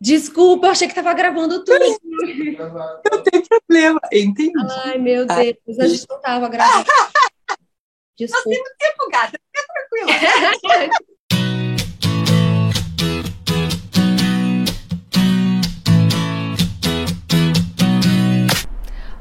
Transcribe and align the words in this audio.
Desculpa, 0.00 0.66
eu 0.66 0.70
achei 0.70 0.88
que 0.88 0.94
tava 0.94 1.12
gravando 1.14 1.64
tudo. 1.64 1.78
Não 3.10 3.22
tem 3.22 3.42
problema, 3.42 4.00
entendi. 4.12 4.52
Ai, 4.84 4.98
meu 4.98 5.26
Deus, 5.26 5.78
a 5.78 5.86
gente 5.86 6.06
não 6.08 6.20
tava 6.20 6.48
gravando. 6.48 6.86
Desculpa. 8.18 8.48
Nós 8.48 8.56
temos 8.56 8.70
tempo, 8.78 9.10
gata, 9.10 9.38
fica 9.52 9.66
tranquila. 9.72 10.90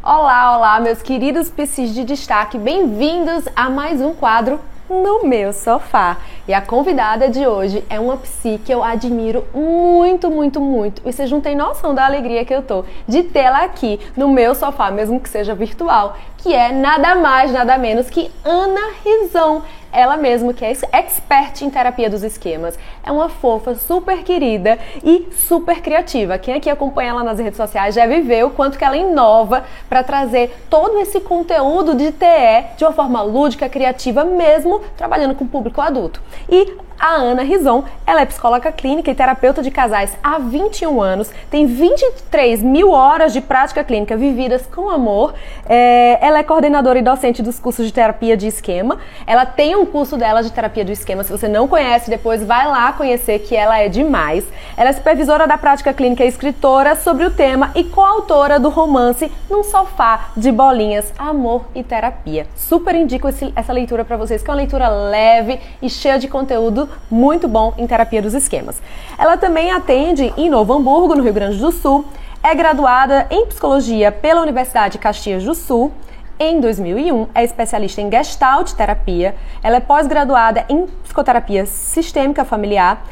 Olá, 0.02 0.56
olá, 0.58 0.80
meus 0.80 1.02
queridos 1.02 1.50
psis 1.50 1.94
de 1.94 2.04
destaque, 2.04 2.60
bem-vindos 2.60 3.46
a 3.56 3.70
mais 3.70 4.00
um 4.00 4.14
quadro 4.14 4.62
no 4.90 5.24
meu 5.24 5.52
sofá. 5.54 6.18
E 6.48 6.54
a 6.54 6.62
convidada 6.62 7.28
de 7.30 7.46
hoje 7.48 7.84
é 7.90 8.00
uma 8.00 8.18
psi 8.18 8.60
que 8.64 8.74
eu 8.74 8.84
admiro 8.84 9.46
muito, 9.54 10.30
muito, 10.30 10.62
muito. 10.62 11.02
E 11.06 11.12
vocês 11.12 11.32
não 11.32 11.42
têm 11.42 11.56
noção 11.56 11.94
da 11.96 12.06
alegria 12.06 12.46
que 12.46 12.54
eu 12.54 12.62
tô 12.62 12.86
de 13.08 13.24
tê-la 13.24 13.64
aqui 13.64 14.00
no 14.16 14.30
meu 14.30 14.54
sofá, 14.54 14.92
mesmo 14.92 15.20
que 15.20 15.30
seja 15.30 15.56
virtual, 15.56 16.18
que 16.38 16.54
é 16.54 16.72
nada 16.72 17.16
mais, 17.16 17.52
nada 17.52 17.78
menos 17.78 18.10
que 18.10 18.32
Ana 18.44 18.92
Rizon 19.04 19.64
ela 19.96 20.18
mesma, 20.18 20.54
que 20.54 20.66
é 20.66 20.72
expert 20.92 21.62
em 21.62 21.70
terapia 21.70 22.10
dos 22.10 22.24
esquemas. 22.24 22.78
É 23.04 23.12
uma 23.12 23.30
fofa, 23.30 23.76
super 23.76 24.24
querida 24.24 24.78
e 25.04 25.30
super 25.32 25.82
criativa. 25.82 26.38
Quem 26.38 26.54
aqui 26.54 26.70
acompanha 26.70 27.12
ela 27.12 27.24
nas 27.24 27.40
redes 27.40 27.58
sociais 27.58 27.96
já 27.96 28.06
viveu 28.06 28.48
o 28.48 28.52
quanto 28.52 28.78
que 28.78 28.84
ela 28.84 28.98
inova 28.98 29.64
para 29.88 30.04
trazer 30.04 30.56
todo 30.70 31.00
esse 31.00 31.20
conteúdo 31.22 31.96
de 31.96 32.12
TE 32.12 32.76
de 32.78 32.84
uma 32.84 32.94
forma 32.94 33.22
lúdica, 33.22 33.70
criativa, 33.70 34.24
mesmo 34.24 34.82
trabalhando 34.98 35.36
com 35.36 35.48
público 35.48 35.80
adulto. 35.82 36.22
E 36.50 36.76
a 37.00 37.16
Ana 37.16 37.44
Rison, 37.44 37.84
ela 38.06 38.22
é 38.22 38.26
psicóloga 38.26 38.72
clínica 38.72 39.12
e 39.12 39.16
terapeuta 39.16 39.62
de 39.62 39.70
casais 39.70 40.16
há 40.24 40.38
21 40.40 41.02
anos, 41.02 41.30
tem 41.50 41.66
23 41.66 42.62
mil 42.62 42.92
horas 42.92 43.34
de 43.34 43.42
prática 43.42 43.84
clínica 43.84 44.16
vividas 44.16 44.66
com 44.74 44.90
amor. 44.90 45.34
É, 45.68 46.18
ela 46.26 46.40
é 46.40 46.44
coordenadora 46.44 47.00
e 47.00 47.02
docente 47.02 47.42
dos 47.42 47.60
cursos 47.60 47.86
de 47.86 47.94
terapia 47.94 48.38
de 48.38 48.48
esquema. 48.48 49.00
Ela 49.26 49.46
tem 49.46 49.76
um 49.76 49.86
curso 49.86 50.18
dela 50.18 50.42
de 50.42 50.52
terapia 50.52 50.86
do 50.86 50.92
esquema. 50.92 51.24
Se 51.24 51.32
você 51.32 51.48
não 51.48 51.68
conhece, 51.68 52.10
depois 52.10 52.44
vai 52.44 52.68
lá 52.68 52.92
conhecer 52.94 53.40
que 53.40 53.56
ela 53.56 53.78
é 53.80 53.90
demais. 53.90 54.46
Ela 54.78 54.90
é 54.90 54.94
supervisora 54.94 55.48
da 55.48 55.58
prática 55.58 55.94
clínica 55.94 56.24
e 56.24 56.28
escritora 56.28 56.96
sobre 56.96 57.26
o 57.26 57.32
tema 57.32 57.72
e 57.76 57.84
coautora 57.84 58.60
do 58.60 58.70
romance 58.70 59.32
Num 59.50 59.64
Sofá 59.64 60.30
de 60.36 60.52
Bolinhas, 60.52 61.14
Amor 61.18 61.66
e 61.74 61.84
Terapia. 61.84 62.48
Super 62.56 62.96
indico 62.96 63.28
esse, 63.28 63.52
essa 63.56 63.74
leitura 63.74 64.06
para 64.06 64.18
vocês, 64.18 64.42
que 64.42 64.50
é 64.50 64.52
uma 64.52 64.58
leitura 64.58 64.88
leve 64.88 65.60
e 65.82 65.90
cheia 65.90 66.18
de 66.18 66.28
conteúdo 66.28 66.85
muito 67.10 67.48
bom 67.48 67.74
em 67.78 67.88
terapia 67.88 68.22
dos 68.22 68.34
esquemas. 68.34 68.82
Ela 69.18 69.38
também 69.38 69.72
atende 69.72 70.34
em 70.38 70.50
Novo 70.50 70.74
Hamburgo, 70.74 71.16
no 71.16 71.24
Rio 71.24 71.34
Grande 71.34 71.58
do 71.58 71.72
Sul, 71.72 72.06
é 72.44 72.54
graduada 72.54 73.26
em 73.30 73.46
psicologia 73.48 74.12
pela 74.12 74.42
Universidade 74.42 74.98
Caxias 74.98 75.44
do 75.44 75.56
Sul. 75.56 75.92
Em 76.40 76.60
2001, 76.60 77.28
é 77.34 77.44
especialista 77.44 78.02
em 78.02 78.12
Gestalt 78.12 78.74
terapia. 78.74 79.36
Ela 79.64 79.78
é 79.78 79.80
pós-graduada 79.80 80.66
em 80.70 80.86
psicoterapia 80.86 81.66
sistêmica 81.66 82.46
familiar 82.46 83.04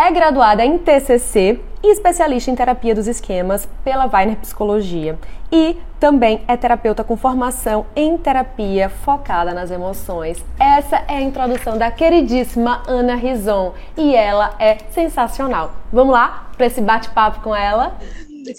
é 0.00 0.10
graduada 0.10 0.64
em 0.64 0.78
TCC 0.78 1.60
e 1.82 1.92
especialista 1.92 2.50
em 2.50 2.54
terapia 2.54 2.94
dos 2.94 3.06
esquemas 3.06 3.68
pela 3.84 4.06
Weiner 4.06 4.36
Psicologia. 4.36 5.18
E 5.52 5.76
também 5.98 6.40
é 6.48 6.56
terapeuta 6.56 7.04
com 7.04 7.18
formação 7.18 7.84
em 7.94 8.16
terapia 8.16 8.88
focada 8.88 9.52
nas 9.52 9.70
emoções. 9.70 10.42
Essa 10.58 11.04
é 11.06 11.16
a 11.16 11.20
introdução 11.20 11.76
da 11.76 11.90
queridíssima 11.90 12.82
Ana 12.86 13.14
Rison 13.14 13.74
e 13.94 14.14
ela 14.14 14.54
é 14.58 14.78
sensacional. 14.90 15.72
Vamos 15.92 16.14
lá 16.14 16.48
para 16.56 16.64
esse 16.64 16.80
bate-papo 16.80 17.40
com 17.40 17.54
ela? 17.54 17.94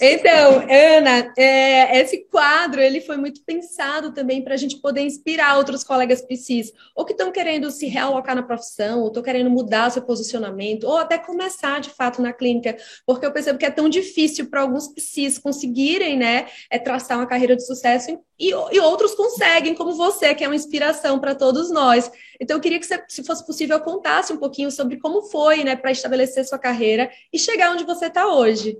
Então, 0.00 0.66
Ana, 0.70 1.32
é, 1.36 2.00
esse 2.00 2.24
quadro 2.30 2.80
ele 2.80 3.00
foi 3.00 3.16
muito 3.16 3.42
pensado 3.44 4.12
também 4.12 4.42
para 4.42 4.54
a 4.54 4.56
gente 4.56 4.78
poder 4.78 5.02
inspirar 5.02 5.56
outros 5.56 5.82
colegas 5.82 6.20
PCs, 6.22 6.72
ou 6.94 7.04
que 7.04 7.12
estão 7.12 7.32
querendo 7.32 7.70
se 7.70 7.86
realocar 7.86 8.34
na 8.34 8.42
profissão, 8.42 9.00
ou 9.00 9.08
estão 9.08 9.22
querendo 9.22 9.50
mudar 9.50 9.90
seu 9.90 10.02
posicionamento, 10.02 10.84
ou 10.84 10.96
até 10.96 11.18
começar 11.18 11.80
de 11.80 11.90
fato 11.90 12.22
na 12.22 12.32
clínica, 12.32 12.76
porque 13.06 13.26
eu 13.26 13.32
percebo 13.32 13.58
que 13.58 13.66
é 13.66 13.70
tão 13.70 13.88
difícil 13.88 14.48
para 14.48 14.60
alguns 14.60 14.88
PCs 14.88 15.38
conseguirem, 15.38 16.16
né, 16.16 16.46
é, 16.70 16.78
traçar 16.78 17.18
uma 17.18 17.26
carreira 17.26 17.56
de 17.56 17.66
sucesso 17.66 18.18
e, 18.38 18.48
e 18.48 18.80
outros 18.80 19.14
conseguem, 19.14 19.74
como 19.74 19.94
você, 19.94 20.34
que 20.34 20.44
é 20.44 20.48
uma 20.48 20.56
inspiração 20.56 21.18
para 21.18 21.34
todos 21.34 21.70
nós. 21.70 22.10
Então, 22.40 22.56
eu 22.56 22.60
queria 22.60 22.78
que, 22.78 22.86
você, 22.86 23.02
se 23.08 23.22
fosse 23.22 23.46
possível, 23.46 23.78
contasse 23.80 24.32
um 24.32 24.36
pouquinho 24.36 24.70
sobre 24.70 24.98
como 24.98 25.22
foi, 25.22 25.62
né, 25.64 25.76
para 25.76 25.92
estabelecer 25.92 26.44
sua 26.44 26.58
carreira 26.58 27.10
e 27.32 27.38
chegar 27.38 27.72
onde 27.72 27.84
você 27.84 28.06
está 28.06 28.26
hoje. 28.34 28.76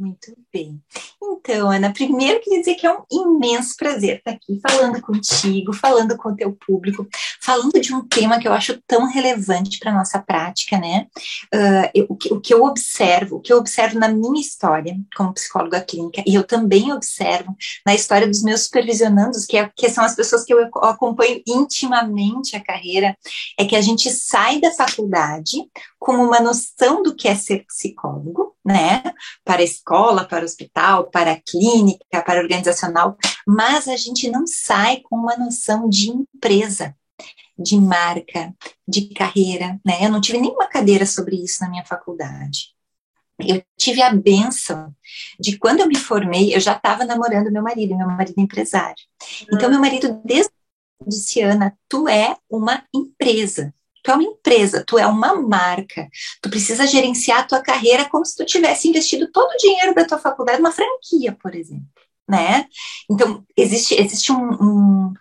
Muito 0.00 0.34
bem. 0.50 0.82
Então, 1.22 1.70
Ana, 1.70 1.92
primeiro 1.92 2.40
queria 2.40 2.60
dizer 2.60 2.74
que 2.76 2.86
é 2.86 2.90
um 2.90 3.04
imenso 3.12 3.76
prazer 3.76 4.16
estar 4.16 4.30
aqui 4.30 4.58
falando 4.66 4.98
contigo, 5.02 5.74
falando 5.74 6.16
com 6.16 6.30
o 6.30 6.34
teu 6.34 6.52
público, 6.52 7.06
falando 7.42 7.78
de 7.78 7.94
um 7.94 8.08
tema 8.08 8.38
que 8.38 8.48
eu 8.48 8.52
acho 8.54 8.80
tão 8.86 9.04
relevante 9.04 9.78
para 9.78 9.90
a 9.90 9.94
nossa 9.94 10.18
prática, 10.18 10.78
né? 10.78 11.06
Uh, 11.54 11.90
eu, 11.94 12.06
o, 12.08 12.16
que, 12.16 12.32
o, 12.32 12.40
que, 12.40 12.54
eu 12.54 12.64
observo, 12.64 13.36
o 13.36 13.40
que 13.42 13.52
eu 13.52 13.58
observo 13.58 13.98
na 13.98 14.08
minha 14.08 14.40
história 14.40 14.96
como 15.14 15.34
psicóloga 15.34 15.82
clínica, 15.82 16.24
e 16.26 16.34
eu 16.34 16.44
também 16.44 16.90
observo 16.94 17.54
na 17.84 17.94
história 17.94 18.26
dos 18.26 18.42
meus 18.42 18.62
supervisionandos, 18.62 19.44
que, 19.44 19.58
é, 19.58 19.70
que 19.76 19.90
são 19.90 20.02
as 20.02 20.16
pessoas 20.16 20.44
que 20.44 20.54
eu 20.54 20.66
acompanho 20.76 21.42
intimamente 21.46 22.56
a 22.56 22.64
carreira, 22.64 23.14
é 23.58 23.66
que 23.66 23.76
a 23.76 23.82
gente 23.82 24.08
sai 24.08 24.60
da 24.60 24.72
faculdade 24.72 25.58
com 25.98 26.14
uma 26.14 26.40
noção 26.40 27.02
do 27.02 27.14
que 27.14 27.28
é 27.28 27.34
ser 27.34 27.66
psicólogo, 27.66 28.49
né? 28.64 29.02
Para 29.44 29.60
a 29.60 29.64
escola, 29.64 30.24
para 30.24 30.42
o 30.42 30.44
hospital, 30.44 31.10
para 31.10 31.32
a 31.32 31.40
clínica, 31.40 32.22
para 32.22 32.40
a 32.40 32.42
organizacional, 32.42 33.16
mas 33.46 33.88
a 33.88 33.96
gente 33.96 34.30
não 34.30 34.46
sai 34.46 35.00
com 35.02 35.16
uma 35.16 35.36
noção 35.36 35.88
de 35.88 36.10
empresa, 36.10 36.94
de 37.58 37.76
marca, 37.76 38.54
de 38.86 39.08
carreira, 39.14 39.78
né? 39.84 39.98
Eu 40.04 40.10
não 40.10 40.20
tive 40.20 40.38
nenhuma 40.38 40.66
cadeira 40.66 41.06
sobre 41.06 41.36
isso 41.36 41.62
na 41.62 41.70
minha 41.70 41.84
faculdade. 41.84 42.74
Eu 43.38 43.62
tive 43.78 44.02
a 44.02 44.12
benção 44.14 44.94
de 45.38 45.58
quando 45.58 45.80
eu 45.80 45.86
me 45.86 45.96
formei, 45.96 46.54
eu 46.54 46.60
já 46.60 46.74
estava 46.74 47.04
namorando 47.04 47.50
meu 47.50 47.62
marido, 47.62 47.96
meu 47.96 48.06
marido 48.06 48.38
é 48.38 48.42
empresário. 48.42 49.02
Então, 49.50 49.70
meu 49.70 49.80
marido, 49.80 50.20
desde 50.24 50.52
disse, 51.06 51.40
Ana, 51.40 51.76
tu 51.88 52.08
é 52.08 52.36
uma 52.48 52.84
empresa. 52.94 53.74
Tu 54.02 54.10
é 54.10 54.14
uma 54.14 54.22
empresa, 54.22 54.84
tu 54.86 54.98
é 54.98 55.06
uma 55.06 55.34
marca. 55.34 56.08
Tu 56.42 56.50
precisa 56.50 56.86
gerenciar 56.86 57.40
a 57.40 57.44
tua 57.44 57.62
carreira 57.62 58.08
como 58.08 58.24
se 58.24 58.36
tu 58.36 58.44
tivesse 58.44 58.88
investido 58.88 59.30
todo 59.30 59.50
o 59.50 59.56
dinheiro 59.56 59.94
da 59.94 60.04
tua 60.04 60.18
faculdade 60.18 60.58
numa 60.58 60.72
franquia, 60.72 61.36
por 61.40 61.54
exemplo, 61.54 61.86
né? 62.28 62.66
Então, 63.10 63.44
existe, 63.56 63.94
existe 63.94 64.32
um, 64.32 64.52
um, 64.52 65.14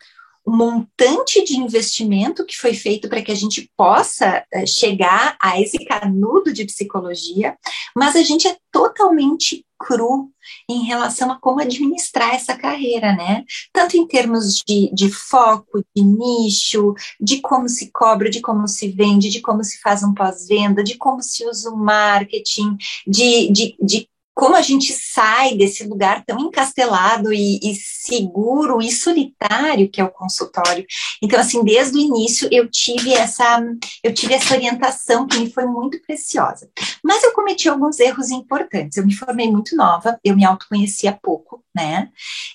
montante 0.50 1.44
de 1.44 1.58
investimento 1.58 2.46
que 2.46 2.58
foi 2.58 2.74
feito 2.74 3.08
para 3.08 3.22
que 3.22 3.32
a 3.32 3.36
gente 3.36 3.72
possa 3.76 4.44
uh, 4.54 4.68
chegar 4.68 5.38
a 5.42 5.60
esse 5.60 5.86
canudo 5.86 6.52
de 6.54 6.66
psicologia, 6.66 7.58
mas 7.96 8.16
a 8.16 8.22
gente 8.22 8.48
é 8.48 8.58
totalmente 8.72 9.66
cru 9.80 10.30
em 10.70 10.84
relação 10.84 11.32
a 11.32 11.40
como 11.40 11.62
administrar 11.62 12.36
essa 12.36 12.56
carreira, 12.56 13.16
né? 13.16 13.46
Tanto 13.72 13.96
em 13.96 14.06
termos 14.06 14.62
de, 14.68 14.94
de 14.94 15.10
foco, 15.10 15.82
de 15.96 16.04
nicho, 16.04 16.94
de 17.20 17.40
como 17.40 17.70
se 17.70 17.90
cobra, 17.92 18.30
de 18.30 18.42
como 18.42 18.68
se 18.68 18.90
vende, 18.90 19.30
de 19.30 19.40
como 19.40 19.64
se 19.64 19.80
faz 19.80 20.04
um 20.04 20.14
pós-venda, 20.14 20.84
de 20.84 20.98
como 20.98 21.24
se 21.24 21.46
usa 21.48 21.70
o 21.70 21.78
marketing, 21.78 22.76
de, 23.08 23.50
de, 23.52 23.76
de 23.82 24.10
como 24.40 24.56
a 24.56 24.62
gente 24.62 24.94
sai 24.94 25.58
desse 25.58 25.84
lugar 25.84 26.24
tão 26.26 26.40
encastelado 26.40 27.34
e, 27.34 27.60
e, 27.62 27.76
seguro 27.76 28.82
e 28.82 28.90
solitário 28.90 29.90
que 29.90 30.00
é 30.00 30.04
o 30.04 30.10
consultório. 30.10 30.86
Então, 31.22 31.38
assim, 31.38 31.62
desde 31.62 31.98
o 31.98 32.00
início 32.00 32.48
eu 32.50 32.72
tive 32.72 33.12
essa, 33.12 33.62
eu 34.02 34.14
tive 34.14 34.36
essa 34.36 34.54
orientação 34.54 35.28
que 35.28 35.38
me 35.40 35.52
foi 35.52 35.66
muito 35.66 36.02
preciosa. 36.04 36.70
Mas 37.04 37.22
eu 37.22 37.34
cometi 37.34 37.68
alguns 37.68 38.00
erros 38.00 38.30
importantes. 38.30 38.98
Eu 38.98 39.06
me 39.06 39.14
formei 39.14 39.52
muito 39.52 39.76
nova, 39.76 40.18
eu 40.24 40.38
me 40.38 40.46
autoconhecia 40.46 41.20
pouco, 41.22 41.62
né? 41.76 42.08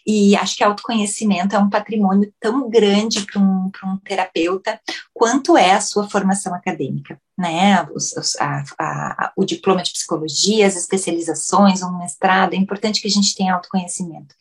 E 0.07 0.35
acho 0.37 0.57
que 0.57 0.65
autoconhecimento 0.65 1.55
é 1.55 1.59
um 1.59 1.69
patrimônio 1.69 2.33
tão 2.41 2.67
grande 2.71 3.27
para 3.27 3.43
um, 3.43 3.71
um 3.85 3.99
terapeuta 3.99 4.81
quanto 5.13 5.55
é 5.55 5.73
a 5.73 5.83
sua 5.83 6.09
formação 6.09 6.55
acadêmica 6.55 7.21
né, 7.37 7.83
os, 7.93 8.13
os, 8.17 8.37
a, 8.37 8.65
a, 8.79 9.33
o 9.37 9.45
diploma 9.45 9.83
de 9.83 9.93
psicologia, 9.93 10.67
as 10.67 10.77
especializações, 10.77 11.83
um 11.83 11.99
mestrado, 11.99 12.55
é 12.55 12.57
importante 12.57 13.01
que 13.01 13.09
a 13.09 13.11
gente 13.11 13.35
tenha 13.35 13.55
autoconhecimento. 13.55 14.35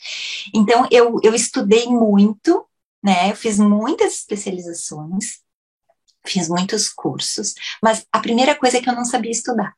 Então, 0.54 0.88
eu, 0.92 1.20
eu 1.24 1.34
estudei 1.34 1.88
muito, 1.88 2.66
né, 3.04 3.32
eu 3.32 3.36
fiz 3.36 3.58
muitas 3.58 4.14
especializações, 4.14 5.40
fiz 6.26 6.48
muitos 6.48 6.88
cursos, 6.88 7.56
mas 7.82 8.06
a 8.12 8.20
primeira 8.20 8.56
coisa 8.56 8.78
é 8.78 8.82
que 8.82 8.90
eu 8.90 8.96
não 8.96 9.06
sabia 9.06 9.32
estudar. 9.32 9.74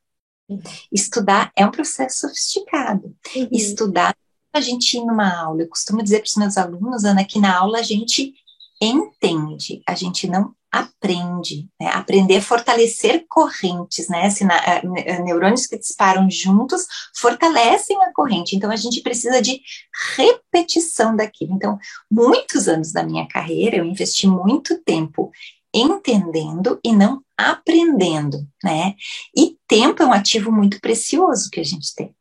Uhum. 0.48 0.62
Estudar 0.92 1.50
é 1.56 1.66
um 1.66 1.70
processo 1.70 2.20
sofisticado. 2.20 3.16
Uhum. 3.34 3.48
Estudar, 3.50 4.16
a 4.52 4.60
gente 4.60 4.96
ir 4.96 5.04
numa 5.04 5.42
aula, 5.42 5.62
eu 5.62 5.68
costumo 5.68 6.02
dizer 6.02 6.20
para 6.20 6.28
os 6.28 6.36
meus 6.36 6.56
alunos, 6.56 7.04
Ana, 7.04 7.24
que 7.24 7.38
na 7.38 7.58
aula 7.58 7.78
a 7.78 7.82
gente 7.82 8.34
entende, 8.80 9.82
a 9.86 9.94
gente 9.94 10.28
não 10.28 10.54
aprende, 10.80 11.68
né? 11.80 11.88
aprender 11.88 12.36
a 12.36 12.42
fortalecer 12.42 13.24
correntes, 13.28 14.08
né? 14.08 14.28
Sina 14.30 14.54
neurônios 15.24 15.66
que 15.66 15.78
disparam 15.78 16.30
juntos 16.30 16.86
fortalecem 17.18 17.96
a 18.02 18.12
corrente. 18.12 18.56
Então 18.56 18.70
a 18.70 18.76
gente 18.76 19.00
precisa 19.02 19.40
de 19.40 19.60
repetição 20.16 21.16
daquilo. 21.16 21.54
Então, 21.54 21.78
muitos 22.10 22.68
anos 22.68 22.92
da 22.92 23.02
minha 23.02 23.26
carreira 23.28 23.76
eu 23.76 23.84
investi 23.84 24.26
muito 24.26 24.82
tempo 24.82 25.30
entendendo 25.74 26.80
e 26.82 26.92
não 26.92 27.22
aprendendo, 27.36 28.46
né? 28.64 28.94
E 29.36 29.56
tempo 29.68 30.02
é 30.02 30.06
um 30.06 30.12
ativo 30.12 30.50
muito 30.50 30.80
precioso 30.80 31.50
que 31.50 31.60
a 31.60 31.64
gente 31.64 31.94
tem. 31.94 32.14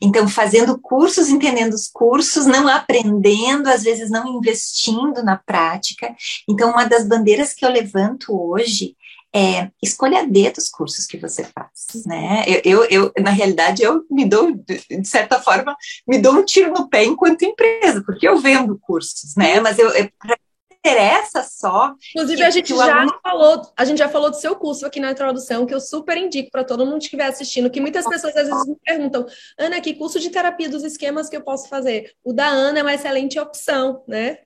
Então, 0.00 0.28
fazendo 0.28 0.78
cursos, 0.78 1.28
entendendo 1.28 1.74
os 1.74 1.88
cursos, 1.88 2.46
não 2.46 2.68
aprendendo, 2.68 3.68
às 3.68 3.82
vezes 3.82 4.10
não 4.10 4.26
investindo 4.26 5.22
na 5.22 5.36
prática. 5.36 6.14
Então, 6.48 6.70
uma 6.70 6.84
das 6.84 7.06
bandeiras 7.06 7.54
que 7.54 7.64
eu 7.64 7.70
levanto 7.70 8.32
hoje 8.32 8.96
é 9.34 9.68
escolha 9.82 10.20
a 10.20 10.24
dedo 10.24 10.58
os 10.58 10.68
cursos 10.68 11.06
que 11.06 11.18
você 11.18 11.42
faz, 11.42 12.04
né? 12.06 12.44
Eu, 12.46 12.60
eu, 12.64 12.84
eu, 12.84 13.12
na 13.20 13.30
realidade, 13.30 13.82
eu 13.82 14.04
me 14.08 14.24
dou, 14.24 14.52
de 14.52 15.08
certa 15.08 15.40
forma, 15.40 15.76
me 16.06 16.18
dou 16.18 16.34
um 16.34 16.44
tiro 16.44 16.72
no 16.72 16.88
pé 16.88 17.04
enquanto 17.04 17.44
empresa, 17.44 18.00
porque 18.06 18.28
eu 18.28 18.38
vendo 18.38 18.78
cursos, 18.78 19.34
né? 19.34 19.58
Mas 19.58 19.76
eu, 19.76 19.90
eu 19.90 20.08
interessa 20.84 21.42
só. 21.42 21.94
Inclusive, 22.14 22.42
a 22.42 22.50
gente 22.50 22.76
já 22.76 23.00
aluno... 23.00 23.18
falou, 23.22 23.72
a 23.74 23.84
gente 23.86 23.98
já 23.98 24.08
falou 24.08 24.30
do 24.30 24.36
seu 24.36 24.54
curso 24.54 24.84
aqui 24.84 25.00
na 25.00 25.12
introdução, 25.12 25.64
que 25.64 25.74
eu 25.74 25.80
super 25.80 26.16
indico 26.18 26.50
para 26.50 26.62
todo 26.62 26.84
mundo 26.84 26.98
que 26.98 27.04
estiver 27.04 27.26
assistindo, 27.26 27.70
que 27.70 27.80
muitas 27.80 28.06
pessoas 28.06 28.36
às 28.36 28.48
vezes 28.48 28.66
me 28.66 28.76
perguntam, 28.84 29.26
Ana, 29.58 29.80
que 29.80 29.94
curso 29.94 30.20
de 30.20 30.28
terapia 30.28 30.68
dos 30.68 30.84
esquemas 30.84 31.30
que 31.30 31.36
eu 31.36 31.42
posso 31.42 31.68
fazer? 31.68 32.12
O 32.22 32.34
da 32.34 32.46
Ana 32.46 32.80
é 32.80 32.82
uma 32.82 32.94
excelente 32.94 33.38
opção, 33.38 34.04
né? 34.06 34.40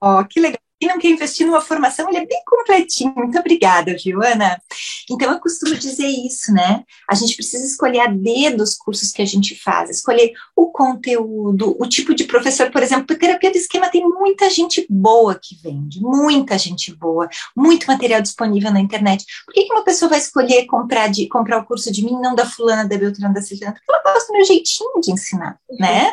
Oh, 0.00 0.24
que 0.24 0.40
legal 0.40 0.58
quem 0.82 0.88
não 0.88 0.98
quer 0.98 1.10
investir 1.10 1.46
numa 1.46 1.60
formação, 1.60 2.08
ele 2.08 2.18
é 2.18 2.26
bem 2.26 2.42
completinho. 2.44 3.14
Muito 3.14 3.38
obrigada, 3.38 3.94
viu, 4.02 4.20
Ana? 4.20 4.60
Então, 5.08 5.30
eu 5.30 5.38
costumo 5.38 5.76
dizer 5.76 6.08
isso, 6.08 6.52
né? 6.52 6.82
A 7.08 7.14
gente 7.14 7.36
precisa 7.36 7.64
escolher 7.64 8.00
a 8.00 8.08
dedo 8.08 8.64
os 8.64 8.74
cursos 8.74 9.12
que 9.12 9.22
a 9.22 9.24
gente 9.24 9.54
faz, 9.54 9.90
escolher 9.90 10.32
o 10.56 10.72
conteúdo, 10.72 11.76
o 11.78 11.88
tipo 11.88 12.12
de 12.12 12.24
professor, 12.24 12.68
por 12.72 12.82
exemplo, 12.82 13.16
terapia 13.16 13.52
do 13.52 13.56
esquema 13.56 13.90
tem 13.90 14.04
muita 14.04 14.50
gente 14.50 14.84
boa 14.90 15.38
que 15.40 15.54
vende, 15.62 16.00
muita 16.00 16.58
gente 16.58 16.92
boa, 16.92 17.28
muito 17.56 17.86
material 17.86 18.20
disponível 18.20 18.72
na 18.72 18.80
internet. 18.80 19.24
Por 19.46 19.54
que, 19.54 19.62
que 19.62 19.72
uma 19.72 19.84
pessoa 19.84 20.08
vai 20.08 20.18
escolher 20.18 20.66
comprar, 20.66 21.06
de, 21.06 21.28
comprar 21.28 21.60
o 21.60 21.64
curso 21.64 21.92
de 21.92 22.04
mim, 22.04 22.18
não 22.20 22.34
da 22.34 22.44
fulana, 22.44 22.88
da 22.88 22.98
Beltrana, 22.98 23.32
da 23.32 23.40
Ciclana? 23.40 23.74
Porque 23.74 23.84
ela 23.88 24.14
gosta 24.14 24.32
do 24.32 24.36
meu 24.36 24.44
jeitinho 24.44 25.00
de 25.00 25.12
ensinar, 25.12 25.60
né? 25.78 26.12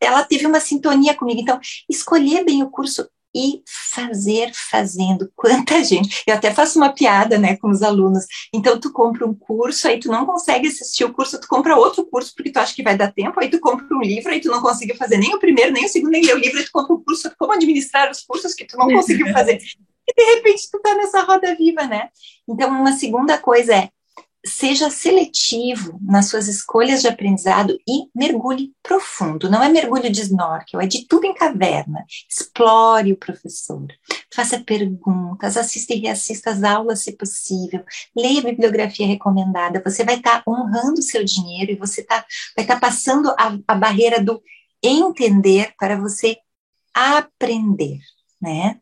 ela 0.00 0.22
teve 0.22 0.46
uma 0.46 0.60
sintonia 0.60 1.14
comigo. 1.14 1.40
Então, 1.40 1.58
escolher 1.88 2.44
bem 2.44 2.62
o 2.62 2.70
curso 2.70 3.08
e 3.36 3.62
fazer 3.66 4.50
fazendo. 4.54 5.30
Quanta 5.36 5.84
gente. 5.84 6.22
Eu 6.26 6.34
até 6.34 6.50
faço 6.50 6.78
uma 6.78 6.90
piada, 6.90 7.36
né, 7.36 7.56
com 7.58 7.68
os 7.68 7.82
alunos. 7.82 8.24
Então, 8.52 8.80
tu 8.80 8.90
compra 8.90 9.26
um 9.26 9.34
curso, 9.34 9.86
aí 9.86 10.00
tu 10.00 10.08
não 10.08 10.24
consegue 10.24 10.68
assistir 10.68 11.04
o 11.04 11.12
curso, 11.12 11.38
tu 11.38 11.46
compra 11.46 11.76
outro 11.76 12.06
curso 12.06 12.32
porque 12.34 12.50
tu 12.50 12.56
acha 12.58 12.74
que 12.74 12.82
vai 12.82 12.96
dar 12.96 13.12
tempo, 13.12 13.38
aí 13.38 13.50
tu 13.50 13.60
compra 13.60 13.86
um 13.92 14.00
livro, 14.00 14.32
aí 14.32 14.40
tu 14.40 14.48
não 14.48 14.62
consegue 14.62 14.96
fazer 14.96 15.18
nem 15.18 15.34
o 15.34 15.38
primeiro, 15.38 15.70
nem 15.70 15.84
o 15.84 15.88
segundo, 15.88 16.12
nem 16.12 16.32
o 16.32 16.38
livro, 16.38 16.58
aí 16.58 16.64
tu 16.64 16.72
compra 16.72 16.94
um 16.94 17.04
curso 17.04 17.30
como 17.38 17.52
administrar 17.52 18.10
os 18.10 18.22
cursos 18.22 18.54
que 18.54 18.64
tu 18.64 18.78
não 18.78 18.88
conseguiu 18.96 19.30
fazer. 19.32 19.60
E 20.08 20.14
de 20.14 20.34
repente 20.36 20.70
tu 20.70 20.80
tá 20.80 20.94
nessa 20.94 21.22
roda 21.22 21.54
viva, 21.56 21.84
né? 21.84 22.08
Então, 22.48 22.70
uma 22.70 22.92
segunda 22.92 23.36
coisa 23.36 23.74
é 23.74 23.90
seja 24.46 24.88
seletivo 24.90 25.98
nas 26.02 26.26
suas 26.26 26.48
escolhas 26.48 27.02
de 27.02 27.08
aprendizado 27.08 27.78
e 27.86 28.08
mergulhe 28.14 28.72
profundo. 28.82 29.50
Não 29.50 29.62
é 29.62 29.68
mergulho 29.68 30.10
de 30.10 30.20
snorkel, 30.22 30.80
é 30.80 30.86
de 30.86 31.06
tudo 31.06 31.24
em 31.24 31.34
caverna. 31.34 32.04
Explore 32.30 33.12
o 33.12 33.16
professor, 33.16 33.86
faça 34.32 34.60
perguntas, 34.60 35.56
assista 35.56 35.94
e 35.94 35.98
reassista 35.98 36.50
as 36.50 36.62
aulas 36.62 37.00
se 37.00 37.16
possível, 37.16 37.84
leia 38.16 38.40
a 38.40 38.44
bibliografia 38.44 39.06
recomendada. 39.06 39.82
Você 39.84 40.04
vai 40.04 40.16
estar 40.16 40.42
tá 40.42 40.50
honrando 40.50 41.00
o 41.00 41.02
seu 41.02 41.24
dinheiro 41.24 41.72
e 41.72 41.76
você 41.76 42.02
tá, 42.02 42.24
vai 42.56 42.64
estar 42.64 42.74
tá 42.74 42.80
passando 42.80 43.30
a, 43.30 43.58
a 43.66 43.74
barreira 43.74 44.22
do 44.22 44.40
entender 44.82 45.74
para 45.78 45.98
você 45.98 46.36
aprender, 46.94 47.98
né? 48.40 48.80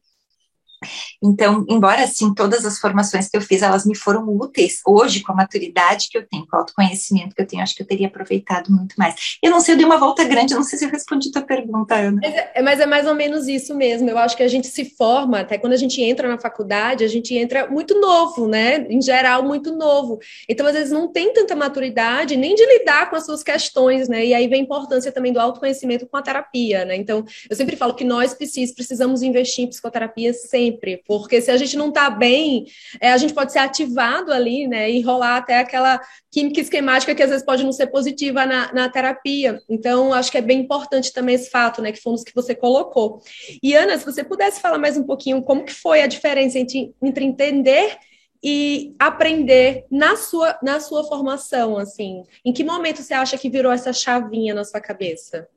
Então, 1.23 1.65
embora 1.69 2.03
assim 2.05 2.35
todas 2.35 2.65
as 2.65 2.79
formações 2.79 3.29
que 3.29 3.37
eu 3.37 3.41
fiz 3.41 3.63
elas 3.63 3.87
me 3.87 3.97
foram 3.97 4.29
úteis, 4.29 4.81
hoje 4.87 5.21
com 5.21 5.33
a 5.33 5.37
maturidade 5.37 6.09
que 6.11 6.19
eu 6.19 6.27
tenho, 6.27 6.47
com 6.47 6.57
o 6.57 6.61
autoconhecimento 6.61 7.35
que 7.35 7.43
eu 7.43 7.47
tenho, 7.47 7.63
acho 7.63 7.75
que 7.75 7.83
eu 7.83 7.87
teria 7.87 8.07
aproveitado 8.07 8.71
muito 8.71 8.95
mais. 8.97 9.15
Eu 9.43 9.51
não 9.51 9.61
sei, 9.61 9.75
eu 9.75 9.79
dei 9.79 9.87
uma 9.87 9.99
volta 9.99 10.25
grande, 10.25 10.53
eu 10.53 10.59
não 10.59 10.65
sei 10.65 10.79
se 10.79 10.85
eu 10.85 10.91
respondi 10.91 11.31
tua 11.31 11.43
pergunta, 11.43 11.95
Ana. 11.95 12.21
Mas 12.23 12.35
é, 12.35 12.63
mas 12.63 12.81
é 12.81 12.87
mais 12.87 13.07
ou 13.07 13.15
menos 13.15 13.47
isso 13.47 13.75
mesmo. 13.75 14.09
Eu 14.09 14.19
acho 14.19 14.37
que 14.37 14.43
a 14.43 14.49
gente 14.49 14.67
se 14.67 14.85
forma, 14.97 15.41
até 15.41 15.59
quando 15.59 15.73
a 15.73 15.77
gente 15.77 16.03
entra 16.03 16.29
na 16.29 16.39
faculdade, 16.39 17.05
a 17.05 17.09
gente 17.09 17.35
entra 17.37 17.69
muito 17.69 18.01
novo, 18.01 18.49
né? 18.49 18.87
Em 18.89 19.01
geral, 19.01 19.43
muito 19.43 19.75
novo. 19.75 20.19
Então, 20.49 20.67
às 20.67 20.73
vezes, 20.73 20.93
não 20.93 21.11
tem 21.13 21.33
tanta 21.33 21.55
maturidade 21.55 22.37
nem 22.37 22.55
de 22.55 22.65
lidar 22.67 23.11
com 23.11 23.17
as 23.17 23.25
suas 23.25 23.43
questões, 23.43 24.09
né? 24.09 24.25
E 24.25 24.35
aí 24.35 24.49
vem 24.49 24.61
a 24.61 24.65
importância 24.65 25.13
também 25.13 25.33
do 25.33 25.41
autoconhecimento 25.41 26.07
com 26.07 26.17
a 26.17 26.23
terapia, 26.23 26.85
né? 26.85 26.97
Então, 26.97 27.25
eu 27.49 27.57
sempre 27.57 27.77
falo 27.77 27.95
que 27.95 28.05
nós 28.05 28.35
precisamos 28.35 29.23
investir 29.23 29.65
em 29.65 29.69
psicoterapia 29.69 30.33
sempre 30.33 30.74
sempre, 30.75 31.03
porque 31.07 31.41
se 31.41 31.51
a 31.51 31.57
gente 31.57 31.77
não 31.77 31.89
está 31.89 32.11
bem, 32.11 32.67
é, 33.01 33.13
a 33.13 33.17
gente 33.17 33.33
pode 33.33 33.53
ser 33.53 33.61
ativado 33.61 34.33
ali, 34.33 34.67
né, 34.67 34.91
e 34.91 35.01
rolar 35.01 35.37
até 35.37 35.59
aquela 35.59 36.01
química 36.31 36.61
esquemática 36.61 37.15
que 37.15 37.23
às 37.23 37.31
vezes 37.31 37.45
pode 37.45 37.65
não 37.65 37.73
ser 37.73 37.87
positiva 37.87 38.45
na, 38.45 38.73
na 38.73 38.89
terapia. 38.89 39.61
Então, 39.69 40.13
acho 40.13 40.31
que 40.31 40.39
é 40.39 40.43
bem 40.43 40.61
importante 40.61 41.13
também 41.13 41.35
esse 41.35 41.51
fato, 41.51 41.81
né, 41.81 41.93
que 41.93 42.01
foi 42.01 42.13
um 42.13 42.15
dos 42.17 42.25
que 42.25 42.35
você 42.35 42.55
colocou. 42.55 43.23
E 43.63 43.75
Ana, 43.75 43.99
se 43.99 44.05
você 44.05 44.25
pudesse 44.25 44.61
falar 44.61 44.79
mais 44.79 44.97
um 44.97 45.05
pouquinho 45.05 45.43
como 45.43 45.65
que 45.65 45.73
foi 45.73 46.03
a 46.03 46.07
diferença 46.07 46.59
entre, 46.59 46.95
entre 47.03 47.25
entender 47.25 47.97
e 48.43 48.95
aprender 48.99 49.87
na 49.91 50.17
sua, 50.17 50.59
na 50.63 50.79
sua 50.79 51.03
formação, 51.05 51.79
assim. 51.79 52.25
Em 52.45 52.53
que 52.53 52.63
momento 52.63 53.03
você 53.03 53.15
acha 53.15 53.39
que 53.39 53.49
virou 53.49 53.73
essa 53.73 53.91
chavinha 53.91 54.53
na 54.53 54.65
sua 54.65 54.83
cabeça? 54.83 55.49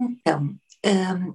Então, 0.00 0.56
um, 0.82 1.34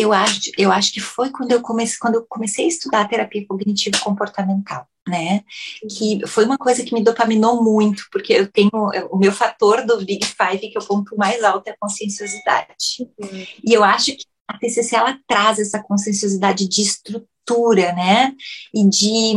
eu 0.00 0.12
acho, 0.12 0.50
eu 0.56 0.72
acho 0.72 0.92
que 0.92 1.00
foi 1.00 1.30
quando 1.30 1.52
eu 1.52 1.60
comecei, 1.60 1.98
quando 1.98 2.16
eu 2.16 2.26
comecei 2.28 2.64
a 2.64 2.68
estudar 2.68 3.08
terapia 3.08 3.46
cognitivo 3.46 4.00
comportamental, 4.00 4.86
né? 5.06 5.42
Que 5.88 6.20
foi 6.26 6.44
uma 6.44 6.58
coisa 6.58 6.84
que 6.84 6.94
me 6.94 7.02
dopaminou 7.02 7.62
muito, 7.62 8.04
porque 8.10 8.32
eu 8.32 8.46
tenho 8.46 8.70
o 9.10 9.18
meu 9.18 9.32
fator 9.32 9.84
do 9.84 10.04
Big 10.04 10.24
Five 10.24 10.70
que 10.70 10.78
eu 10.78 10.82
ponto 10.82 11.16
mais 11.16 11.42
alto 11.42 11.68
é 11.68 11.70
a 11.72 11.76
conscienciosidade. 11.78 13.08
Uhum. 13.18 13.46
E 13.64 13.72
eu 13.72 13.84
acho 13.84 14.12
que 14.16 14.24
a 14.48 14.58
TCC 14.58 14.96
ela 14.96 15.18
traz 15.28 15.58
essa 15.58 15.82
conscienciosidade 15.82 16.68
de 16.68 16.82
estrutura, 16.82 17.92
né? 17.92 18.32
E 18.74 18.88
de, 18.88 19.34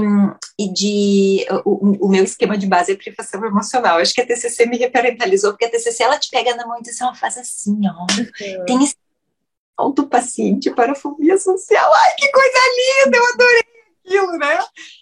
e 0.59 0.73
de 0.73 1.45
o, 1.65 2.05
o, 2.07 2.09
meu 2.09 2.23
esquema 2.23 2.57
de 2.57 2.67
base 2.67 2.91
é 2.91 2.95
privação 2.95 3.43
emocional. 3.45 3.97
Eu 3.97 4.01
acho 4.01 4.13
que 4.13 4.21
a 4.21 4.25
TCC 4.25 4.65
me 4.65 4.77
reparentalizou, 4.77 5.51
porque 5.51 5.65
a 5.65 5.69
TCC 5.69 6.03
ela 6.03 6.19
te 6.19 6.29
pega 6.29 6.55
na 6.55 6.65
mão 6.65 6.79
e 6.79 6.83
diz, 6.83 6.99
ela 6.99 7.13
faz 7.13 7.37
assim, 7.37 7.79
ó. 7.87 8.01
Uhum. 8.01 8.65
Tem 8.65 8.83
esse 8.83 8.95
autopaciente 9.77 10.71
para 10.71 10.95
fobia 10.95 11.37
social. 11.37 11.91
Ai, 11.93 12.11
que 12.17 12.31
coisa 12.31 12.59
linda! 13.05 13.17
Eu 13.17 13.25
adorei 13.33 13.73
aquilo, 14.05 14.37
né? 14.37 14.59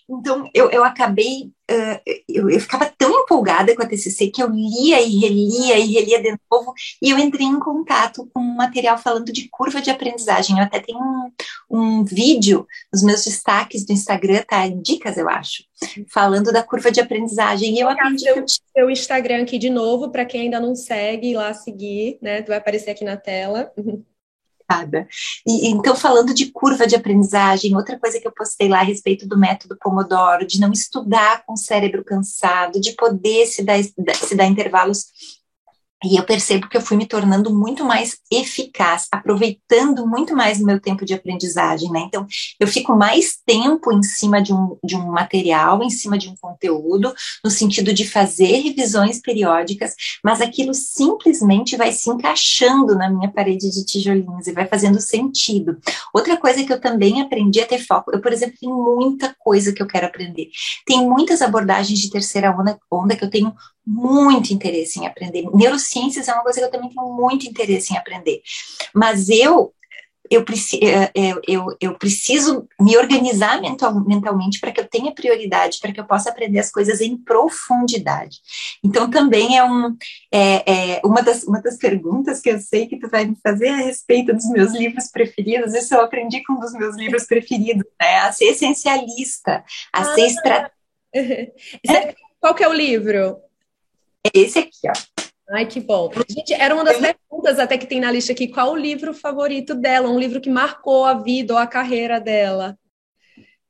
Então, 0.09 0.49
eu, 0.53 0.69
eu 0.69 0.83
acabei, 0.83 1.51
uh, 1.69 2.01
eu, 2.27 2.49
eu 2.49 2.59
ficava 2.59 2.91
tão 2.97 3.11
empolgada 3.21 3.75
com 3.75 3.81
a 3.81 3.85
TCC 3.85 4.27
que 4.27 4.43
eu 4.43 4.49
lia 4.49 5.01
e 5.01 5.17
relia 5.19 5.79
e 5.79 5.85
relia 5.87 6.21
de 6.21 6.37
novo, 6.51 6.73
e 7.01 7.09
eu 7.09 7.17
entrei 7.17 7.47
em 7.47 7.59
contato 7.59 8.29
com 8.33 8.39
um 8.39 8.55
material 8.55 8.97
falando 8.97 9.31
de 9.31 9.49
curva 9.49 9.81
de 9.81 9.89
aprendizagem. 9.89 10.57
Eu 10.57 10.63
até 10.63 10.79
tenho 10.79 10.99
um, 10.99 11.31
um 11.69 12.03
vídeo 12.03 12.67
nos 12.91 13.03
meus 13.03 13.23
destaques 13.23 13.85
do 13.85 13.93
Instagram, 13.93 14.43
tá? 14.47 14.67
Dicas, 14.67 15.17
eu 15.17 15.29
acho, 15.29 15.63
falando 16.09 16.51
da 16.51 16.63
curva 16.63 16.91
de 16.91 16.99
aprendizagem. 16.99 17.75
E 17.75 17.79
eu 17.79 17.89
aprendi. 17.89 18.21
Seu, 18.21 18.45
seu 18.47 18.89
Instagram 18.89 19.43
aqui 19.43 19.57
de 19.57 19.69
novo, 19.69 20.11
para 20.11 20.25
quem 20.25 20.41
ainda 20.41 20.59
não 20.59 20.75
segue, 20.75 21.33
lá 21.33 21.53
seguir, 21.53 22.17
né? 22.21 22.41
Vai 22.43 22.57
aparecer 22.57 22.91
aqui 22.91 23.03
na 23.03 23.17
tela. 23.17 23.71
E, 25.45 25.69
então, 25.69 25.95
falando 25.95 26.33
de 26.33 26.51
curva 26.51 26.87
de 26.87 26.95
aprendizagem, 26.95 27.75
outra 27.75 27.99
coisa 27.99 28.19
que 28.19 28.27
eu 28.27 28.31
postei 28.31 28.69
lá 28.69 28.79
a 28.79 28.83
respeito 28.83 29.27
do 29.27 29.37
método 29.37 29.77
Pomodoro, 29.79 30.45
de 30.45 30.59
não 30.59 30.71
estudar 30.71 31.43
com 31.45 31.53
o 31.53 31.57
cérebro 31.57 32.03
cansado, 32.03 32.79
de 32.79 32.93
poder 32.93 33.45
se 33.45 33.63
dar, 33.63 33.83
se 33.83 34.35
dar 34.35 34.45
intervalos 34.45 35.05
e 36.03 36.17
eu 36.17 36.23
percebo 36.23 36.67
que 36.67 36.75
eu 36.75 36.81
fui 36.81 36.97
me 36.97 37.05
tornando 37.05 37.53
muito 37.53 37.85
mais 37.85 38.17
eficaz, 38.31 39.07
aproveitando 39.11 40.07
muito 40.07 40.35
mais 40.35 40.59
o 40.59 40.65
meu 40.65 40.79
tempo 40.79 41.05
de 41.05 41.13
aprendizagem, 41.13 41.91
né? 41.91 42.01
Então, 42.07 42.25
eu 42.59 42.67
fico 42.67 42.95
mais 42.95 43.37
tempo 43.45 43.91
em 43.91 44.01
cima 44.01 44.41
de 44.41 44.51
um, 44.51 44.77
de 44.83 44.95
um 44.95 45.11
material, 45.11 45.83
em 45.83 45.89
cima 45.89 46.17
de 46.17 46.27
um 46.27 46.35
conteúdo, 46.35 47.13
no 47.43 47.51
sentido 47.51 47.93
de 47.93 48.07
fazer 48.07 48.61
revisões 48.61 49.21
periódicas, 49.21 49.93
mas 50.23 50.41
aquilo 50.41 50.73
simplesmente 50.73 51.77
vai 51.77 51.91
se 51.91 52.09
encaixando 52.09 52.95
na 52.95 53.09
minha 53.09 53.29
parede 53.29 53.69
de 53.69 53.85
tijolinhos 53.85 54.47
e 54.47 54.51
vai 54.51 54.67
fazendo 54.67 54.99
sentido. 54.99 55.77
Outra 56.13 56.35
coisa 56.35 56.63
que 56.63 56.73
eu 56.73 56.81
também 56.81 57.21
aprendi 57.21 57.61
a 57.61 57.67
ter 57.67 57.79
foco, 57.79 58.11
eu, 58.11 58.19
por 58.19 58.33
exemplo, 58.33 58.57
tenho 58.59 58.75
muita 58.75 59.35
coisa 59.37 59.71
que 59.71 59.81
eu 59.81 59.87
quero 59.87 60.07
aprender. 60.07 60.49
Tem 60.85 61.07
muitas 61.07 61.41
abordagens 61.41 61.99
de 61.99 62.09
terceira 62.09 62.51
onda, 62.51 62.79
onda 62.91 63.15
que 63.15 63.23
eu 63.23 63.29
tenho 63.29 63.53
muito 63.85 64.53
interesse 64.53 64.99
em 64.99 65.07
aprender. 65.07 65.43
Neurociências 65.53 66.27
é 66.27 66.33
uma 66.33 66.43
coisa 66.43 66.59
que 66.59 66.65
eu 66.65 66.71
também 66.71 66.89
tenho 66.89 67.13
muito 67.13 67.47
interesse 67.47 67.93
em 67.93 67.97
aprender. 67.97 68.41
Mas 68.93 69.29
eu 69.29 69.73
eu, 70.31 70.45
eu, 71.13 71.41
eu, 71.45 71.77
eu 71.81 71.97
preciso 71.97 72.65
me 72.79 72.95
organizar 72.95 73.59
mental, 73.59 73.93
mentalmente 73.99 74.61
para 74.61 74.71
que 74.71 74.79
eu 74.79 74.87
tenha 74.87 75.13
prioridade, 75.13 75.79
para 75.81 75.91
que 75.91 75.99
eu 75.99 76.05
possa 76.05 76.29
aprender 76.29 76.57
as 76.59 76.71
coisas 76.71 77.01
em 77.01 77.17
profundidade. 77.17 78.37
Então, 78.81 79.09
também 79.09 79.57
é, 79.57 79.63
um, 79.63 79.93
é, 80.31 80.93
é 80.93 81.01
uma, 81.03 81.21
das, 81.21 81.43
uma 81.43 81.61
das 81.61 81.77
perguntas 81.77 82.39
que 82.39 82.49
eu 82.49 82.59
sei 82.59 82.87
que 82.87 82.97
tu 82.97 83.09
vai 83.09 83.25
me 83.25 83.35
fazer 83.43 83.67
a 83.67 83.75
respeito 83.75 84.31
dos 84.31 84.49
meus 84.51 84.71
livros 84.71 85.09
preferidos, 85.11 85.73
isso 85.73 85.93
eu 85.93 86.01
aprendi 86.01 86.41
com 86.43 86.53
um 86.53 86.59
dos 86.59 86.71
meus 86.71 86.95
livros 86.95 87.25
preferidos, 87.25 87.83
né? 87.99 88.19
A 88.19 88.31
ser 88.31 88.45
essencialista, 88.45 89.65
a 89.91 90.01
ah, 90.01 90.15
ser 90.15 90.25
estratégica. 90.27 90.71
É? 91.89 92.15
Qual 92.39 92.55
que 92.55 92.63
é 92.63 92.69
o 92.69 92.73
livro? 92.73 93.37
É 94.25 94.39
esse 94.39 94.59
aqui, 94.59 94.87
ó. 94.87 94.93
Ai, 95.53 95.65
que 95.65 95.81
bom. 95.81 96.09
Gente, 96.29 96.53
era 96.53 96.73
uma 96.73 96.83
das 96.83 96.97
perguntas 96.97 97.59
até 97.59 97.77
que 97.77 97.85
tem 97.85 97.99
na 97.99 98.11
lista 98.11 98.31
aqui. 98.31 98.47
Qual 98.47 98.71
o 98.71 98.77
livro 98.77 99.13
favorito 99.13 99.75
dela? 99.75 100.09
Um 100.09 100.19
livro 100.19 100.39
que 100.39 100.49
marcou 100.49 101.03
a 101.03 101.13
vida 101.13 101.53
ou 101.53 101.59
a 101.59 101.67
carreira 101.67 102.19
dela? 102.21 102.77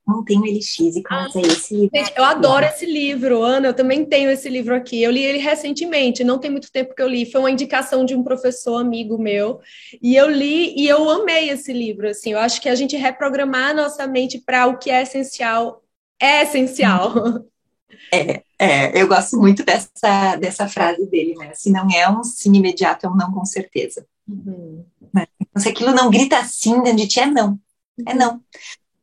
Não 0.07 0.23
tenho 0.25 0.45
Elix 0.45 0.77
e 0.79 1.01
ah, 1.09 1.27
é 1.35 1.39
esse 1.39 1.73
livro. 1.73 1.89
Gente, 1.95 2.13
eu 2.17 2.23
adoro 2.23 2.65
esse 2.65 2.85
livro, 2.85 3.41
Ana. 3.41 3.67
Eu 3.67 3.73
também 3.73 4.05
tenho 4.05 4.29
esse 4.29 4.49
livro 4.49 4.75
aqui. 4.75 5.01
Eu 5.01 5.09
li 5.09 5.23
ele 5.23 5.37
recentemente, 5.37 6.23
não 6.23 6.37
tem 6.37 6.51
muito 6.51 6.71
tempo 6.71 6.93
que 6.93 7.01
eu 7.01 7.07
li. 7.07 7.31
Foi 7.31 7.39
uma 7.39 7.51
indicação 7.51 8.03
de 8.03 8.15
um 8.15 8.23
professor 8.23 8.77
amigo 8.77 9.17
meu. 9.17 9.59
E 10.01 10.15
eu 10.15 10.29
li 10.29 10.75
e 10.77 10.87
eu 10.87 11.09
amei 11.09 11.49
esse 11.49 11.71
livro. 11.71 12.09
Assim, 12.09 12.33
eu 12.33 12.39
acho 12.39 12.61
que 12.61 12.69
a 12.69 12.75
gente 12.75 12.95
reprogramar 12.97 13.69
a 13.69 13.73
nossa 13.73 14.05
mente 14.05 14.39
para 14.39 14.67
o 14.67 14.77
que 14.77 14.91
é 14.91 15.01
essencial 15.01 15.81
é 16.21 16.43
essencial. 16.43 17.13
É, 18.13 18.43
é, 18.59 19.01
eu 19.01 19.07
gosto 19.07 19.37
muito 19.37 19.63
dessa, 19.63 20.35
dessa 20.35 20.67
frase 20.67 21.05
dele, 21.07 21.35
né? 21.35 21.51
Se 21.53 21.71
não 21.71 21.87
é 21.89 22.09
um 22.09 22.23
sim 22.23 22.53
imediato, 22.53 23.05
é 23.05 23.09
um 23.09 23.15
não 23.15 23.31
com 23.31 23.45
certeza. 23.45 24.05
Uhum. 24.27 24.83
Né? 25.13 25.27
Então, 25.39 25.61
se 25.61 25.69
aquilo 25.69 25.93
não 25.93 26.09
grita 26.09 26.43
sim 26.43 26.81
dentro 26.81 26.97
de 26.97 27.07
ti, 27.07 27.19
é 27.19 27.25
não. 27.25 27.59
É 28.05 28.13
não. 28.13 28.41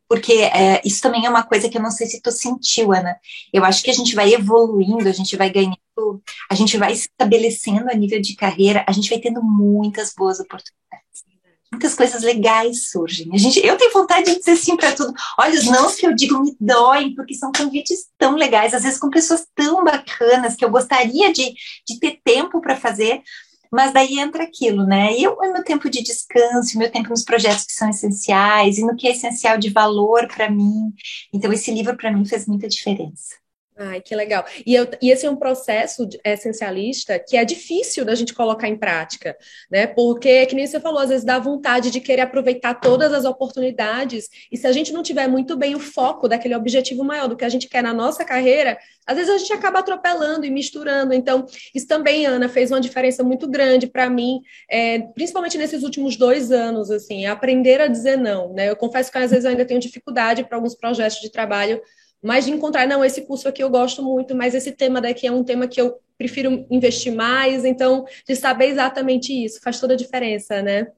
Porque 0.08 0.32
é, 0.32 0.80
isso 0.84 1.02
também 1.02 1.26
é 1.26 1.30
uma 1.30 1.42
coisa 1.42 1.68
que 1.68 1.76
eu 1.76 1.82
não 1.82 1.90
sei 1.90 2.06
se 2.06 2.22
tu 2.22 2.30
sentiu, 2.30 2.92
Ana. 2.92 3.16
Eu 3.52 3.64
acho 3.64 3.82
que 3.82 3.90
a 3.90 3.94
gente 3.94 4.14
vai 4.14 4.32
evoluindo, 4.32 5.06
a 5.06 5.12
gente 5.12 5.36
vai 5.36 5.50
ganhando, 5.50 6.22
a 6.50 6.54
gente 6.54 6.78
vai 6.78 6.94
se 6.94 7.08
estabelecendo 7.08 7.90
a 7.90 7.94
nível 7.94 8.20
de 8.20 8.34
carreira, 8.34 8.84
a 8.88 8.92
gente 8.92 9.10
vai 9.10 9.18
tendo 9.18 9.42
muitas 9.42 10.14
boas 10.14 10.40
oportunidades 10.40 11.27
muitas 11.72 11.94
coisas 11.94 12.22
legais 12.22 12.90
surgem. 12.90 13.28
A 13.32 13.36
gente, 13.36 13.64
eu 13.64 13.76
tenho 13.76 13.92
vontade 13.92 14.30
de 14.30 14.38
dizer 14.38 14.56
sim 14.56 14.76
para 14.76 14.92
tudo. 14.92 15.12
Olha, 15.38 15.58
os 15.58 15.66
nãos 15.66 15.94
que 15.96 16.06
eu 16.06 16.14
digo 16.14 16.40
me 16.40 16.56
doem, 16.58 17.14
porque 17.14 17.34
são 17.34 17.52
convites 17.52 18.06
tão 18.16 18.34
legais, 18.34 18.74
às 18.74 18.82
vezes 18.82 18.98
com 18.98 19.10
pessoas 19.10 19.46
tão 19.54 19.84
bacanas 19.84 20.54
que 20.54 20.64
eu 20.64 20.70
gostaria 20.70 21.32
de, 21.32 21.54
de 21.86 21.98
ter 22.00 22.20
tempo 22.24 22.60
para 22.60 22.76
fazer, 22.76 23.22
mas 23.70 23.92
daí 23.92 24.18
entra 24.18 24.44
aquilo, 24.44 24.86
né? 24.86 25.12
E 25.18 25.26
o 25.28 25.36
meu 25.52 25.62
tempo 25.62 25.90
de 25.90 26.02
descanso, 26.02 26.74
o 26.74 26.78
meu 26.78 26.90
tempo 26.90 27.10
nos 27.10 27.24
projetos 27.24 27.64
que 27.64 27.72
são 27.72 27.90
essenciais 27.90 28.78
e 28.78 28.82
no 28.82 28.96
que 28.96 29.06
é 29.06 29.10
essencial 29.10 29.58
de 29.58 29.68
valor 29.68 30.26
para 30.26 30.50
mim. 30.50 30.92
Então, 31.32 31.52
esse 31.52 31.70
livro 31.70 31.96
para 31.96 32.10
mim 32.10 32.24
fez 32.24 32.46
muita 32.46 32.66
diferença. 32.66 33.36
Ai, 33.80 34.00
que 34.00 34.12
legal. 34.16 34.44
E, 34.66 34.74
eu, 34.74 34.88
e, 35.00 35.08
esse 35.08 35.24
é 35.24 35.30
um 35.30 35.36
processo 35.36 36.08
essencialista 36.24 37.16
que 37.16 37.36
é 37.36 37.44
difícil 37.44 38.04
da 38.04 38.12
gente 38.16 38.34
colocar 38.34 38.66
em 38.66 38.76
prática, 38.76 39.36
né? 39.70 39.86
Porque, 39.86 40.46
que 40.46 40.56
nem 40.56 40.66
você 40.66 40.80
falou, 40.80 40.98
às 40.98 41.10
vezes 41.10 41.24
dá 41.24 41.38
vontade 41.38 41.92
de 41.92 42.00
querer 42.00 42.22
aproveitar 42.22 42.74
todas 42.74 43.12
as 43.12 43.24
oportunidades, 43.24 44.28
e 44.50 44.56
se 44.56 44.66
a 44.66 44.72
gente 44.72 44.92
não 44.92 45.00
tiver 45.00 45.28
muito 45.28 45.56
bem 45.56 45.76
o 45.76 45.78
foco 45.78 46.26
daquele 46.26 46.56
objetivo 46.56 47.04
maior 47.04 47.28
do 47.28 47.36
que 47.36 47.44
a 47.44 47.48
gente 47.48 47.68
quer 47.68 47.80
na 47.84 47.94
nossa 47.94 48.24
carreira, 48.24 48.76
às 49.06 49.16
vezes 49.16 49.32
a 49.32 49.38
gente 49.38 49.52
acaba 49.52 49.78
atropelando 49.78 50.44
e 50.44 50.50
misturando. 50.50 51.14
Então, 51.14 51.46
isso 51.72 51.86
também, 51.86 52.26
Ana, 52.26 52.48
fez 52.48 52.72
uma 52.72 52.80
diferença 52.80 53.22
muito 53.22 53.48
grande 53.48 53.86
para 53.86 54.10
mim, 54.10 54.40
é, 54.68 54.98
principalmente 55.14 55.56
nesses 55.56 55.84
últimos 55.84 56.16
dois 56.16 56.50
anos, 56.50 56.90
assim, 56.90 57.26
aprender 57.26 57.80
a 57.80 57.86
dizer 57.86 58.18
não, 58.18 58.52
né? 58.52 58.68
Eu 58.68 58.76
confesso 58.76 59.12
que 59.12 59.18
às 59.18 59.30
vezes 59.30 59.44
eu 59.44 59.52
ainda 59.52 59.64
tenho 59.64 59.78
dificuldade 59.78 60.42
para 60.42 60.56
alguns 60.56 60.74
projetos 60.74 61.20
de 61.20 61.30
trabalho 61.30 61.80
mas 62.22 62.44
de 62.44 62.50
encontrar, 62.50 62.86
não, 62.86 63.04
esse 63.04 63.22
curso 63.22 63.48
aqui 63.48 63.62
eu 63.62 63.70
gosto 63.70 64.02
muito, 64.02 64.34
mas 64.34 64.54
esse 64.54 64.72
tema 64.72 65.00
daqui 65.00 65.26
é 65.26 65.32
um 65.32 65.44
tema 65.44 65.68
que 65.68 65.80
eu 65.80 65.98
prefiro 66.16 66.66
investir 66.70 67.14
mais, 67.14 67.64
então, 67.64 68.04
de 68.26 68.34
saber 68.34 68.66
exatamente 68.66 69.32
isso, 69.32 69.60
faz 69.62 69.78
toda 69.78 69.94
a 69.94 69.96
diferença, 69.96 70.60
né? 70.60 70.88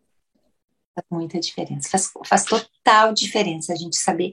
Faz 0.94 1.06
muita 1.10 1.38
diferença, 1.38 1.88
faz, 1.90 2.10
faz 2.24 2.44
total 2.44 3.12
diferença 3.12 3.72
a 3.72 3.76
gente 3.76 3.96
saber 3.96 4.32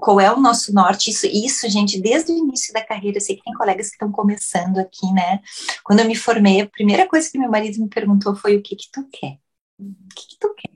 qual 0.00 0.20
é 0.20 0.32
o 0.32 0.40
nosso 0.40 0.72
norte, 0.72 1.10
isso, 1.10 1.26
isso, 1.26 1.68
gente, 1.68 2.00
desde 2.00 2.32
o 2.32 2.38
início 2.38 2.72
da 2.72 2.84
carreira, 2.84 3.18
eu 3.18 3.20
sei 3.20 3.36
que 3.36 3.42
tem 3.42 3.52
colegas 3.54 3.88
que 3.88 3.94
estão 3.94 4.10
começando 4.10 4.78
aqui, 4.78 5.12
né? 5.12 5.40
Quando 5.84 6.00
eu 6.00 6.06
me 6.06 6.14
formei, 6.14 6.60
a 6.60 6.68
primeira 6.68 7.06
coisa 7.06 7.28
que 7.30 7.38
meu 7.38 7.50
marido 7.50 7.80
me 7.80 7.88
perguntou 7.88 8.34
foi 8.34 8.56
o 8.56 8.62
que 8.62 8.76
que 8.76 8.90
tu 8.90 9.06
quer? 9.10 9.38
O 9.78 10.14
que 10.14 10.28
que 10.28 10.38
tu 10.38 10.54
quer? 10.54 10.70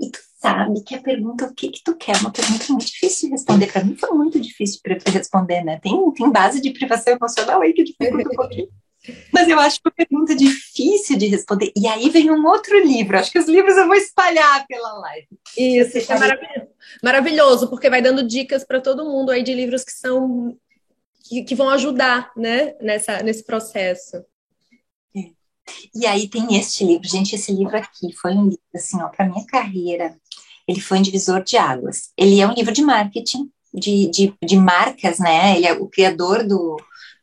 E 0.00 0.10
tu 0.10 0.27
sabe 0.38 0.82
que 0.82 0.94
a 0.94 1.02
pergunta 1.02 1.46
o 1.46 1.54
que 1.54 1.68
que 1.68 1.82
tu 1.82 1.96
quer 1.96 2.16
é 2.16 2.20
uma 2.20 2.32
pergunta 2.32 2.64
muito 2.68 2.86
difícil 2.86 3.28
de 3.28 3.34
responder. 3.34 3.72
Para 3.72 3.84
mim 3.84 3.96
foi 3.96 4.10
muito 4.10 4.40
difícil 4.40 4.80
para 4.82 4.96
responder, 5.12 5.62
né? 5.64 5.78
Tem, 5.82 6.12
tem 6.12 6.30
base 6.30 6.60
de 6.60 6.70
privação 6.70 7.14
emocional 7.14 7.60
aí 7.60 7.72
que 7.72 7.84
dificulta 7.84 8.28
um 8.28 8.36
pouquinho. 8.36 8.68
Mas 9.32 9.48
eu 9.48 9.58
acho 9.58 9.80
que 9.80 9.88
uma 9.88 9.94
pergunta 9.94 10.34
difícil 10.34 11.16
de 11.16 11.26
responder. 11.26 11.72
E 11.76 11.86
aí 11.86 12.08
vem 12.10 12.30
um 12.30 12.46
outro 12.46 12.78
livro. 12.84 13.18
Acho 13.18 13.30
que 13.30 13.38
os 13.38 13.46
livros 13.46 13.76
eu 13.76 13.86
vou 13.86 13.94
espalhar 13.94 14.66
pela 14.66 14.92
live. 15.00 15.28
Isso, 15.56 15.98
isso 15.98 16.12
é 16.12 16.18
maravilhoso. 16.18 16.68
maravilhoso, 17.02 17.70
porque 17.70 17.90
vai 17.90 18.02
dando 18.02 18.26
dicas 18.26 18.64
para 18.64 18.80
todo 18.80 19.04
mundo 19.04 19.30
aí 19.30 19.42
de 19.42 19.54
livros 19.54 19.84
que 19.84 19.92
são 19.92 20.56
que, 21.28 21.42
que 21.42 21.54
vão 21.54 21.68
ajudar, 21.70 22.32
né, 22.36 22.74
nessa, 22.80 23.22
nesse 23.22 23.44
processo. 23.44 24.24
E 25.94 26.06
aí 26.06 26.28
tem 26.28 26.56
este 26.56 26.82
livro, 26.82 27.06
gente, 27.06 27.34
esse 27.34 27.52
livro 27.52 27.76
aqui 27.76 28.10
foi 28.14 28.32
um 28.32 28.44
livro, 28.44 28.62
assim, 28.74 29.00
ó, 29.02 29.08
para 29.08 29.28
minha 29.28 29.44
carreira, 29.46 30.16
ele 30.68 30.80
foi 30.80 30.98
um 30.98 31.02
divisor 31.02 31.42
de 31.42 31.56
águas. 31.56 32.10
Ele 32.16 32.40
é 32.40 32.46
um 32.46 32.52
livro 32.52 32.72
de 32.72 32.82
marketing, 32.82 33.50
de, 33.72 34.10
de, 34.10 34.34
de 34.44 34.56
marcas, 34.56 35.18
né? 35.18 35.56
Ele 35.56 35.66
é 35.66 35.72
o 35.72 35.86
criador 35.86 36.46
do, 36.46 36.76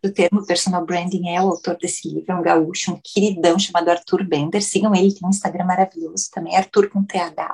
do 0.03 0.11
termo 0.11 0.45
personal 0.45 0.83
branding, 0.83 1.29
é 1.29 1.41
o 1.41 1.49
autor 1.49 1.77
desse 1.77 2.09
livro, 2.09 2.31
é 2.31 2.35
um 2.35 2.41
gaúcho, 2.41 2.91
um 2.91 2.99
queridão 3.03 3.59
chamado 3.59 3.89
Arthur 3.89 4.23
Bender. 4.23 4.63
Sigam 4.63 4.95
ele, 4.95 5.13
tem 5.13 5.27
um 5.27 5.29
Instagram 5.29 5.65
maravilhoso 5.65 6.29
também, 6.33 6.55
Arthur 6.57 6.89
com 6.89 7.03
TH. 7.03 7.47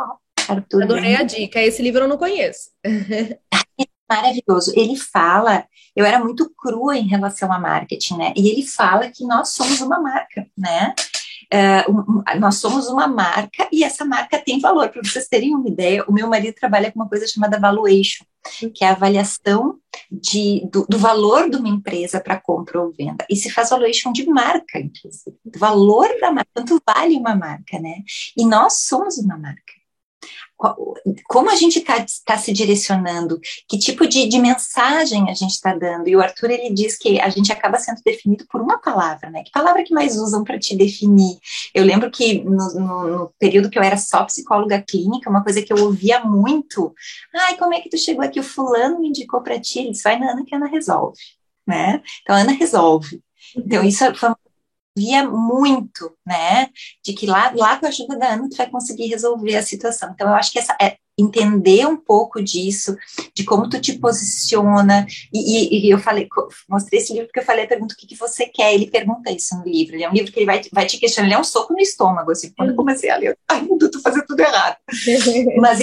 Arthur 0.47 0.83
Adorei 0.83 1.03
Bender. 1.03 1.19
a 1.19 1.23
dica, 1.23 1.61
esse 1.61 1.81
livro 1.81 2.03
eu 2.03 2.07
não 2.07 2.17
conheço. 2.17 2.69
maravilhoso. 4.09 4.73
Ele 4.75 4.97
fala, 4.97 5.65
eu 5.95 6.05
era 6.05 6.19
muito 6.19 6.51
crua 6.55 6.97
em 6.97 7.07
relação 7.07 7.51
a 7.51 7.59
marketing, 7.59 8.17
né? 8.17 8.33
E 8.35 8.49
ele 8.49 8.65
fala 8.65 9.09
que 9.09 9.25
nós 9.25 9.49
somos 9.49 9.79
uma 9.79 10.01
marca, 10.01 10.45
né? 10.57 10.93
Um, 11.53 12.23
nós 12.39 12.55
somos 12.55 12.87
uma 12.87 13.07
marca 13.07 13.67
e 13.71 13.83
essa 13.83 14.05
marca 14.05 14.39
tem 14.39 14.59
valor. 14.59 14.89
Para 14.89 15.01
vocês 15.03 15.27
terem 15.27 15.53
uma 15.53 15.67
ideia, 15.67 16.05
o 16.07 16.13
meu 16.13 16.27
marido 16.27 16.55
trabalha 16.55 16.91
com 16.91 16.99
uma 16.99 17.09
coisa 17.09 17.27
chamada 17.27 17.59
valuation, 17.59 18.23
que 18.73 18.83
é 18.83 18.87
a 18.87 18.91
avaliação 18.91 19.77
de, 20.09 20.67
do, 20.71 20.85
do 20.87 20.97
valor 20.97 21.49
de 21.49 21.57
uma 21.57 21.67
empresa 21.67 22.21
para 22.21 22.39
compra 22.39 22.81
ou 22.81 22.91
venda. 22.91 23.25
E 23.29 23.35
se 23.35 23.49
faz 23.49 23.69
valuation 23.69 24.13
de 24.13 24.25
marca, 24.27 24.79
inclusive, 24.79 25.35
do 25.43 25.59
valor 25.59 26.07
da 26.21 26.31
marca, 26.31 26.49
quanto 26.53 26.81
vale 26.87 27.17
uma 27.17 27.35
marca, 27.35 27.79
né? 27.79 28.01
E 28.37 28.45
nós 28.45 28.83
somos 28.83 29.17
uma 29.17 29.37
marca 29.37 29.80
como 31.27 31.49
a 31.49 31.55
gente 31.55 31.79
está 31.79 32.05
tá 32.25 32.37
se 32.37 32.53
direcionando, 32.53 33.39
que 33.67 33.77
tipo 33.77 34.07
de, 34.07 34.27
de 34.27 34.39
mensagem 34.39 35.29
a 35.29 35.33
gente 35.33 35.51
está 35.51 35.75
dando. 35.75 36.07
E 36.07 36.15
o 36.15 36.21
Arthur 36.21 36.51
ele 36.51 36.71
diz 36.73 36.97
que 36.97 37.19
a 37.19 37.29
gente 37.29 37.51
acaba 37.51 37.79
sendo 37.79 38.01
definido 38.05 38.45
por 38.49 38.61
uma 38.61 38.77
palavra, 38.77 39.29
né? 39.29 39.43
Que 39.43 39.51
palavra 39.51 39.83
que 39.83 39.93
mais 39.93 40.17
usam 40.17 40.43
para 40.43 40.59
te 40.59 40.75
definir? 40.75 41.37
Eu 41.73 41.83
lembro 41.83 42.11
que 42.11 42.43
no, 42.43 42.73
no, 42.73 43.07
no, 43.07 43.33
período 43.39 43.69
que 43.69 43.79
eu 43.79 43.83
era 43.83 43.97
só 43.97 44.23
psicóloga 44.25 44.81
clínica, 44.81 45.29
uma 45.29 45.43
coisa 45.43 45.61
que 45.61 45.73
eu 45.73 45.83
ouvia 45.83 46.19
muito, 46.23 46.93
ai, 47.33 47.57
como 47.57 47.73
é 47.73 47.81
que 47.81 47.89
tu 47.89 47.97
chegou 47.97 48.23
aqui? 48.23 48.39
O 48.39 48.43
fulano 48.43 48.99
me 48.99 49.09
indicou 49.09 49.41
para 49.41 49.59
ti, 49.59 49.79
ele 49.79 49.91
disse, 49.91 50.03
vai 50.03 50.19
na 50.19 50.31
Ana 50.31 50.45
que 50.45 50.53
a 50.53 50.57
Ana 50.57 50.67
resolve, 50.67 51.19
né? 51.65 52.01
Então, 52.21 52.35
a 52.35 52.39
Ana 52.39 52.51
resolve. 52.51 53.21
Então, 53.57 53.83
isso 53.83 54.13
foi 54.15 54.29
uma 54.29 54.37
via 54.95 55.27
muito, 55.27 56.13
né, 56.25 56.67
de 57.03 57.13
que 57.13 57.25
lá, 57.25 57.51
lá 57.55 57.77
com 57.77 57.85
a 57.85 57.89
ajuda 57.89 58.17
da 58.17 58.33
Ana 58.33 58.49
tu 58.49 58.57
vai 58.57 58.69
conseguir 58.69 59.07
resolver 59.07 59.55
a 59.55 59.63
situação. 59.63 60.11
Então, 60.13 60.27
eu 60.27 60.35
acho 60.35 60.51
que 60.51 60.59
essa 60.59 60.75
é 60.81 60.97
entender 61.17 61.85
um 61.85 61.97
pouco 61.97 62.41
disso, 62.41 62.95
de 63.35 63.43
como 63.43 63.69
tu 63.69 63.79
te 63.79 63.97
posiciona, 63.99 65.05
e, 65.31 65.77
e, 65.77 65.87
e 65.87 65.89
eu 65.91 65.99
falei, 65.99 66.27
mostrei 66.67 66.99
esse 66.99 67.13
livro 67.13 67.27
porque 67.27 67.39
eu 67.39 67.45
falei, 67.45 67.67
pergunta 67.67 67.93
o 67.93 67.97
que, 67.97 68.07
que 68.07 68.15
você 68.15 68.45
quer, 68.47 68.73
ele 68.73 68.89
pergunta 68.89 69.31
isso 69.31 69.55
no 69.57 69.63
livro, 69.63 69.95
ele 69.95 70.03
é 70.03 70.09
um 70.09 70.13
livro 70.13 70.31
que 70.31 70.39
ele 70.39 70.45
vai, 70.45 70.61
vai 70.71 70.85
te 70.85 70.97
questionar, 70.97 71.27
ele 71.27 71.35
é 71.35 71.39
um 71.39 71.43
soco 71.43 71.73
no 71.73 71.79
estômago, 71.79 72.31
assim, 72.31 72.51
quando 72.57 72.69
eu 72.69 72.75
comecei 72.75 73.09
a 73.09 73.17
ler, 73.17 73.37
ai, 73.47 73.67
eu 73.69 73.91
tô 73.91 73.99
fazendo 73.99 74.25
tudo 74.25 74.39
errado. 74.39 74.77
Mas 75.59 75.81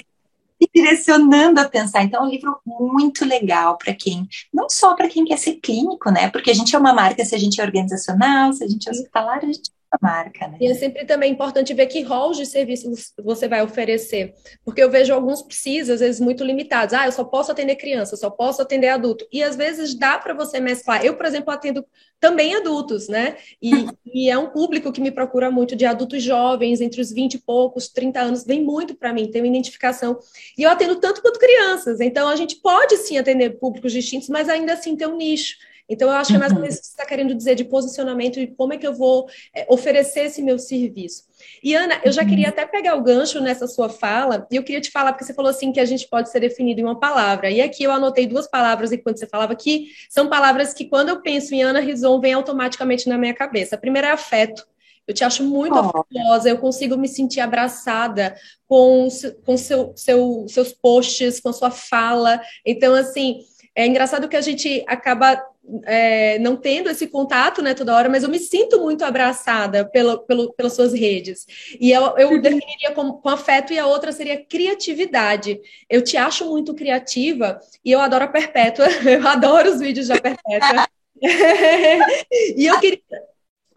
direcionando 0.75 1.61
a 1.61 1.69
pensar. 1.69 2.03
Então, 2.03 2.23
é 2.23 2.27
um 2.27 2.31
livro 2.31 2.61
muito 2.67 3.25
legal 3.25 3.79
para 3.79 3.95
quem, 3.95 4.29
não 4.53 4.69
só 4.69 4.95
para 4.95 5.09
quem 5.09 5.25
quer 5.25 5.39
ser 5.39 5.55
clínico, 5.57 6.11
né? 6.11 6.29
Porque 6.31 6.51
a 6.51 6.55
gente 6.55 6.75
é 6.75 6.79
uma 6.79 6.93
marca, 6.93 7.25
se 7.25 7.35
a 7.35 7.39
gente 7.39 7.61
é 7.61 7.65
organizacional, 7.65 8.53
se 8.53 8.65
a 8.65 8.69
gente 8.69 8.89
é 8.89 8.93
hospitalar, 8.93 9.39
a 9.39 9.47
gente 9.47 9.71
marca, 10.01 10.49
né? 10.49 10.59
E 10.61 10.67
é 10.67 10.75
sempre 10.75 11.05
também 11.05 11.33
importante 11.33 11.73
ver 11.73 11.87
que 11.87 12.03
rol 12.03 12.33
de 12.33 12.45
serviços 12.45 13.13
você 13.23 13.49
vai 13.49 13.63
oferecer, 13.63 14.35
porque 14.65 14.83
eu 14.83 14.91
vejo 14.91 15.15
alguns 15.15 15.43
precisam, 15.43 15.95
às 15.95 16.01
vezes, 16.01 16.21
muito 16.21 16.45
limitados. 16.45 16.95
Ah, 16.95 17.07
eu 17.07 17.13
só 17.13 17.25
posso 17.25 17.51
atender 17.51 17.77
criança, 17.77 18.17
só 18.17 18.29
posso 18.29 18.61
atender 18.61 18.89
adulto. 18.89 19.27
E 19.33 19.43
às 19.43 19.57
vezes 19.57 19.95
dá 19.95 20.19
para 20.19 20.35
você 20.35 20.61
mesclar. 20.61 21.05
Eu, 21.05 21.17
por 21.17 21.27
exemplo, 21.27 21.53
atendo 21.53 21.85
também 22.21 22.55
adultos, 22.55 23.09
né? 23.09 23.37
E, 23.63 23.71
e, 24.07 24.31
é 24.31 24.37
um 24.37 24.51
público 24.51 24.93
que 24.93 25.01
me 25.01 25.11
procura 25.11 25.51
muito 25.51 25.77
de 25.77 25.87
adultos 25.87 26.23
jovens, 26.23 26.81
entre 26.81 27.01
os 27.01 27.11
20 27.13 27.35
e 27.35 27.39
poucos, 27.39 27.89
30 27.89 28.21
anos, 28.21 28.45
vem 28.45 28.63
muito 28.63 28.95
para 28.95 29.13
mim, 29.13 29.31
tem 29.31 29.41
uma 29.41 29.49
identificação. 29.49 30.19
E 30.57 30.63
eu 30.63 30.71
atendo 30.71 30.97
tanto 30.97 31.23
quanto 31.23 31.39
crianças. 31.39 32.01
Então, 32.01 32.29
a 32.29 32.37
gente 32.37 32.57
pode 32.57 32.97
sim 32.99 33.19
atender 33.19 33.59
públicos 33.59 33.93
distintos, 33.93 34.29
mas 34.29 34.49
ainda 34.49 34.73
assim 34.73 34.97
ter 34.97 35.07
um 35.07 35.17
nicho. 35.17 35.57
Então, 35.89 36.09
eu 36.09 36.17
acho 36.17 36.31
que 36.31 36.37
é 36.37 36.39
mais 36.39 36.53
ou 36.53 36.61
menos 36.61 36.75
isso 36.75 36.83
que 36.83 36.89
você 36.89 36.93
está 36.93 37.07
querendo 37.07 37.35
dizer 37.35 37.55
de 37.55 37.65
posicionamento 37.65 38.39
e 38.39 38.47
como 38.47 38.75
é 38.75 38.77
que 38.77 38.87
eu 38.87 38.93
vou 38.93 39.29
é, 39.55 39.67
oferecer 39.71 40.27
esse 40.27 40.43
meu 40.43 40.59
serviço. 40.59 41.25
E, 41.63 41.75
Ana, 41.75 42.01
eu 42.05 42.13
já 42.13 42.25
queria 42.25 42.47
uhum. 42.47 42.51
até 42.51 42.67
pegar 42.67 42.95
o 42.97 43.03
gancho 43.03 43.41
nessa 43.41 43.67
sua 43.67 43.89
fala, 43.89 44.47
e 44.51 44.57
eu 44.57 44.63
queria 44.63 44.81
te 44.81 44.91
falar, 44.91 45.13
porque 45.13 45.25
você 45.25 45.33
falou 45.33 45.51
assim 45.51 45.73
que 45.73 45.81
a 45.81 45.85
gente 45.85 46.07
pode 46.09 46.31
ser 46.31 46.41
definido 46.41 46.81
em 46.81 46.85
uma 46.85 46.99
palavra. 46.99 47.51
E 47.51 47.61
aqui 47.61 47.85
eu 47.85 47.93
anotei 47.93 48.27
duas 48.27 48.47
palavras 48.47 48.93
enquanto 48.93 49.19
você 49.19 49.27
falava 49.27 49.55
que 49.55 49.89
são 50.11 50.29
palavras 50.29 50.75
que, 50.75 50.85
quando 50.85 51.09
eu 51.09 51.23
penso 51.23 51.55
em 51.55 51.63
Ana 51.63 51.81
Rison, 51.81 52.21
vem 52.21 52.35
automaticamente 52.35 53.09
na 53.09 53.17
minha 53.17 53.35
cabeça. 53.35 53.77
A 53.77 53.79
primeira 53.79 54.09
é 54.09 54.13
afeto. 54.13 54.67
Eu 55.07 55.15
te 55.15 55.25
acho 55.25 55.43
muito 55.43 55.75
oh. 55.75 55.79
afetuosa, 55.79 56.51
eu 56.51 56.59
consigo 56.59 56.99
me 56.99 57.09
sentir 57.09 57.41
abraçada 57.41 58.37
com, 58.67 59.09
com 59.47 59.57
seu, 59.57 59.95
seu, 59.97 60.45
seus 60.47 60.73
posts, 60.75 61.41
com 61.41 61.51
sua 61.51 61.71
fala. 61.71 62.43
Então, 62.65 62.95
assim, 62.95 63.41
é 63.75 63.87
engraçado 63.87 64.29
que 64.29 64.37
a 64.37 64.41
gente 64.43 64.85
acaba 64.87 65.43
é, 65.85 66.39
não 66.39 66.57
tendo 66.57 66.89
esse 66.91 67.07
contato 67.07 67.63
né, 67.63 67.75
toda 67.75 67.95
hora, 67.95 68.09
mas 68.09 68.23
eu 68.23 68.29
me 68.29 68.39
sinto 68.39 68.81
muito 68.81 69.05
abraçada 69.05 69.89
pelo, 69.89 70.19
pelo, 70.21 70.53
pelas 70.53 70.75
suas 70.75 70.93
redes. 70.93 71.47
E 71.81 71.91
eu, 71.91 72.17
eu 72.17 72.31
uhum. 72.31 72.41
definiria 72.41 72.93
com, 72.95 73.13
com 73.13 73.29
afeto, 73.29 73.73
e 73.73 73.79
a 73.79 73.87
outra 73.87 74.13
seria 74.13 74.45
criatividade. 74.45 75.61
Eu 75.89 76.03
te 76.03 76.17
acho 76.17 76.49
muito 76.49 76.75
criativa 76.75 77.59
e 77.85 77.93
eu 77.93 78.01
adoro 78.01 78.25
a 78.25 78.29
Perpétua, 78.29 78.87
eu 79.05 79.27
adoro 79.27 79.71
os 79.71 79.81
vídeos 79.81 80.09
da 80.09 80.21
Perpétua. 80.21 80.89
e 82.57 82.67
eu 82.67 82.79
queria. 82.79 83.01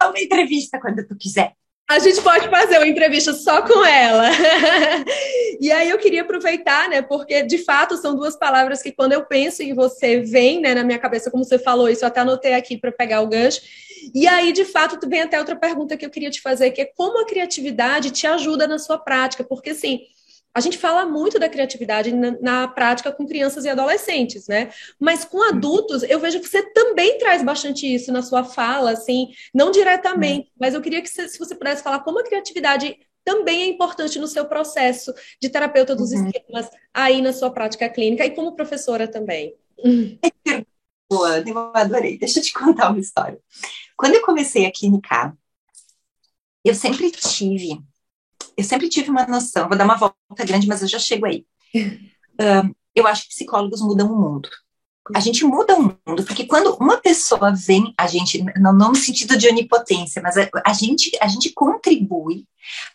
Uma 0.02 0.18
entrevista 0.18 0.80
quando 0.80 1.06
tu 1.06 1.16
quiser. 1.16 1.54
A 1.92 1.98
gente 1.98 2.22
pode 2.22 2.48
fazer 2.48 2.78
uma 2.78 2.88
entrevista 2.88 3.34
só 3.34 3.60
com 3.60 3.84
ela. 3.84 4.30
e 5.60 5.70
aí 5.70 5.90
eu 5.90 5.98
queria 5.98 6.22
aproveitar, 6.22 6.88
né? 6.88 7.02
Porque 7.02 7.42
de 7.42 7.58
fato 7.58 7.98
são 7.98 8.16
duas 8.16 8.34
palavras 8.34 8.82
que 8.82 8.90
quando 8.90 9.12
eu 9.12 9.26
penso 9.26 9.62
em 9.62 9.74
você 9.74 10.18
vem, 10.20 10.58
né, 10.58 10.74
na 10.74 10.84
minha 10.84 10.98
cabeça, 10.98 11.30
como 11.30 11.44
você 11.44 11.58
falou 11.58 11.90
isso, 11.90 12.02
eu 12.02 12.08
até 12.08 12.20
anotei 12.20 12.54
aqui 12.54 12.78
para 12.78 12.90
pegar 12.90 13.20
o 13.20 13.26
gancho. 13.26 13.60
E 14.14 14.26
aí, 14.26 14.52
de 14.52 14.64
fato, 14.64 14.98
tu 14.98 15.06
vem 15.06 15.20
até 15.20 15.38
outra 15.38 15.54
pergunta 15.54 15.94
que 15.94 16.06
eu 16.06 16.10
queria 16.10 16.30
te 16.30 16.40
fazer, 16.40 16.70
que 16.70 16.80
é 16.80 16.86
como 16.86 17.20
a 17.20 17.26
criatividade 17.26 18.10
te 18.10 18.26
ajuda 18.26 18.66
na 18.66 18.78
sua 18.78 18.96
prática, 18.96 19.44
porque 19.44 19.70
assim, 19.70 20.00
a 20.54 20.60
gente 20.60 20.76
fala 20.76 21.06
muito 21.06 21.38
da 21.38 21.48
criatividade 21.48 22.12
na, 22.12 22.30
na, 22.40 22.68
prática 22.68 23.10
com 23.10 23.26
crianças 23.26 23.64
e 23.64 23.68
adolescentes, 23.68 24.46
né? 24.46 24.70
Mas 25.00 25.24
com 25.24 25.42
adultos, 25.42 26.02
eu 26.02 26.20
vejo 26.20 26.40
que 26.40 26.48
você 26.48 26.62
também 26.72 27.18
traz 27.18 27.42
bastante 27.42 27.92
isso 27.92 28.12
na 28.12 28.22
sua 28.22 28.44
fala, 28.44 28.90
assim, 28.90 29.28
não 29.54 29.70
diretamente, 29.70 30.48
uhum. 30.48 30.56
mas 30.60 30.74
eu 30.74 30.82
queria 30.82 31.00
que 31.00 31.08
você, 31.08 31.28
se 31.28 31.38
você 31.38 31.54
pudesse 31.54 31.82
falar 31.82 32.00
como 32.00 32.20
a 32.20 32.24
criatividade 32.24 32.98
também 33.24 33.62
é 33.62 33.66
importante 33.66 34.18
no 34.18 34.26
seu 34.26 34.44
processo 34.44 35.14
de 35.40 35.48
terapeuta 35.48 35.94
dos 35.94 36.10
uhum. 36.10 36.26
esquemas, 36.26 36.68
aí 36.92 37.22
na 37.22 37.32
sua 37.32 37.50
prática 37.50 37.88
clínica 37.88 38.26
e 38.26 38.34
como 38.34 38.54
professora 38.54 39.08
também. 39.08 39.54
Boa, 41.10 41.38
eu 41.40 41.58
adorei. 41.74 42.18
Deixa 42.18 42.38
eu 42.38 42.42
te 42.42 42.52
contar 42.52 42.90
uma 42.90 42.98
história. 42.98 43.38
Quando 43.96 44.14
eu 44.14 44.22
comecei 44.22 44.66
a 44.66 44.72
clinicar, 44.72 45.36
eu 46.64 46.74
sempre 46.74 47.10
tive 47.10 47.82
eu 48.56 48.64
sempre 48.64 48.88
tive 48.88 49.10
uma 49.10 49.26
noção, 49.26 49.68
vou 49.68 49.76
dar 49.76 49.84
uma 49.84 49.96
volta 49.96 50.44
grande, 50.44 50.66
mas 50.66 50.82
eu 50.82 50.88
já 50.88 50.98
chego 50.98 51.26
aí. 51.26 51.44
Um, 51.74 52.74
eu 52.94 53.06
acho 53.06 53.22
que 53.24 53.30
psicólogos 53.30 53.80
mudam 53.80 54.12
o 54.12 54.20
mundo. 54.20 54.48
A 55.14 55.20
gente 55.20 55.44
muda 55.44 55.74
o 55.74 55.82
mundo, 55.82 56.24
porque 56.24 56.46
quando 56.46 56.76
uma 56.76 56.96
pessoa 56.96 57.52
vem, 57.52 57.92
a 57.98 58.06
gente, 58.06 58.44
não, 58.56 58.72
não 58.72 58.88
no 58.90 58.96
sentido 58.96 59.36
de 59.36 59.48
onipotência, 59.48 60.22
mas 60.22 60.36
a, 60.36 60.48
a 60.64 60.72
gente, 60.72 61.10
a 61.20 61.26
gente 61.26 61.50
contribui 61.52 62.46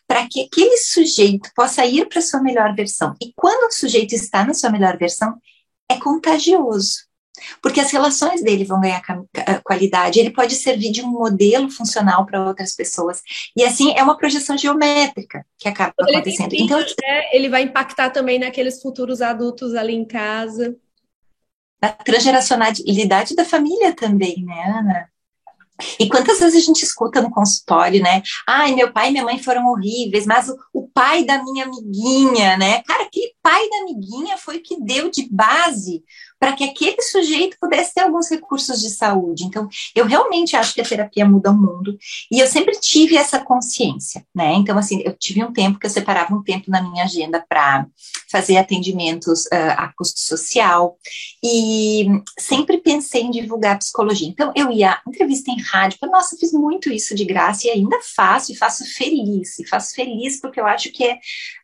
para 0.08 0.28
que 0.28 0.44
aquele 0.44 0.78
sujeito 0.78 1.50
possa 1.56 1.86
ir 1.86 2.08
para 2.08 2.20
a 2.20 2.22
sua 2.22 2.42
melhor 2.42 2.74
versão. 2.74 3.14
E 3.22 3.34
quando 3.36 3.70
o 3.70 3.74
sujeito 3.74 4.14
está 4.14 4.46
na 4.46 4.54
sua 4.54 4.70
melhor 4.70 4.98
versão, 4.98 5.38
é 5.90 5.98
contagioso 5.98 7.07
porque 7.62 7.80
as 7.80 7.92
relações 7.92 8.42
dele 8.42 8.66
vão 8.66 8.80
ganhar 8.80 9.02
qualidade, 9.64 10.20
ele 10.20 10.32
pode 10.32 10.56
servir 10.56 10.92
de 10.92 11.02
um 11.02 11.08
modelo 11.08 11.70
funcional 11.70 12.26
para 12.26 12.46
outras 12.46 12.76
pessoas. 12.76 13.22
E 13.56 13.64
assim 13.64 13.94
é 13.96 14.04
uma 14.04 14.18
projeção 14.18 14.58
geométrica 14.58 15.46
que 15.58 15.68
acaba 15.68 15.94
ele 16.00 16.18
acontecendo. 16.18 16.54
então, 16.54 16.80
né? 16.80 17.24
ele 17.34 17.50
vai 17.50 17.64
impactar 17.64 18.10
também 18.10 18.40
naqueles 18.40 18.82
futuros 18.82 19.22
adultos 19.22 19.76
ali 19.76 19.94
em 19.94 20.06
casa. 20.06 20.76
Na 21.82 21.90
transgeracionalidade 21.90 23.36
da 23.36 23.46
família 23.46 23.94
também, 23.94 24.44
né, 24.44 24.64
Ana? 24.80 25.10
E 26.00 26.10
quantas 26.10 26.40
vezes 26.40 26.56
a 26.56 26.66
gente 26.66 26.84
escuta 26.84 27.22
no 27.22 27.30
consultório, 27.30 28.02
né? 28.02 28.24
Ai, 28.48 28.74
meu 28.74 28.92
pai 28.92 29.10
e 29.10 29.12
minha 29.12 29.24
mãe 29.24 29.38
foram 29.38 29.68
horríveis, 29.68 30.26
mas 30.26 30.50
o, 30.50 30.58
o 30.74 30.88
pai 30.88 31.24
da 31.24 31.44
minha 31.44 31.66
amiguinha, 31.66 32.58
né? 32.58 32.82
Cara, 32.82 33.04
aquele 33.04 33.32
pai 33.44 33.70
da 33.70 33.78
amiguinha 33.78 34.38
foi 34.38 34.58
o 34.58 34.64
que 34.64 34.82
deu 34.82 35.12
de 35.12 35.30
base 35.30 36.04
para 36.40 36.54
que 36.54 36.64
aquele 36.64 37.02
sujeito 37.02 37.58
pudesse 37.60 37.94
ter 37.94 38.02
alguns 38.02 38.30
recursos 38.30 38.80
de 38.80 38.90
saúde. 38.90 39.44
Então, 39.44 39.68
eu 39.96 40.06
realmente 40.06 40.56
acho 40.56 40.74
que 40.74 40.82
a 40.82 40.86
terapia 40.86 41.26
muda 41.26 41.52
o 41.52 41.58
mundo 41.58 41.98
e 42.32 42.40
eu 42.40 42.48
sempre 42.48 42.80
tive 42.80 43.16
essa 43.18 43.40
consciência, 43.40 44.26
né? 44.34 44.54
Então, 44.54 44.78
assim, 44.78 45.02
eu 45.04 45.14
tive 45.14 45.44
um 45.44 45.52
tempo 45.52 45.80
que 45.80 45.86
eu 45.86 45.90
separava 45.90 46.36
um 46.36 46.44
tempo 46.44 46.70
na 46.70 46.82
minha 46.82 47.04
agenda 47.04 47.44
para 47.48 47.88
fazer 48.32 48.58
atendimentos 48.58 49.46
uh, 49.46 49.74
a 49.78 49.94
custo 49.98 50.20
social 50.20 50.98
e 51.44 52.08
sempre 52.40 52.78
pensei 52.78 53.24
em 53.24 53.32
divulgar 53.32 53.80
psicologia. 53.80 54.28
Então, 54.28 54.52
eu 54.56 54.72
ia 54.72 55.02
entrevista 55.08 55.52
em 55.52 55.62
rádio, 55.62 55.98
falei, 56.00 56.14
nossa, 56.14 56.38
fiz 56.38 56.52
muito 56.52 56.92
isso 56.92 57.16
de 57.16 57.26
graça 57.26 57.68
e 57.68 57.72
ainda 57.72 57.98
faço 58.16 58.52
e 58.52 58.56
faço 58.56 58.86
feliz, 58.86 59.60
e 59.60 59.68
faço 59.68 59.96
feliz 59.96 60.40
porque 60.40 60.60
eu 60.60 60.66
acho 60.66 60.92
que 60.92 61.04
é, 61.04 61.20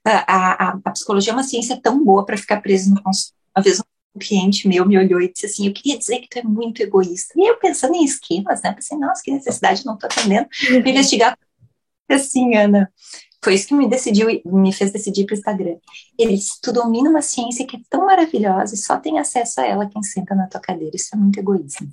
a, 0.06 0.70
a, 0.70 0.80
a 0.84 0.92
psicologia 0.92 1.32
é 1.32 1.36
uma 1.36 1.44
ciência 1.44 1.80
tão 1.82 2.04
boa 2.04 2.26
para 2.26 2.38
ficar 2.38 2.62
preso 2.62 2.90
no 2.90 3.02
consultório. 3.02 3.44
Uma 3.56 3.64
vez 3.64 3.80
um 3.80 3.93
cliente 4.20 4.68
meu 4.68 4.86
me 4.86 4.98
olhou 4.98 5.22
e 5.22 5.32
disse 5.32 5.46
assim, 5.46 5.68
eu 5.68 5.74
queria 5.74 5.98
dizer 5.98 6.20
que 6.20 6.30
tu 6.30 6.40
é 6.40 6.44
muito 6.44 6.82
egoísta. 6.82 7.34
E 7.36 7.50
eu 7.50 7.58
pensando 7.58 7.96
em 7.96 8.04
esquemas, 8.04 8.62
né, 8.62 8.74
pensei, 8.74 8.98
nossa, 8.98 9.22
que 9.24 9.32
necessidade, 9.32 9.86
não 9.86 9.96
estou 9.96 10.10
atendendo. 10.12 10.48
Fui 10.54 10.78
investigar 10.90 11.38
assim, 12.10 12.56
Ana, 12.56 12.92
foi 13.44 13.56
isso 13.56 13.68
que 13.68 13.74
me 13.74 13.90
decidiu, 13.90 14.28
me 14.46 14.72
fez 14.72 14.92
decidir 14.92 15.26
para 15.26 15.36
o 15.36 15.38
Instagram. 15.38 15.76
Ele 16.18 16.36
disse, 16.36 16.62
tu 16.62 16.72
domina 16.72 17.10
uma 17.10 17.22
ciência 17.22 17.66
que 17.66 17.78
é 17.78 17.80
tão 17.90 18.06
maravilhosa 18.06 18.76
e 18.76 18.78
só 18.78 18.98
tem 18.98 19.20
acesso 19.20 19.62
a 19.62 19.66
ela 19.66 19.90
quem 19.90 20.04
senta 20.04 20.36
na 20.36 20.48
tua 20.48 20.62
cadeira. 20.62 20.96
Isso 20.96 21.10
é 21.14 21.18
muito 21.18 21.40
egoísmo 21.40 21.92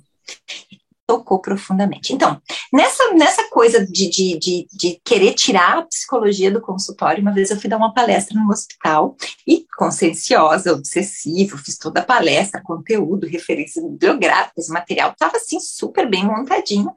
tocou 1.11 1.39
profundamente. 1.39 2.13
Então, 2.13 2.41
nessa, 2.71 3.11
nessa 3.13 3.49
coisa 3.49 3.85
de, 3.85 4.09
de, 4.09 4.39
de, 4.39 4.67
de, 4.71 5.01
querer 5.03 5.33
tirar 5.33 5.79
a 5.79 5.81
psicologia 5.81 6.49
do 6.49 6.61
consultório, 6.61 7.21
uma 7.21 7.33
vez 7.33 7.51
eu 7.51 7.59
fui 7.59 7.69
dar 7.69 7.75
uma 7.75 7.93
palestra 7.93 8.39
no 8.39 8.49
hospital 8.49 9.17
e, 9.45 9.65
conscienciosa, 9.77 10.71
obsessiva, 10.71 11.57
fiz 11.57 11.77
toda 11.77 11.99
a 11.99 12.05
palestra, 12.05 12.63
conteúdo, 12.63 13.27
referências 13.27 13.83
bibliográficas, 13.83 14.69
material, 14.69 15.11
estava 15.11 15.35
assim 15.35 15.59
super 15.59 16.09
bem 16.09 16.23
montadinho. 16.23 16.93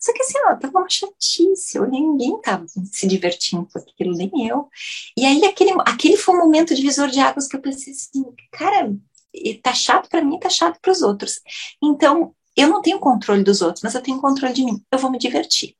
Só 0.00 0.14
que 0.14 0.22
assim, 0.22 0.38
ó, 0.46 0.56
tava 0.56 0.78
uma 0.78 0.88
chatice, 0.88 1.78
ninguém 1.90 2.36
estava 2.36 2.64
se 2.66 3.06
divertindo 3.06 3.68
com 3.70 3.78
aquilo, 3.78 4.16
nem 4.16 4.30
eu. 4.48 4.66
E 5.14 5.26
aí 5.26 5.44
aquele, 5.44 5.72
aquele 5.84 6.16
foi 6.16 6.34
um 6.34 6.38
momento 6.38 6.74
de 6.74 6.80
visor 6.80 7.08
de 7.08 7.20
águas 7.20 7.46
que 7.46 7.56
eu 7.56 7.60
pensei 7.60 7.92
assim, 7.92 8.24
cara, 8.50 8.90
tá 9.62 9.74
chato 9.74 10.08
para 10.08 10.24
mim, 10.24 10.38
tá 10.38 10.48
chato 10.48 10.78
para 10.80 10.90
os 10.90 11.02
outros. 11.02 11.40
Então, 11.82 12.34
eu 12.58 12.68
não 12.68 12.82
tenho 12.82 12.98
controle 12.98 13.44
dos 13.44 13.62
outros, 13.62 13.84
mas 13.84 13.94
eu 13.94 14.02
tenho 14.02 14.20
controle 14.20 14.52
de 14.52 14.64
mim. 14.64 14.82
Eu 14.90 14.98
vou 14.98 15.10
me 15.12 15.18
divertir. 15.18 15.76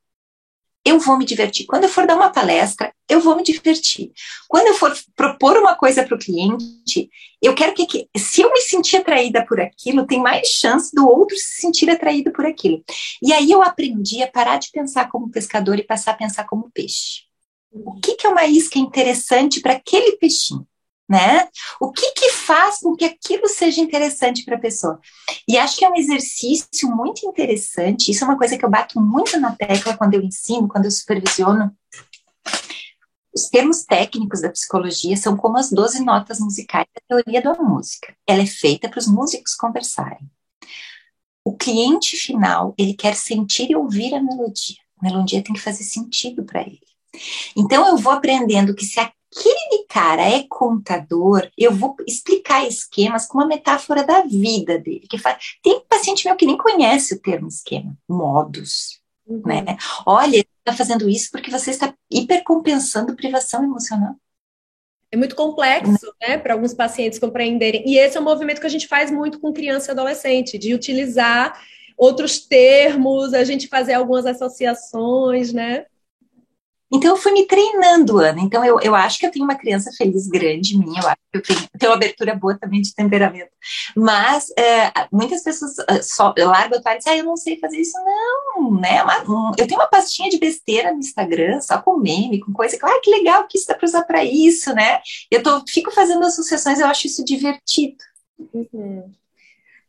Eu 0.85 1.01
vou 1.01 1.19
me 1.19 1.25
divertir. 1.25 1.67
Quando 1.67 1.85
eu 1.85 1.89
for 1.89 2.07
dar 2.07 2.15
uma 2.15 2.31
palestra, 2.31 2.95
eu 3.09 3.21
vou 3.21 3.37
me 3.37 3.43
divertir. 3.43 4.13
Quando 4.49 4.69
eu 4.69 4.75
for 4.75 4.97
propor 5.17 5.57
uma 5.59 5.75
coisa 5.75 6.05
para 6.05 6.15
o 6.15 6.19
cliente, 6.19 7.11
eu 7.43 7.53
quero 7.53 7.75
que, 7.75 8.09
se 8.17 8.43
eu 8.43 8.53
me 8.53 8.61
sentir 8.61 8.99
atraída 8.99 9.45
por 9.45 9.61
aquilo, 9.61 10.07
tem 10.07 10.21
mais 10.21 10.49
chance 10.49 10.95
do 10.95 11.07
outro 11.07 11.37
se 11.37 11.61
sentir 11.61 11.91
atraído 11.91 12.33
por 12.33 12.47
aquilo. 12.47 12.83
E 13.21 13.33
aí 13.33 13.51
eu 13.51 13.61
aprendi 13.61 14.23
a 14.23 14.31
parar 14.31 14.59
de 14.59 14.71
pensar 14.71 15.11
como 15.11 15.31
pescador 15.31 15.79
e 15.79 15.85
passar 15.85 16.13
a 16.13 16.17
pensar 16.17 16.45
como 16.45 16.71
peixe. 16.73 17.23
O 17.73 17.99
que, 18.01 18.15
que 18.15 18.27
é 18.27 18.31
uma 18.31 18.47
isca 18.47 18.79
interessante 18.79 19.61
para 19.61 19.75
aquele 19.75 20.17
peixinho? 20.17 20.67
Né? 21.09 21.49
O 21.81 21.91
que 21.91 22.13
que 22.13 22.31
faz 22.33 22.81
com 22.81 22.95
que 22.95 23.05
aquilo 23.05 23.49
seja 23.49 23.81
interessante 23.81 24.45
para 24.45 24.57
a 24.57 24.61
pessoa? 24.61 25.01
E 25.49 25.57
acho 25.57 25.79
que 25.79 25.85
é 25.85 25.89
um 25.89 25.97
exercício 25.97 26.89
muito 26.95 27.27
interessante. 27.27 28.11
Isso 28.11 28.25
é 28.25 28.27
uma 28.27 28.37
coisa 28.37 28.59
que 28.59 28.65
eu 28.65 28.71
bato 28.71 29.01
muito 29.01 29.39
na 29.41 29.57
tecla 29.57 29.97
quando 29.97 30.15
eu 30.15 30.23
ensino, 30.23 30.69
quando 30.69 30.85
eu 30.85 30.91
supervisiono. 30.91 31.75
Os 33.35 33.49
termos 33.49 33.85
técnicos 33.85 34.43
da 34.43 34.51
psicologia 34.51 35.17
são 35.17 35.37
como 35.37 35.59
as 35.59 35.71
12 35.71 36.05
notas 36.05 36.41
musicais 36.41 36.87
da 36.95 37.17
teoria 37.17 37.41
da 37.41 37.55
música. 37.55 38.15
Ela 38.27 38.43
é 38.43 38.47
feita 38.47 38.89
para 38.89 38.99
os 38.99 39.07
músicos 39.07 39.55
conversarem. 39.55 40.29
O 41.45 41.57
cliente 41.57 42.17
final, 42.17 42.75
ele 42.77 42.93
quer 42.93 43.15
sentir 43.15 43.71
e 43.71 43.77
ouvir 43.77 44.15
a 44.15 44.23
melodia. 44.23 44.77
melodia 45.01 45.43
tem 45.43 45.55
que 45.55 45.61
fazer 45.61 45.85
sentido 45.85 46.45
para 46.45 46.61
ele. 46.61 46.81
Então 47.57 47.87
eu 47.87 47.97
vou 47.97 48.13
aprendendo 48.13 48.75
que 48.75 48.85
se 48.85 49.01
aquele 49.31 49.85
cara 49.89 50.23
é 50.23 50.45
contador, 50.49 51.49
eu 51.57 51.73
vou 51.73 51.97
explicar 52.07 52.67
esquemas 52.67 53.27
com 53.27 53.39
uma 53.39 53.47
metáfora 53.47 54.05
da 54.05 54.23
vida 54.23 54.79
dele. 54.79 55.07
Que 55.09 55.19
faz... 55.19 55.57
Tem 55.63 55.81
paciente 55.89 56.27
meu 56.27 56.37
que 56.37 56.47
nem 56.47 56.57
conhece 56.57 57.15
o 57.15 57.21
termo 57.21 57.49
esquema, 57.49 57.97
modos. 58.09 59.01
Uhum. 59.27 59.43
Né? 59.45 59.77
Olha, 60.07 60.39
está 60.39 60.73
fazendo 60.73 61.09
isso 61.09 61.31
porque 61.31 61.51
você 61.51 61.71
está 61.71 61.95
hipercompensando 62.11 63.15
privação 63.15 63.63
emocional. 63.63 64.15
É 65.11 65.17
muito 65.17 65.35
complexo, 65.35 66.13
né, 66.21 66.37
para 66.37 66.53
alguns 66.53 66.75
pacientes 66.75 67.19
compreenderem. 67.19 67.83
E 67.87 67.97
esse 67.97 68.19
é 68.19 68.21
um 68.21 68.25
movimento 68.25 68.61
que 68.61 68.67
a 68.67 68.71
gente 68.71 68.87
faz 68.87 69.11
muito 69.11 69.41
com 69.41 69.55
criança 69.55 69.91
e 69.91 69.93
adolescente, 69.93 70.59
de 70.59 70.75
utilizar 70.75 71.59
outros 71.97 72.41
termos, 72.41 73.33
a 73.33 73.43
gente 73.43 73.69
fazer 73.69 73.95
algumas 73.95 74.27
associações, 74.27 75.51
né? 75.53 75.87
Então, 76.93 77.11
eu 77.11 77.17
fui 77.17 77.33
me 77.33 77.47
treinando, 77.47 78.19
Ana. 78.19 78.41
Então, 78.41 78.65
eu, 78.65 78.81
eu 78.81 78.95
acho 78.95 79.19
que 79.19 79.27
eu 79.27 79.31
tenho 79.31 79.45
uma 79.45 79.57
criança 79.57 79.91
feliz 79.97 80.27
grande 80.27 80.79
minha, 80.79 81.01
eu 81.03 81.09
acho 81.09 81.17
que 81.33 81.39
eu 81.39 81.43
tenho, 81.43 81.69
tenho 81.79 81.93
uma 81.93 81.97
abertura 81.97 82.35
boa 82.35 82.59
também 82.59 82.81
de 82.81 82.95
temperamento. 82.95 83.51
Mas 83.97 84.51
é, 84.59 84.93
muitas 85.13 85.43
pessoas 85.43 85.73
uh, 85.79 86.03
só 86.03 86.35
largam 86.39 86.79
a 86.79 86.83
toalha 86.83 86.97
e 86.97 86.99
dizem, 86.99 87.13
ah, 87.13 87.17
eu 87.19 87.25
não 87.25 87.37
sei 87.37 87.59
fazer 87.59 87.79
isso. 87.79 87.97
Não, 88.05 88.81
né? 88.81 88.99
Eu 89.59 89.67
tenho 89.67 89.81
uma 89.81 89.89
pastinha 89.89 90.31
de 90.31 90.39
besteira 90.39 90.93
no 90.93 90.99
Instagram, 90.99 91.61
só 91.61 91.79
com 91.81 91.99
meme, 91.99 92.41
com 92.41 92.53
coisa 92.53 92.79
que, 92.79 92.85
ah, 92.85 93.01
que 93.03 93.11
legal 93.11 93.47
que 93.47 93.59
isso 93.59 93.67
dá 93.67 93.75
para 93.75 93.87
usar 93.87 94.03
para 94.05 94.25
isso, 94.25 94.75
né? 94.75 95.01
Eu 95.31 95.43
tô, 95.43 95.63
fico 95.69 95.91
fazendo 95.91 96.25
associações, 96.25 96.81
eu 96.81 96.87
acho 96.87 97.07
isso 97.07 97.25
divertido. 97.25 97.97
Uhum 98.55 99.13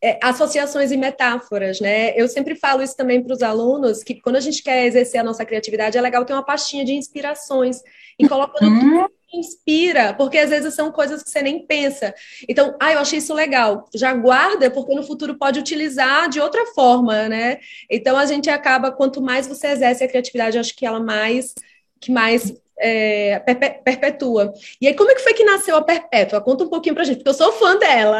é, 0.01 0.17
associações 0.23 0.91
e 0.91 0.97
metáforas, 0.97 1.79
né? 1.79 2.13
Eu 2.15 2.27
sempre 2.27 2.55
falo 2.55 2.81
isso 2.81 2.95
também 2.95 3.21
para 3.21 3.33
os 3.33 3.41
alunos, 3.41 4.03
que 4.03 4.15
quando 4.21 4.37
a 4.37 4.41
gente 4.41 4.63
quer 4.63 4.85
exercer 4.85 5.19
a 5.19 5.23
nossa 5.23 5.45
criatividade, 5.45 5.97
é 5.97 6.01
legal 6.01 6.23
ter 6.25 6.33
uma 6.33 6.45
pastinha 6.45 6.85
de 6.85 6.93
inspirações 6.93 7.81
e 8.17 8.27
colocando 8.27 8.79
tudo 8.79 9.11
que 9.27 9.37
inspira, 9.37 10.13
porque 10.13 10.37
às 10.37 10.49
vezes 10.49 10.73
são 10.73 10.91
coisas 10.91 11.21
que 11.21 11.29
você 11.29 11.41
nem 11.41 11.65
pensa. 11.65 12.13
Então, 12.47 12.75
ah, 12.79 12.93
eu 12.93 12.99
achei 12.99 13.19
isso 13.19 13.33
legal. 13.33 13.87
Já 13.93 14.13
guarda, 14.13 14.71
porque 14.71 14.95
no 14.95 15.03
futuro 15.03 15.37
pode 15.37 15.59
utilizar 15.59 16.29
de 16.29 16.39
outra 16.39 16.65
forma, 16.67 17.27
né? 17.29 17.59
Então 17.89 18.17
a 18.17 18.25
gente 18.25 18.49
acaba, 18.49 18.91
quanto 18.91 19.21
mais 19.21 19.47
você 19.47 19.67
exerce 19.67 20.03
a 20.03 20.07
criatividade, 20.07 20.57
acho 20.57 20.75
que 20.75 20.85
ela 20.85 20.99
mais 20.99 21.53
que 21.99 22.11
mais 22.13 22.53
é, 22.79 23.39
perpetua. 23.83 24.53
E 24.79 24.87
aí, 24.87 24.95
como 24.95 25.11
é 25.11 25.15
que 25.15 25.21
foi 25.21 25.33
que 25.33 25.43
nasceu 25.43 25.75
a 25.75 25.83
Perpétua? 25.83 26.41
Conta 26.41 26.63
um 26.63 26.69
pouquinho 26.69 26.95
pra 26.95 27.03
gente, 27.03 27.17
porque 27.17 27.29
eu 27.29 27.33
sou 27.33 27.51
fã 27.53 27.77
dela. 27.77 28.19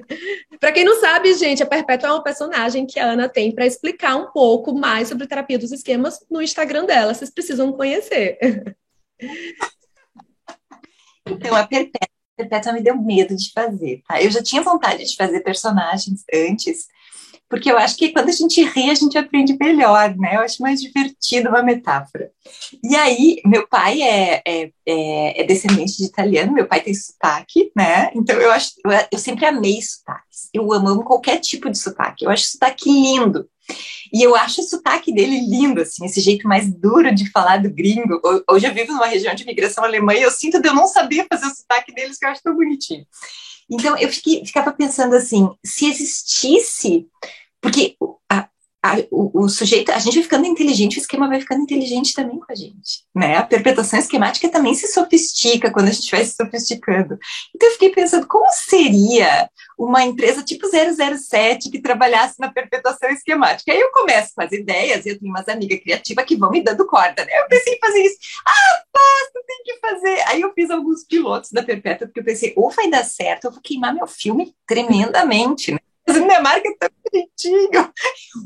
para 0.60 0.72
quem 0.72 0.84
não 0.84 1.00
sabe, 1.00 1.34
gente, 1.34 1.62
a 1.62 1.66
Perpétua 1.66 2.08
é 2.08 2.12
uma 2.12 2.22
personagem 2.22 2.86
que 2.86 3.00
a 3.00 3.06
Ana 3.06 3.28
tem 3.28 3.52
para 3.52 3.66
explicar 3.66 4.16
um 4.16 4.30
pouco 4.30 4.74
mais 4.74 5.08
sobre 5.08 5.26
terapia 5.26 5.58
dos 5.58 5.72
esquemas 5.72 6.24
no 6.30 6.42
Instagram 6.42 6.84
dela. 6.84 7.14
Vocês 7.14 7.30
precisam 7.30 7.72
conhecer. 7.72 8.38
Então, 11.26 11.56
a 11.56 11.66
Perpétua, 11.66 12.08
Perpétua 12.36 12.72
me 12.72 12.82
deu 12.82 13.00
medo 13.00 13.34
de 13.34 13.50
fazer, 13.52 14.02
tá? 14.06 14.20
Eu 14.20 14.30
já 14.30 14.42
tinha 14.42 14.60
vontade 14.60 15.04
de 15.04 15.16
fazer 15.16 15.40
personagens 15.40 16.22
antes, 16.32 16.86
porque 17.54 17.70
eu 17.70 17.78
acho 17.78 17.96
que 17.96 18.08
quando 18.08 18.30
a 18.30 18.32
gente 18.32 18.64
ri, 18.64 18.90
a 18.90 18.94
gente 18.94 19.16
aprende 19.16 19.56
melhor, 19.56 20.12
né? 20.16 20.34
Eu 20.34 20.40
acho 20.40 20.60
mais 20.60 20.80
divertido 20.82 21.50
uma 21.50 21.62
metáfora. 21.62 22.28
E 22.82 22.96
aí, 22.96 23.40
meu 23.46 23.64
pai 23.68 24.02
é, 24.02 24.42
é, 24.44 24.70
é, 24.84 25.40
é 25.40 25.44
descendente 25.44 25.96
de 25.96 26.04
italiano, 26.06 26.52
meu 26.52 26.66
pai 26.66 26.80
tem 26.80 26.92
sotaque, 26.92 27.70
né? 27.76 28.10
Então 28.12 28.36
eu 28.40 28.50
acho, 28.50 28.72
eu, 28.84 28.90
eu 29.12 29.18
sempre 29.20 29.46
amei 29.46 29.80
sotaques. 29.80 30.48
Eu 30.52 30.72
amo, 30.72 30.88
amo 30.88 31.04
qualquer 31.04 31.38
tipo 31.38 31.70
de 31.70 31.78
sotaque. 31.78 32.24
Eu 32.24 32.30
acho 32.32 32.44
sotaque 32.44 32.90
lindo. 32.90 33.48
E 34.12 34.20
eu 34.20 34.34
acho 34.34 34.60
o 34.60 34.64
sotaque 34.64 35.14
dele 35.14 35.38
lindo, 35.38 35.80
assim, 35.80 36.04
esse 36.06 36.20
jeito 36.20 36.48
mais 36.48 36.68
duro 36.68 37.14
de 37.14 37.30
falar 37.30 37.58
do 37.58 37.70
gringo. 37.70 38.20
Hoje 38.50 38.66
eu 38.66 38.74
vivo 38.74 38.92
numa 38.92 39.06
região 39.06 39.32
de 39.32 39.44
imigração 39.44 39.84
alemã 39.84 40.12
e 40.12 40.22
eu 40.22 40.30
sinto 40.32 40.60
de 40.60 40.68
eu 40.68 40.74
não 40.74 40.88
saber 40.88 41.24
fazer 41.30 41.46
o 41.46 41.54
sotaque 41.54 41.94
deles, 41.94 42.18
que 42.18 42.26
eu 42.26 42.30
acho 42.30 42.42
tão 42.42 42.56
bonitinho. 42.56 43.06
Então, 43.70 43.96
eu 43.96 44.08
fiquei, 44.08 44.44
ficava 44.44 44.72
pensando 44.72 45.14
assim: 45.14 45.48
se 45.64 45.86
existisse. 45.86 47.06
Porque 47.64 47.96
a, 48.30 48.46
a, 48.82 48.96
o, 49.10 49.44
o, 49.44 49.48
sujeito, 49.48 49.90
a 49.90 49.98
gente 49.98 50.16
vai 50.16 50.22
ficando 50.22 50.46
inteligente, 50.46 50.98
o 50.98 51.00
esquema 51.00 51.26
vai 51.26 51.40
ficando 51.40 51.62
inteligente 51.62 52.12
também 52.12 52.38
com 52.38 52.52
a 52.52 52.54
gente, 52.54 53.06
né? 53.14 53.38
A 53.38 53.42
perpetuação 53.42 53.98
esquemática 53.98 54.50
também 54.50 54.74
se 54.74 54.86
sofistica 54.88 55.70
quando 55.70 55.88
a 55.88 55.90
gente 55.90 56.10
vai 56.10 56.22
se 56.26 56.36
sofisticando. 56.36 57.18
Então, 57.56 57.66
eu 57.66 57.72
fiquei 57.72 57.88
pensando: 57.88 58.26
como 58.26 58.44
seria 58.50 59.48
uma 59.78 60.04
empresa 60.04 60.44
tipo 60.44 60.66
007 60.68 61.70
que 61.70 61.80
trabalhasse 61.80 62.38
na 62.38 62.52
perpetuação 62.52 63.08
esquemática. 63.08 63.72
Aí 63.72 63.80
eu 63.80 63.90
começo 63.92 64.32
com 64.34 64.42
as 64.42 64.52
ideias, 64.52 65.06
eu 65.06 65.18
tenho 65.18 65.32
umas 65.32 65.48
amigas 65.48 65.80
criativas 65.80 66.26
que 66.26 66.36
vão 66.36 66.50
me 66.50 66.62
dando 66.62 66.86
corda, 66.86 67.24
né? 67.24 67.32
Eu 67.40 67.48
pensei 67.48 67.76
em 67.76 67.78
fazer 67.78 68.02
isso. 68.02 68.18
Ah, 68.46 68.82
tu 69.32 69.42
tem 69.46 69.62
que 69.64 69.78
fazer. 69.78 70.22
Aí 70.26 70.42
eu 70.42 70.52
fiz 70.52 70.68
alguns 70.68 71.02
pilotos 71.04 71.50
da 71.50 71.62
Perpétua, 71.62 72.06
porque 72.06 72.20
eu 72.20 72.24
pensei, 72.24 72.52
ou 72.56 72.70
vai 72.70 72.90
dar 72.90 73.04
certo, 73.04 73.46
eu 73.46 73.52
vou 73.52 73.62
queimar 73.62 73.94
meu 73.94 74.06
filme 74.06 74.54
tremendamente, 74.66 75.72
né? 75.72 75.78
Mas 76.06 76.18
minha 76.18 76.40
marca 76.40 76.68
é 76.68 76.76
tão 76.78 76.90
bonitinho, 77.10 77.92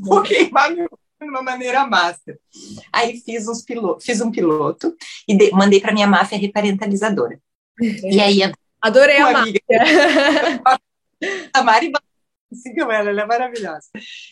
vou 0.01 0.21
queimar 0.21 0.71
meu 0.71 0.89
de 1.21 1.29
uma 1.29 1.41
maneira 1.41 1.85
massa. 1.85 2.37
Aí 2.93 3.19
fiz, 3.19 3.47
uns 3.47 3.61
piloto, 3.63 4.03
fiz 4.03 4.21
um 4.21 4.31
piloto 4.31 4.95
e 5.27 5.35
de, 5.35 5.51
mandei 5.51 5.81
para 5.81 5.93
minha 5.93 6.07
máfia 6.07 6.37
reparentalizadora. 6.37 7.39
E 7.81 8.19
aí 8.19 8.41
Adorei 8.81 9.17
a 9.17 9.31
máfia. 9.31 9.61
A 11.53 11.63
Mari 11.63 11.91
sigam 12.55 12.91
ela, 12.91 13.09
ela 13.09 13.21
é 13.21 13.25
maravilhosa. 13.25 13.87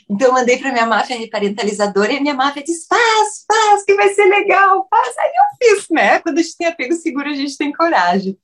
Então 0.10 0.28
eu 0.28 0.34
mandei 0.34 0.58
para 0.58 0.72
minha 0.72 0.86
máfia 0.86 1.18
reparentalizadora 1.18 2.14
e 2.14 2.18
a 2.18 2.22
minha 2.22 2.34
máfia 2.34 2.64
disse: 2.64 2.88
faz, 2.88 3.46
faz, 3.48 3.84
que 3.84 3.94
vai 3.96 4.10
ser 4.10 4.26
legal, 4.26 4.88
faz. 4.90 5.18
Aí 5.18 5.32
eu 5.36 5.76
fiz, 5.76 5.86
né? 5.90 6.20
Quando 6.20 6.40
a 6.40 6.42
gente 6.42 6.58
tem 6.58 6.68
apego 6.68 6.94
seguro, 6.96 7.30
a 7.30 7.34
gente 7.34 7.58
tem 7.58 7.72
coragem. 7.72 8.38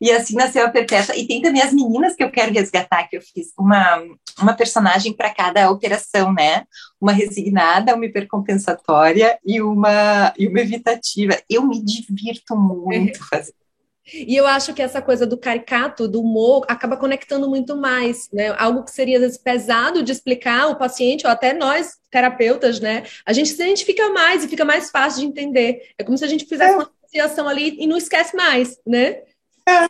E 0.00 0.10
assim 0.10 0.34
nasceu 0.34 0.64
a 0.64 0.70
Perpétua. 0.70 1.16
E 1.16 1.26
tem 1.26 1.40
também 1.40 1.62
as 1.62 1.72
meninas 1.72 2.14
que 2.14 2.22
eu 2.22 2.30
quero 2.30 2.52
resgatar, 2.52 3.08
que 3.08 3.16
eu 3.16 3.22
fiz 3.22 3.52
uma, 3.58 4.02
uma 4.40 4.54
personagem 4.54 5.12
para 5.12 5.32
cada 5.32 5.70
operação, 5.70 6.32
né? 6.32 6.64
Uma 7.00 7.12
resignada, 7.12 7.94
uma 7.94 8.06
hipercompensatória 8.06 9.38
e 9.44 9.60
uma, 9.60 10.32
e 10.38 10.48
uma 10.48 10.60
evitativa. 10.60 11.40
Eu 11.48 11.66
me 11.66 11.82
divirto 11.82 12.56
muito 12.56 13.18
fazendo 13.28 13.65
e 14.12 14.36
eu 14.36 14.46
acho 14.46 14.72
que 14.72 14.82
essa 14.82 15.02
coisa 15.02 15.26
do 15.26 15.36
caricato, 15.36 16.06
do 16.06 16.20
humor, 16.20 16.64
acaba 16.68 16.96
conectando 16.96 17.48
muito 17.48 17.76
mais, 17.76 18.30
né? 18.32 18.54
Algo 18.56 18.84
que 18.84 18.90
seria 18.90 19.16
às 19.16 19.22
vezes, 19.22 19.38
pesado 19.38 20.02
de 20.02 20.12
explicar 20.12 20.62
ao 20.62 20.76
paciente, 20.76 21.26
ou 21.26 21.32
até 21.32 21.52
nós, 21.52 21.98
terapeutas, 22.10 22.78
né? 22.78 23.04
A 23.24 23.32
gente 23.32 23.48
se 23.48 23.62
identifica 23.62 24.08
mais 24.10 24.44
e 24.44 24.48
fica 24.48 24.64
mais 24.64 24.90
fácil 24.90 25.20
de 25.20 25.26
entender. 25.26 25.90
É 25.98 26.04
como 26.04 26.16
se 26.16 26.24
a 26.24 26.28
gente 26.28 26.46
fizesse 26.46 26.72
é. 26.72 26.76
uma 26.76 26.90
associação 27.02 27.48
ali 27.48 27.76
e 27.78 27.86
não 27.86 27.96
esquece 27.96 28.36
mais, 28.36 28.78
né? 28.86 29.22
É. 29.68 29.88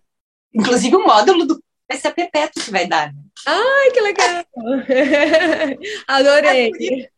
Inclusive 0.54 0.96
o 0.96 1.04
módulo 1.04 1.44
do 1.44 1.62
Perpétua 1.86 2.62
que 2.64 2.70
vai 2.70 2.86
dar. 2.86 3.12
Né? 3.12 3.20
Ai, 3.46 3.90
que 3.90 4.00
legal! 4.00 4.44
Adorei! 6.08 6.70
É 6.70 7.15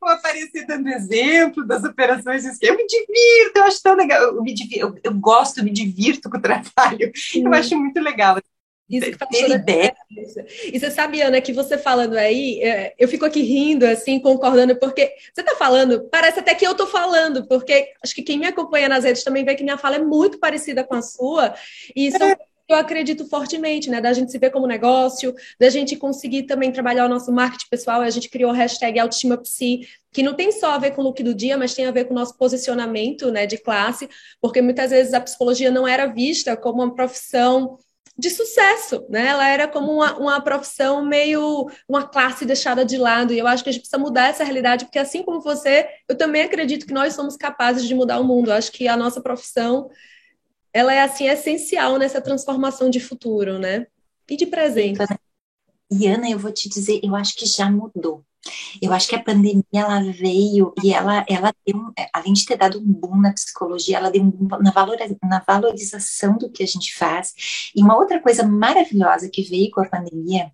vou 0.00 0.10
aparecer 0.10 0.66
dando 0.66 0.88
exemplo 0.88 1.66
das 1.66 1.84
operações 1.84 2.42
de 2.42 2.48
esquema. 2.48 2.72
Eu 2.72 2.76
me 2.78 2.86
divirto, 2.86 3.56
eu 3.56 3.64
acho 3.64 3.82
tão 3.82 3.94
legal. 3.94 4.22
Eu, 4.22 4.42
me 4.42 4.54
divirto, 4.54 4.80
eu, 4.80 4.98
eu 5.04 5.14
gosto, 5.14 5.58
eu 5.58 5.64
me 5.64 5.70
divirto 5.70 6.30
com 6.30 6.38
o 6.38 6.42
trabalho. 6.42 7.12
Sim. 7.14 7.44
Eu 7.44 7.52
acho 7.52 7.78
muito 7.78 8.00
legal. 8.00 8.38
Isso 8.90 9.08
que 9.08 9.28
ter 9.28 9.50
ideia. 9.50 9.94
E 10.64 10.80
você 10.80 10.90
sabe, 10.90 11.20
Ana, 11.22 11.40
que 11.40 11.52
você 11.52 11.78
falando 11.78 12.16
aí, 12.16 12.60
é, 12.60 12.92
eu 12.98 13.06
fico 13.06 13.24
aqui 13.24 13.40
rindo, 13.40 13.86
assim, 13.86 14.18
concordando, 14.18 14.74
porque 14.74 15.14
você 15.32 15.42
está 15.42 15.54
falando, 15.54 16.08
parece 16.10 16.40
até 16.40 16.56
que 16.56 16.66
eu 16.66 16.72
estou 16.72 16.88
falando, 16.88 17.46
porque 17.46 17.92
acho 18.02 18.12
que 18.12 18.22
quem 18.22 18.36
me 18.36 18.46
acompanha 18.46 18.88
nas 18.88 19.04
redes 19.04 19.22
também 19.22 19.44
vê 19.44 19.54
que 19.54 19.62
minha 19.62 19.78
fala 19.78 19.94
é 19.94 20.00
muito 20.00 20.40
parecida 20.40 20.82
com 20.82 20.96
a 20.96 21.02
sua, 21.02 21.54
e 21.94 22.08
isso 22.08 22.20
é 22.20 22.36
eu 22.72 22.76
acredito 22.76 23.26
fortemente, 23.28 23.90
né? 23.90 24.00
Da 24.00 24.12
gente 24.12 24.30
se 24.30 24.38
ver 24.38 24.50
como 24.50 24.66
negócio, 24.66 25.34
da 25.58 25.68
gente 25.68 25.96
conseguir 25.96 26.44
também 26.44 26.72
trabalhar 26.72 27.06
o 27.06 27.08
nosso 27.08 27.32
marketing 27.32 27.66
pessoal. 27.68 28.00
A 28.00 28.10
gente 28.10 28.28
criou 28.28 28.50
a 28.50 28.54
hashtag 28.54 28.98
Autoestima 28.98 29.36
Psi, 29.36 29.88
que 30.12 30.22
não 30.22 30.34
tem 30.34 30.52
só 30.52 30.72
a 30.72 30.78
ver 30.78 30.92
com 30.92 31.02
o 31.02 31.04
look 31.04 31.22
do 31.22 31.34
dia, 31.34 31.56
mas 31.58 31.74
tem 31.74 31.86
a 31.86 31.90
ver 31.90 32.04
com 32.04 32.14
o 32.14 32.16
nosso 32.16 32.36
posicionamento 32.36 33.30
né, 33.30 33.46
de 33.46 33.58
classe, 33.58 34.08
porque 34.40 34.60
muitas 34.62 34.90
vezes 34.90 35.14
a 35.14 35.20
psicologia 35.20 35.70
não 35.70 35.86
era 35.86 36.06
vista 36.06 36.56
como 36.56 36.82
uma 36.82 36.94
profissão 36.94 37.78
de 38.20 38.28
sucesso, 38.28 39.06
né? 39.08 39.28
Ela 39.28 39.48
era 39.48 39.66
como 39.66 39.92
uma, 39.92 40.18
uma 40.18 40.40
profissão 40.42 41.04
meio 41.04 41.70
uma 41.88 42.06
classe 42.06 42.44
deixada 42.44 42.84
de 42.84 42.98
lado. 42.98 43.32
E 43.32 43.38
eu 43.38 43.46
acho 43.46 43.64
que 43.64 43.70
a 43.70 43.72
gente 43.72 43.82
precisa 43.82 44.00
mudar 44.02 44.28
essa 44.28 44.44
realidade, 44.44 44.84
porque 44.84 44.98
assim 44.98 45.22
como 45.22 45.40
você, 45.40 45.88
eu 46.08 46.16
também 46.16 46.42
acredito 46.42 46.86
que 46.86 46.92
nós 46.92 47.14
somos 47.14 47.36
capazes 47.36 47.86
de 47.88 47.94
mudar 47.94 48.20
o 48.20 48.24
mundo. 48.24 48.50
Eu 48.50 48.54
acho 48.54 48.70
que 48.72 48.86
a 48.86 48.96
nossa 48.96 49.22
profissão 49.22 49.88
ela 50.72 50.94
é 50.94 51.02
assim 51.02 51.26
essencial 51.26 51.98
nessa 51.98 52.20
transformação 52.20 52.90
de 52.90 53.00
futuro, 53.00 53.58
né? 53.58 53.86
E 54.28 54.36
de 54.36 54.46
presente. 54.46 54.98
E 55.90 56.06
Ana, 56.06 56.30
eu 56.30 56.38
vou 56.38 56.52
te 56.52 56.68
dizer, 56.68 57.00
eu 57.02 57.16
acho 57.16 57.34
que 57.36 57.46
já 57.46 57.70
mudou. 57.70 58.24
Eu 58.80 58.92
acho 58.92 59.08
que 59.08 59.16
a 59.16 59.22
pandemia 59.22 59.62
ela 59.74 60.00
veio 60.12 60.72
e 60.82 60.94
ela, 60.94 61.24
ela 61.28 61.52
deu, 61.66 61.92
além 62.12 62.32
de 62.32 62.46
ter 62.46 62.56
dado 62.56 62.78
um 62.78 62.92
boom 62.92 63.20
na 63.20 63.32
psicologia, 63.32 63.98
ela 63.98 64.10
deu 64.10 64.22
um 64.22 64.30
boom 64.30 64.48
na, 64.48 64.72
na 65.22 65.44
valorização 65.46 66.38
do 66.38 66.50
que 66.50 66.62
a 66.62 66.66
gente 66.66 66.96
faz. 66.96 67.70
E 67.74 67.82
uma 67.82 67.96
outra 67.96 68.20
coisa 68.20 68.46
maravilhosa 68.46 69.28
que 69.28 69.42
veio 69.42 69.70
com 69.70 69.82
a 69.82 69.88
pandemia 69.88 70.50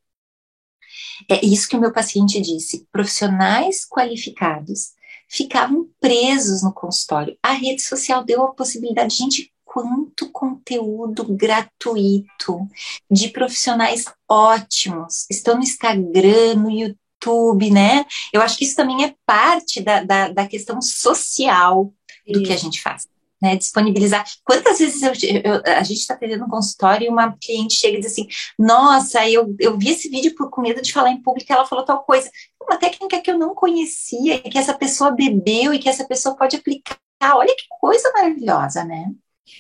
é 1.31 1.45
isso 1.45 1.69
que 1.69 1.77
o 1.77 1.81
meu 1.81 1.93
paciente 1.93 2.41
disse: 2.41 2.87
profissionais 2.91 3.87
qualificados 3.87 4.95
ficavam 5.29 5.89
presos 6.01 6.63
no 6.63 6.73
consultório. 6.73 7.37
A 7.43 7.53
rede 7.53 7.83
social 7.83 8.25
deu 8.25 8.43
a 8.43 8.55
possibilidade, 8.55 9.15
gente, 9.17 9.53
quanto 9.77 10.31
conteúdo 10.31 11.23
gratuito 11.37 12.67
de 13.11 13.29
profissionais 13.29 14.07
ótimos 14.27 15.27
estão 15.31 15.57
no 15.57 15.63
Instagram, 15.63 16.55
no 16.55 16.71
YouTube, 16.71 17.71
né? 17.71 18.07
Eu 18.33 18.41
acho 18.41 18.57
que 18.57 18.65
isso 18.65 18.75
também 18.75 19.05
é 19.05 19.15
parte 19.27 19.83
da, 19.83 20.03
da, 20.03 20.29
da 20.29 20.47
questão 20.47 20.81
social 20.81 21.93
do 22.27 22.43
que 22.43 22.55
a 22.55 22.57
gente 22.57 22.81
faz 22.81 23.07
né, 23.41 23.55
disponibilizar. 23.55 24.25
Quantas 24.43 24.79
vezes 24.79 25.03
eu, 25.03 25.13
eu, 25.45 25.63
a 25.67 25.83
gente 25.83 25.99
está 25.99 26.15
atendendo 26.15 26.47
um 26.47 26.49
consultório 26.49 27.05
e 27.05 27.11
uma 27.11 27.37
cliente 27.37 27.75
chega 27.75 27.99
e 27.99 28.01
diz 28.01 28.13
assim: 28.13 28.27
Nossa, 28.59 29.29
eu, 29.29 29.55
eu 29.61 29.77
vi 29.77 29.91
esse 29.91 30.09
vídeo 30.09 30.35
por, 30.35 30.49
com 30.49 30.63
medo 30.63 30.81
de 30.81 30.91
falar 30.91 31.11
em 31.11 31.21
público, 31.21 31.53
ela 31.53 31.67
falou 31.67 31.85
tal 31.85 32.03
coisa. 32.03 32.31
Uma 32.59 32.79
técnica 32.79 33.21
que 33.21 33.31
eu 33.31 33.39
não 33.39 33.55
conhecia, 33.55 34.41
que 34.41 34.57
essa 34.57 34.73
pessoa 34.73 35.11
bebeu 35.11 35.75
e 35.75 35.79
que 35.79 35.89
essa 35.91 36.07
pessoa 36.07 36.35
pode 36.35 36.57
aplicar. 36.57 36.97
Olha 37.23 37.55
que 37.55 37.67
coisa 37.79 38.11
maravilhosa, 38.15 38.83
né? 38.83 39.13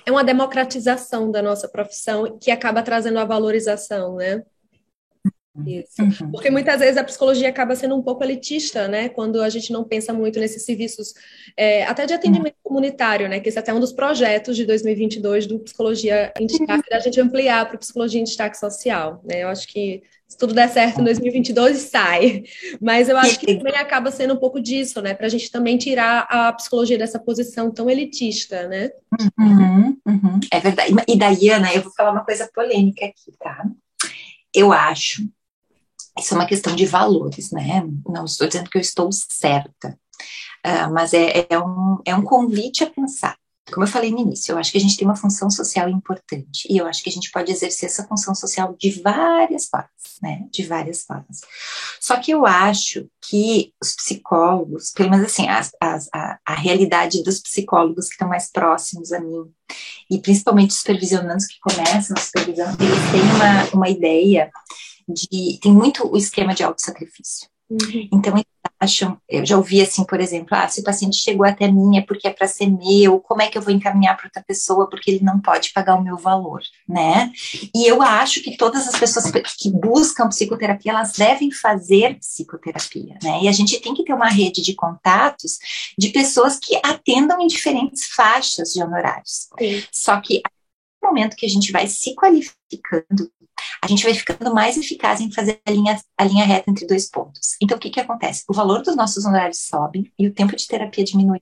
É 0.04 0.10
uma 0.10 0.24
democratização 0.24 1.30
da 1.30 1.42
nossa 1.42 1.68
profissão 1.68 2.38
que 2.38 2.50
acaba 2.50 2.82
trazendo 2.82 3.18
a 3.18 3.24
valorização, 3.24 4.16
né? 4.16 4.42
Isso. 5.64 6.02
Uhum. 6.02 6.30
Porque 6.30 6.50
muitas 6.50 6.80
vezes 6.80 6.96
a 6.96 7.04
psicologia 7.04 7.48
acaba 7.48 7.76
sendo 7.76 7.94
um 7.94 8.02
pouco 8.02 8.24
elitista, 8.24 8.88
né? 8.88 9.08
Quando 9.08 9.40
a 9.40 9.48
gente 9.48 9.72
não 9.72 9.84
pensa 9.84 10.12
muito 10.12 10.40
nesses 10.40 10.64
serviços, 10.64 11.14
é, 11.56 11.84
até 11.84 12.06
de 12.06 12.14
atendimento 12.14 12.56
comunitário, 12.62 13.28
né? 13.28 13.40
Que 13.40 13.48
esse 13.48 13.58
é 13.58 13.60
até 13.60 13.72
um 13.72 13.80
dos 13.80 13.92
projetos 13.92 14.56
de 14.56 14.64
2022 14.64 15.46
do 15.46 15.58
Psicologia 15.60 16.32
em 16.38 16.46
Destaque, 16.46 16.90
da 16.90 17.00
gente 17.00 17.20
ampliar 17.20 17.68
para 17.68 17.78
Psicologia 17.78 18.20
em 18.20 18.24
Destaque 18.24 18.58
Social, 18.58 19.22
né? 19.24 19.42
Eu 19.42 19.48
acho 19.48 19.68
que 19.68 20.02
se 20.28 20.36
tudo 20.36 20.52
der 20.52 20.68
certo 20.68 21.00
em 21.00 21.04
2022, 21.04 21.76
sai. 21.78 22.42
Mas 22.80 23.08
eu 23.08 23.16
acho 23.16 23.38
que 23.38 23.56
também 23.56 23.76
acaba 23.76 24.10
sendo 24.10 24.34
um 24.34 24.38
pouco 24.38 24.60
disso, 24.60 25.00
né? 25.00 25.14
Para 25.14 25.26
a 25.26 25.30
gente 25.30 25.50
também 25.50 25.78
tirar 25.78 26.26
a 26.28 26.52
psicologia 26.52 26.98
dessa 26.98 27.18
posição 27.18 27.70
tão 27.70 27.88
elitista, 27.88 28.66
né? 28.66 28.90
Uhum, 29.38 29.96
uhum. 30.06 30.40
É 30.52 30.58
verdade. 30.58 30.92
E 31.06 31.16
daí, 31.16 31.48
Ana, 31.48 31.72
eu 31.72 31.82
vou 31.82 31.92
falar 31.92 32.10
uma 32.10 32.24
coisa 32.24 32.50
polêmica 32.52 33.06
aqui, 33.06 33.32
tá? 33.38 33.64
Eu 34.52 34.72
acho 34.72 35.22
isso 36.18 36.34
é 36.34 36.36
uma 36.36 36.46
questão 36.46 36.74
de 36.74 36.86
valores, 36.86 37.50
né? 37.50 37.86
Não 38.06 38.24
estou 38.24 38.46
dizendo 38.46 38.70
que 38.70 38.78
eu 38.78 38.82
estou 38.82 39.10
certa, 39.12 39.98
uh, 40.66 40.92
mas 40.92 41.12
é, 41.12 41.46
é, 41.50 41.58
um, 41.58 41.98
é 42.04 42.14
um 42.14 42.22
convite 42.22 42.84
a 42.84 42.90
pensar. 42.90 43.36
Como 43.72 43.84
eu 43.84 43.90
falei 43.90 44.12
no 44.12 44.20
início, 44.20 44.52
eu 44.52 44.58
acho 44.58 44.70
que 44.70 44.78
a 44.78 44.80
gente 44.80 44.96
tem 44.96 45.06
uma 45.06 45.16
função 45.16 45.50
social 45.50 45.88
importante 45.88 46.68
e 46.70 46.78
eu 46.78 46.86
acho 46.86 47.02
que 47.02 47.10
a 47.10 47.12
gente 47.12 47.32
pode 47.32 47.50
exercer 47.50 47.88
essa 47.88 48.06
função 48.06 48.32
social 48.32 48.76
de 48.78 49.02
várias 49.02 49.66
formas, 49.66 49.90
né? 50.22 50.46
De 50.52 50.62
várias 50.62 51.02
formas. 51.02 51.40
Só 52.00 52.16
que 52.16 52.30
eu 52.30 52.46
acho 52.46 53.08
que 53.20 53.72
os 53.82 53.96
psicólogos, 53.96 54.92
pelo 54.92 55.10
menos 55.10 55.26
assim, 55.26 55.48
a, 55.48 55.68
a, 55.82 56.38
a 56.46 56.54
realidade 56.54 57.24
dos 57.24 57.40
psicólogos 57.40 58.06
que 58.06 58.12
estão 58.12 58.28
mais 58.28 58.52
próximos 58.52 59.12
a 59.12 59.18
mim, 59.18 59.50
e 60.08 60.18
principalmente 60.20 60.70
os 60.70 60.78
supervisionandos 60.78 61.46
que 61.46 61.58
começam 61.60 62.16
a 62.16 62.20
supervisão, 62.20 62.68
eles 62.78 63.10
têm 63.10 63.22
uma, 63.34 63.70
uma 63.74 63.88
ideia 63.88 64.48
de. 65.08 65.58
Tem 65.60 65.72
muito 65.72 66.06
o 66.10 66.16
esquema 66.16 66.54
de 66.54 66.62
autossacrifício. 66.62 67.48
Uhum. 67.68 68.08
Então, 68.12 68.34
eles 68.34 68.46
acham, 68.78 69.18
eu 69.28 69.44
já 69.44 69.56
ouvi 69.56 69.80
assim, 69.80 70.04
por 70.04 70.20
exemplo, 70.20 70.48
ah, 70.52 70.68
se 70.68 70.80
o 70.80 70.84
paciente 70.84 71.16
chegou 71.16 71.46
até 71.46 71.66
mim 71.66 71.96
é 71.96 72.02
porque 72.02 72.28
é 72.28 72.32
para 72.32 72.46
ser 72.46 72.66
meu, 72.66 73.18
como 73.20 73.42
é 73.42 73.48
que 73.48 73.56
eu 73.56 73.62
vou 73.62 73.72
encaminhar 73.72 74.16
para 74.16 74.26
outra 74.26 74.44
pessoa 74.46 74.88
porque 74.88 75.10
ele 75.10 75.24
não 75.24 75.40
pode 75.40 75.72
pagar 75.72 75.96
o 75.96 76.02
meu 76.02 76.16
valor, 76.16 76.60
né? 76.88 77.32
E 77.74 77.86
eu 77.86 78.02
acho 78.02 78.42
que 78.42 78.56
todas 78.56 78.86
as 78.86 78.98
pessoas 78.98 79.30
que 79.30 79.70
buscam 79.70 80.28
psicoterapia, 80.28 80.92
elas 80.92 81.12
devem 81.12 81.50
fazer 81.50 82.18
psicoterapia, 82.18 83.18
né? 83.22 83.40
E 83.42 83.48
a 83.48 83.52
gente 83.52 83.80
tem 83.80 83.94
que 83.94 84.04
ter 84.04 84.12
uma 84.12 84.28
rede 84.28 84.62
de 84.62 84.74
contatos 84.74 85.58
de 85.98 86.10
pessoas 86.10 86.58
que 86.58 86.78
atendam 86.84 87.40
em 87.40 87.46
diferentes 87.46 88.06
faixas 88.14 88.72
de 88.72 88.82
honorários. 88.82 89.48
Sim. 89.58 89.82
Só 89.90 90.20
que 90.20 90.36
no 90.36 90.55
momento 91.06 91.36
que 91.36 91.46
a 91.46 91.48
gente 91.48 91.72
vai 91.72 91.86
se 91.86 92.14
qualificando 92.14 93.30
a 93.82 93.86
gente 93.86 94.04
vai 94.04 94.14
ficando 94.14 94.52
mais 94.52 94.76
eficaz 94.76 95.20
em 95.20 95.30
fazer 95.30 95.60
a 95.64 95.70
linha, 95.70 95.98
a 96.18 96.24
linha 96.24 96.44
reta 96.44 96.70
entre 96.70 96.86
dois 96.86 97.08
pontos. 97.08 97.56
Então, 97.62 97.76
o 97.76 97.80
que, 97.80 97.90
que 97.90 98.00
acontece? 98.00 98.44
O 98.48 98.52
valor 98.52 98.82
dos 98.82 98.96
nossos 98.96 99.24
honorários 99.24 99.66
sobe 99.66 100.12
e 100.18 100.26
o 100.26 100.32
tempo 100.32 100.54
de 100.56 100.66
terapia 100.66 101.04
diminui, 101.04 101.40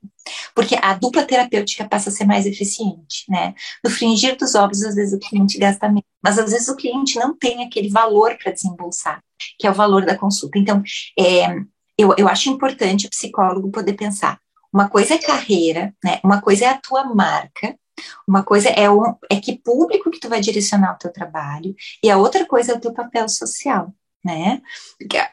porque 0.54 0.76
a 0.80 0.94
dupla 0.94 1.24
terapêutica 1.24 1.88
passa 1.88 2.10
a 2.10 2.12
ser 2.12 2.24
mais 2.24 2.46
eficiente, 2.46 3.24
né? 3.28 3.54
No 3.82 3.90
fringir 3.90 4.36
dos 4.36 4.54
ovos, 4.54 4.82
às 4.82 4.94
vezes 4.94 5.14
o 5.14 5.18
cliente 5.18 5.58
gasta 5.58 5.88
menos, 5.88 6.04
mas 6.22 6.38
às 6.38 6.52
vezes 6.52 6.68
o 6.68 6.76
cliente 6.76 7.18
não 7.18 7.36
tem 7.36 7.64
aquele 7.64 7.88
valor 7.88 8.36
para 8.36 8.52
desembolsar, 8.52 9.22
que 9.58 9.66
é 9.66 9.70
o 9.70 9.74
valor 9.74 10.04
da 10.04 10.16
consulta. 10.16 10.58
Então, 10.58 10.82
é, 11.18 11.54
eu, 11.98 12.14
eu 12.16 12.28
acho 12.28 12.50
importante 12.50 13.06
o 13.06 13.10
psicólogo 13.10 13.70
poder 13.70 13.94
pensar. 13.94 14.38
Uma 14.72 14.88
coisa 14.88 15.14
é 15.14 15.18
carreira, 15.18 15.94
né? 16.02 16.20
Uma 16.22 16.40
coisa 16.40 16.64
é 16.64 16.68
a 16.68 16.78
tua 16.78 17.04
marca, 17.04 17.76
uma 18.26 18.42
coisa 18.42 18.68
é, 18.68 18.88
o, 18.90 19.16
é 19.30 19.40
que 19.40 19.58
público 19.58 20.10
que 20.10 20.20
tu 20.20 20.28
vai 20.28 20.40
direcionar 20.40 20.94
o 20.94 20.98
teu 20.98 21.12
trabalho, 21.12 21.74
e 22.02 22.10
a 22.10 22.18
outra 22.18 22.46
coisa 22.46 22.72
é 22.72 22.74
o 22.74 22.80
teu 22.80 22.92
papel 22.92 23.28
social, 23.28 23.92
né? 24.24 24.62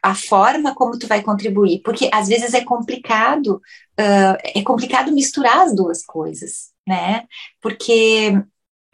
A 0.04 0.14
forma 0.14 0.76
como 0.76 1.00
tu 1.00 1.08
vai 1.08 1.22
contribuir, 1.22 1.82
porque 1.84 2.10
às 2.14 2.28
vezes 2.28 2.54
é 2.54 2.64
complicado, 2.64 3.56
uh, 4.00 4.38
é 4.44 4.62
complicado 4.64 5.12
misturar 5.12 5.62
as 5.62 5.76
duas 5.76 6.04
coisas, 6.06 6.72
né? 6.88 7.26
Porque 7.62 8.34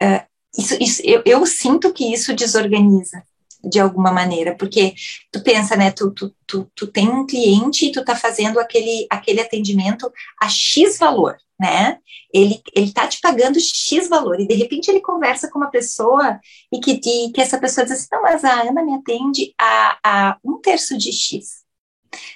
uh, 0.02 0.26
isso, 0.56 0.76
isso 0.80 1.02
eu, 1.04 1.22
eu 1.26 1.44
sinto 1.46 1.92
que 1.92 2.12
isso 2.12 2.34
desorganiza, 2.34 3.22
de 3.62 3.80
alguma 3.80 4.12
maneira, 4.12 4.54
porque 4.54 4.94
tu 5.32 5.42
pensa, 5.42 5.76
né, 5.76 5.90
tu, 5.90 6.10
tu, 6.12 6.34
tu, 6.46 6.70
tu 6.74 6.86
tem 6.86 7.08
um 7.08 7.26
cliente 7.26 7.86
e 7.86 7.92
tu 7.92 8.04
tá 8.04 8.14
fazendo 8.14 8.60
aquele, 8.60 9.06
aquele 9.10 9.40
atendimento 9.40 10.10
a 10.40 10.48
X 10.48 10.98
valor, 10.98 11.36
né? 11.58 11.98
Ele, 12.32 12.62
ele 12.74 12.92
tá 12.92 13.08
te 13.08 13.20
pagando 13.20 13.58
X 13.58 14.08
valor, 14.08 14.40
e 14.40 14.46
de 14.46 14.54
repente 14.54 14.88
ele 14.88 15.00
conversa 15.00 15.50
com 15.50 15.58
uma 15.58 15.70
pessoa 15.70 16.38
e 16.72 16.78
que, 16.78 16.98
de, 16.98 17.32
que 17.32 17.40
essa 17.40 17.58
pessoa 17.58 17.84
diz 17.84 17.94
assim, 17.94 18.08
não, 18.12 18.22
mas 18.22 18.44
a 18.44 18.62
Ana 18.62 18.82
me 18.84 18.94
atende 18.94 19.52
a, 19.58 19.98
a 20.04 20.38
um 20.44 20.60
terço 20.60 20.96
de 20.96 21.12
X. 21.12 21.64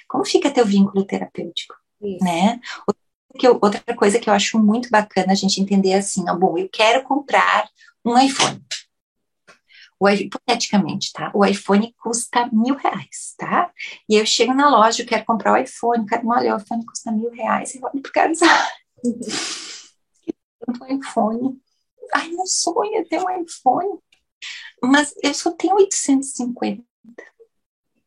Como 0.07 0.25
fica 0.25 0.51
teu 0.51 0.65
vínculo 0.65 1.05
terapêutico, 1.05 1.75
Isso. 2.01 2.23
né? 2.23 2.59
Outra 3.61 3.81
coisa 3.95 4.19
que 4.19 4.29
eu 4.29 4.33
acho 4.33 4.59
muito 4.59 4.89
bacana 4.89 5.31
a 5.31 5.35
gente 5.35 5.59
entender 5.59 5.93
assim, 5.93 6.23
ó, 6.29 6.35
bom, 6.35 6.57
eu 6.57 6.69
quero 6.69 7.03
comprar 7.03 7.67
um 8.05 8.17
iPhone. 8.19 8.61
O, 10.03 10.09
hipoteticamente, 10.09 11.11
tá? 11.13 11.31
O 11.33 11.45
iPhone 11.45 11.93
custa 11.97 12.49
mil 12.51 12.75
reais, 12.75 13.35
tá? 13.37 13.71
E 14.09 14.15
eu 14.15 14.25
chego 14.25 14.53
na 14.53 14.69
loja, 14.69 15.01
eu 15.01 15.07
quero 15.07 15.25
comprar 15.25 15.53
o 15.53 15.57
iPhone, 15.57 16.05
quero, 16.05 16.27
olha, 16.27 16.55
o 16.55 16.57
iPhone 16.57 16.85
custa 16.85 17.11
mil 17.11 17.31
reais, 17.31 17.75
eu 17.75 17.81
olho 17.83 18.01
pro 18.01 18.11
cara 18.11 18.31
um 20.67 20.99
iPhone. 20.99 21.61
Ai, 22.13 22.29
meu 22.29 22.45
sonho 22.45 22.95
é 22.95 23.05
ter 23.05 23.21
um 23.21 23.41
iPhone. 23.41 23.99
Mas 24.81 25.13
eu 25.23 25.33
só 25.33 25.51
tenho 25.51 25.75
850. 25.75 26.83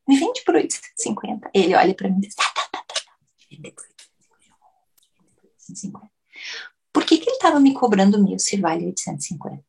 Me 0.09 0.19
vende 0.19 0.43
por 0.45 0.55
850. 0.55 1.51
Ele 1.55 1.75
olha 1.75 1.95
para 1.95 2.09
mim 2.09 2.19
e 2.19 2.21
diz: 2.21 2.35
tá, 2.35 2.45
tá, 2.55 2.69
tá, 2.73 2.85
tá. 2.87 3.13
Vende 3.51 3.73
por 3.73 3.85
850. 5.45 6.11
Por 6.93 7.05
que, 7.05 7.19
que 7.19 7.29
ele 7.29 7.37
estava 7.37 7.61
me 7.61 7.75
cobrando 7.75 8.23
mil 8.23 8.39
se 8.39 8.59
vale 8.59 8.87
850? 8.87 9.65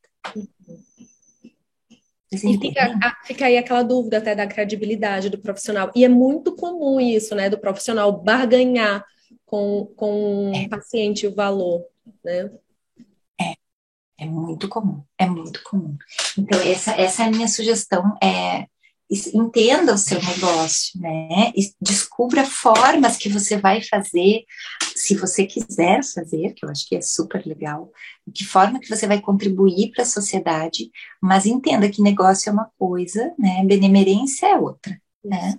E 2.31 2.37
fica, 2.37 2.99
fica, 3.23 3.45
aí 3.45 3.57
aquela 3.57 3.83
dúvida 3.83 4.17
até 4.17 4.35
da 4.35 4.45
credibilidade 4.45 5.29
do 5.29 5.37
profissional. 5.37 5.91
E 5.95 6.03
é 6.03 6.09
muito 6.09 6.55
comum 6.55 6.99
isso, 6.99 7.33
né? 7.33 7.49
Do 7.49 7.57
profissional 7.57 8.11
barganhar 8.11 9.05
com, 9.45 9.85
com 9.95 10.51
é. 10.53 10.65
o 10.65 10.69
paciente 10.69 11.25
o 11.25 11.33
valor, 11.33 11.85
né? 12.23 12.51
É, 13.39 13.53
é 14.19 14.25
muito 14.25 14.67
comum, 14.67 15.01
é 15.17 15.25
muito 15.25 15.63
comum. 15.63 15.95
Então, 16.37 16.59
essa, 16.61 16.91
essa 16.91 17.23
é 17.23 17.27
a 17.27 17.31
minha 17.31 17.47
sugestão, 17.47 18.17
é 18.21 18.67
entenda 19.33 19.93
o 19.93 19.97
seu 19.97 20.21
negócio, 20.21 20.99
né? 20.99 21.51
E 21.55 21.71
descubra 21.81 22.45
formas 22.45 23.15
que 23.15 23.29
você 23.29 23.57
vai 23.57 23.81
fazer, 23.81 24.43
se 24.95 25.15
você 25.15 25.45
quiser 25.45 26.03
fazer, 26.03 26.53
que 26.53 26.65
eu 26.65 26.69
acho 26.69 26.87
que 26.87 26.95
é 26.95 27.01
super 27.01 27.45
legal, 27.45 27.91
de 28.25 28.45
forma 28.45 28.79
que 28.79 28.89
você 28.89 29.07
vai 29.07 29.21
contribuir 29.21 29.91
para 29.91 30.03
a 30.03 30.05
sociedade, 30.07 30.91
mas 31.21 31.45
entenda 31.45 31.89
que 31.89 32.01
negócio 32.01 32.49
é 32.49 32.53
uma 32.53 32.69
coisa, 32.77 33.33
né? 33.39 33.63
Benemerência 33.65 34.47
é 34.47 34.57
outra, 34.57 34.99
né? 35.23 35.57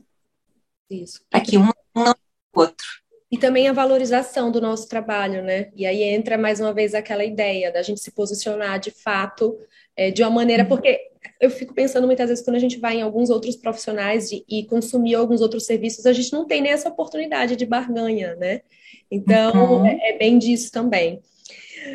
Isso. 0.91 1.21
Para 1.31 1.41
que 1.41 1.57
um 1.57 1.71
não 1.95 2.15
o 2.55 2.61
outro. 2.61 2.87
E 3.31 3.37
também 3.37 3.69
a 3.69 3.75
valorização 3.75 4.51
do 4.51 4.61
nosso 4.61 4.89
trabalho, 4.89 5.43
né? 5.43 5.71
E 5.75 5.85
aí 5.87 6.03
entra 6.03 6.39
mais 6.39 6.61
uma 6.61 6.73
vez 6.73 6.95
aquela 6.95 7.25
ideia 7.25 7.71
da 7.71 7.83
gente 7.83 8.01
se 8.01 8.11
posicionar 8.11 8.81
de 8.81 8.91
fato 8.91 9.59
é, 9.95 10.11
de 10.11 10.23
uma 10.23 10.31
maneira, 10.31 10.63
uhum. 10.63 10.69
porque 10.69 10.99
eu 11.41 11.51
fico 11.51 11.73
pensando 11.73 12.07
muitas 12.07 12.29
vezes 12.29 12.45
quando 12.45 12.57
a 12.57 12.61
gente 12.61 12.79
vai 12.79 12.97
em 12.97 13.03
alguns 13.03 13.31
outros 13.31 13.57
profissionais 13.57 14.29
de, 14.29 14.45
e 14.49 14.65
consumir 14.65 15.15
alguns 15.15 15.41
outros 15.41 15.65
serviços, 15.67 16.07
a 16.07 16.13
gente 16.13 16.33
não 16.33 16.47
tem 16.47 16.61
nem 16.61 16.73
essa 16.73 16.89
oportunidade 16.89 17.57
de 17.57 17.65
barganha, 17.65 18.35
né? 18.37 18.63
Então, 19.11 19.81
uhum. 19.81 19.87
é, 19.87 20.11
é, 20.11 20.19
bem 20.19 20.39
disso 20.39 20.71
também. 20.73 21.21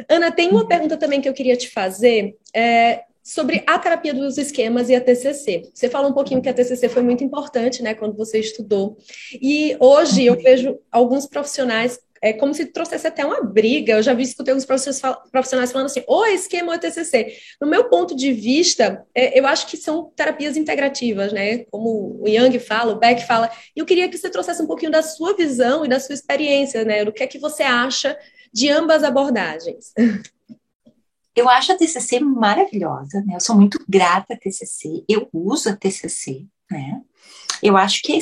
Ana, 0.10 0.32
tem 0.32 0.50
uma 0.50 0.62
uhum. 0.62 0.68
pergunta 0.68 0.98
também 0.98 1.22
que 1.22 1.28
eu 1.28 1.34
queria 1.34 1.58
te 1.58 1.70
fazer. 1.70 2.36
É, 2.56 3.04
sobre 3.24 3.64
a 3.66 3.80
terapia 3.80 4.14
dos 4.14 4.38
esquemas 4.38 4.90
e 4.90 4.96
a 4.96 5.00
TCC. 5.00 5.70
Você 5.74 5.90
falou 5.90 6.12
um 6.12 6.14
pouquinho 6.14 6.42
que 6.42 6.50
a 6.50 6.54
TCC 6.54 6.90
foi 6.90 7.02
muito 7.02 7.24
importante, 7.24 7.82
né, 7.82 7.94
quando 7.94 8.18
você 8.18 8.38
estudou. 8.38 8.98
E 9.42 9.78
hoje 9.80 10.26
eu 10.26 10.36
vejo 10.36 10.78
alguns 10.92 11.26
profissionais 11.26 11.98
é 12.24 12.32
como 12.32 12.54
se 12.54 12.68
trouxesse 12.68 13.06
até 13.06 13.26
uma 13.26 13.44
briga. 13.44 13.92
Eu 13.92 14.02
já 14.02 14.14
vi, 14.14 14.24
escutei 14.24 14.54
alguns 14.54 14.66
profissionais 14.66 15.74
falando 15.74 15.88
assim, 15.88 16.02
ou 16.08 16.26
esquema 16.26 16.72
ou 16.72 16.80
TCC. 16.80 17.36
No 17.60 17.68
meu 17.68 17.90
ponto 17.90 18.16
de 18.16 18.32
vista, 18.32 19.06
é, 19.14 19.38
eu 19.38 19.46
acho 19.46 19.68
que 19.68 19.76
são 19.76 20.10
terapias 20.16 20.56
integrativas, 20.56 21.34
né? 21.34 21.66
Como 21.66 22.22
o 22.22 22.26
Yang 22.26 22.60
fala, 22.60 22.94
o 22.94 22.98
Beck 22.98 23.28
fala. 23.28 23.52
E 23.76 23.80
eu 23.82 23.86
queria 23.86 24.08
que 24.08 24.18
você 24.18 24.30
trouxesse 24.30 24.62
um 24.62 24.68
pouquinho 24.68 24.90
da 24.90 25.04
sua 25.04 25.36
visão 25.36 25.84
e 25.84 25.90
da 25.90 26.00
sua 26.00 26.16
experiência, 26.16 26.86
né? 26.86 27.04
Do 27.04 27.12
que 27.12 27.24
é 27.24 27.28
que 27.28 27.38
você 27.38 27.62
acha 27.62 28.18
de 28.54 28.70
ambas 28.70 29.04
abordagens. 29.04 29.92
Eu 31.36 31.50
acho 31.50 31.74
a 31.74 31.76
TCC 31.76 32.22
maravilhosa, 32.22 33.22
né? 33.26 33.36
Eu 33.36 33.42
sou 33.42 33.56
muito 33.56 33.84
grata 33.90 34.34
à 34.34 34.38
TCC. 34.38 35.04
Eu 35.10 35.28
uso 35.34 35.68
a 35.68 35.76
TCC, 35.76 36.46
né? 36.72 37.02
Eu 37.64 37.78
acho 37.78 38.02
que, 38.04 38.20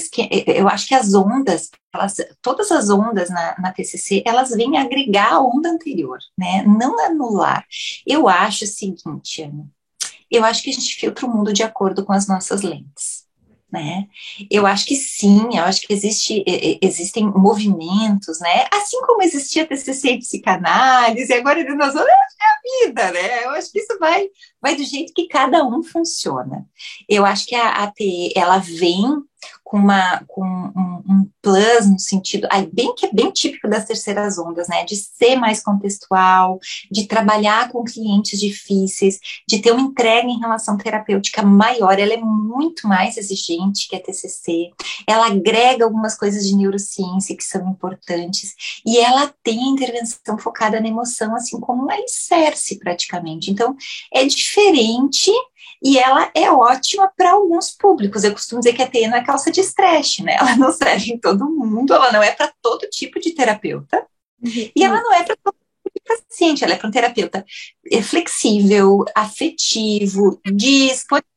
eu 0.48 0.68
acho 0.68 0.88
que 0.88 0.96
as 0.96 1.14
ondas, 1.14 1.70
elas, 1.94 2.16
todas 2.42 2.72
as 2.72 2.90
ondas 2.90 3.30
na, 3.30 3.56
na 3.60 3.74
TCC, 3.74 4.24
elas 4.26 4.52
vêm 4.52 4.78
agregar 4.78 5.34
a 5.34 5.42
onda 5.42 5.70
anterior, 5.70 6.20
né? 6.38 6.64
Não 6.64 7.00
anular. 7.04 7.66
Eu 8.06 8.28
acho 8.28 8.66
o 8.66 8.68
seguinte, 8.68 9.42
Ana, 9.42 9.66
eu 10.30 10.46
acho 10.46 10.64
que 10.64 10.70
a 10.70 10.74
gente 10.74 10.96
filtra 10.96 11.26
o 11.26 11.30
mundo 11.30 11.52
de 11.52 11.64
acordo 11.64 12.06
com 12.06 12.14
as 12.14 12.28
nossas 12.28 12.62
lentes 12.62 13.22
né? 13.72 14.08
Eu 14.50 14.68
acho 14.68 14.86
que 14.86 14.96
sim, 14.96 15.58
eu 15.58 15.64
acho 15.64 15.82
que 15.82 15.94
existe, 15.94 16.44
existem 16.82 17.26
movimentos, 17.26 18.40
né? 18.40 18.66
Assim 18.72 19.00
como 19.02 19.22
existia 19.24 19.66
TCC 19.66 20.12
e 20.12 20.20
psicanálise, 20.20 21.34
agora 21.34 21.64
nós 21.76 21.94
vamos, 21.94 22.10
é 22.10 22.12
a 22.12 22.88
vida, 22.88 23.12
né? 23.12 23.46
Eu 23.46 23.52
acho 23.52 23.72
que 23.72 23.80
isso 23.80 23.98
vai, 23.98 24.28
vai 24.62 24.76
do 24.76 24.84
jeito 24.84 25.14
que 25.14 25.28
cada 25.28 25.66
um 25.66 25.82
funciona. 25.82 26.66
Eu 27.08 27.26
acho 27.26 27.46
que 27.46 27.56
a 27.56 27.84
ATE, 27.84 28.34
ela 28.36 28.58
vem 28.58 29.06
com, 29.64 29.78
uma, 29.78 30.24
com 30.28 30.44
um, 30.44 31.04
um 31.10 31.30
plus 31.42 31.88
no 31.88 31.98
sentido, 31.98 32.48
aí 32.52 32.70
bem 32.72 32.94
que 32.94 33.06
é 33.06 33.14
bem 33.14 33.32
típico 33.32 33.70
das 33.70 33.86
terceiras 33.86 34.38
ondas, 34.38 34.68
né? 34.68 34.84
De 34.84 34.96
ser 34.96 35.38
mais 35.38 35.64
contextual, 35.64 36.60
de 36.92 37.08
trabalhar 37.08 37.72
com 37.72 37.84
clientes 37.84 38.40
difíceis, 38.40 39.20
de 39.48 39.60
ter 39.60 39.72
uma 39.72 39.82
entrega 39.82 40.28
em 40.28 40.40
relação 40.40 40.78
terapêutica 40.78 41.42
maior. 41.42 41.98
Ela 41.98 42.14
é 42.14 42.18
muito 42.18 42.88
mais 42.88 43.18
exigente 43.18 43.88
que 43.88 43.96
a 43.96 44.02
TCC. 44.02 44.72
Ela 45.08 45.28
agrega 45.28 45.86
algumas 45.86 46.18
coisas 46.18 46.46
de 46.46 46.56
neurociência 46.56 47.36
que 47.36 47.44
são 47.44 47.70
importantes 47.70 48.54
e 48.86 48.98
ela 48.98 49.34
tem 49.42 49.70
intervenção 49.70 50.38
focada 50.38 50.80
na 50.82 50.88
emoção, 50.88 51.36
assim 51.36 51.60
como 51.60 51.86
um 51.86 51.90
alicerce 51.90 52.78
praticamente. 52.78 53.50
Então, 53.50 53.76
é 54.14 54.26
diferente 54.26 55.32
e 55.82 55.98
ela 55.98 56.30
é 56.36 56.52
ótima 56.52 57.12
para 57.16 57.32
alguns 57.32 57.72
públicos. 57.72 58.24
Eu 58.24 58.34
costumo 58.34 58.62
dizer 58.62 58.74
que 58.74 58.84
a 58.84 58.88
TE 58.88 59.08
não 59.08 59.18
é 59.18 59.24
calça 59.24 59.52
de 59.52 59.62
estresse, 59.62 60.24
né? 60.24 60.36
Ela 60.40 60.56
não 60.56 60.72
serve 60.74 61.12
em 61.12 61.20
todo 61.20 61.50
mundo, 61.50 61.94
ela 61.94 62.12
não 62.12 62.22
é 62.22 62.32
para 62.32 62.54
todo 62.62 62.90
tipo 62.90 63.20
de 63.20 63.34
terapeuta, 63.34 64.06
uhum. 64.44 64.72
e 64.76 64.84
ela 64.84 65.02
não 65.02 65.14
é 65.14 65.24
para 65.24 65.36
todo 65.44 65.56
tipo 65.56 65.92
de 65.96 66.02
paciente, 66.06 66.64
ela 66.64 66.74
é 66.74 66.78
para 66.78 66.88
um 66.88 66.92
terapeuta 66.92 67.46
flexível, 68.04 69.06
afetivo, 69.16 70.40
disponível 70.46 71.31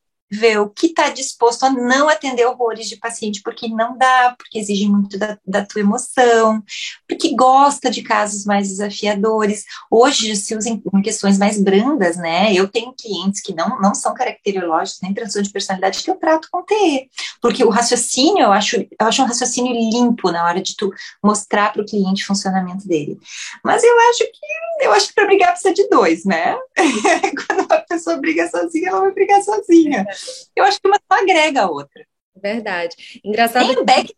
que 0.76 0.86
está 0.86 1.10
disposto 1.10 1.64
a 1.64 1.70
não 1.70 2.08
atender 2.08 2.46
horrores 2.46 2.88
de 2.88 2.96
paciente 2.96 3.40
porque 3.42 3.68
não 3.68 3.96
dá, 3.96 4.34
porque 4.36 4.58
exige 4.58 4.88
muito 4.88 5.18
da, 5.18 5.38
da 5.46 5.64
tua 5.64 5.80
emoção, 5.80 6.62
porque 7.08 7.34
gosta 7.34 7.90
de 7.90 8.02
casos 8.02 8.44
mais 8.44 8.68
desafiadores. 8.68 9.64
Hoje 9.90 10.34
se 10.36 10.56
usa 10.56 10.68
em, 10.68 10.82
em, 10.94 11.02
questões 11.02 11.38
mais 11.38 11.60
brandas, 11.60 12.16
né? 12.16 12.52
Eu 12.52 12.68
tenho 12.68 12.94
clientes 12.94 13.40
que 13.40 13.54
não, 13.54 13.80
não 13.80 13.94
são 13.94 14.14
caracterológicos, 14.14 15.00
nem 15.02 15.14
transtorno 15.14 15.46
de 15.46 15.52
personalidade, 15.52 16.02
que 16.02 16.10
eu 16.10 16.16
trato 16.16 16.48
com 16.50 16.62
TE, 16.62 17.08
porque 17.40 17.64
o 17.64 17.70
raciocínio, 17.70 18.44
eu 18.44 18.52
acho, 18.52 18.76
eu 18.76 19.06
acho 19.06 19.22
um 19.22 19.26
raciocínio 19.26 19.72
limpo 19.72 20.30
na 20.30 20.44
hora 20.44 20.62
de 20.62 20.76
tu 20.76 20.90
mostrar 21.22 21.72
para 21.72 21.82
o 21.82 21.86
cliente 21.86 22.24
o 22.24 22.26
funcionamento 22.26 22.86
dele. 22.86 23.18
Mas 23.62 23.82
eu 23.82 23.94
acho 24.10 24.24
que 24.24 24.44
eu 24.80 24.92
acho 24.92 25.08
que 25.08 25.14
para 25.14 25.26
brigar 25.26 25.52
precisa 25.52 25.72
de 25.72 25.88
dois, 25.88 26.24
né? 26.24 26.56
Quando 27.46 27.72
a 27.72 27.80
pessoa 27.80 28.16
briga 28.16 28.48
sozinha, 28.48 28.88
ela 28.88 29.00
vai 29.00 29.12
brigar 29.12 29.42
sozinha. 29.42 30.04
Eu 30.54 30.64
acho 30.64 30.80
que 30.80 30.88
uma 30.88 30.98
só 31.10 31.20
agrega 31.20 31.62
a 31.62 31.70
outra. 31.70 32.06
Verdade. 32.36 33.20
Engraçado. 33.24 33.66
Nem 33.66 33.78
o 33.78 33.84
Beck, 33.84 34.14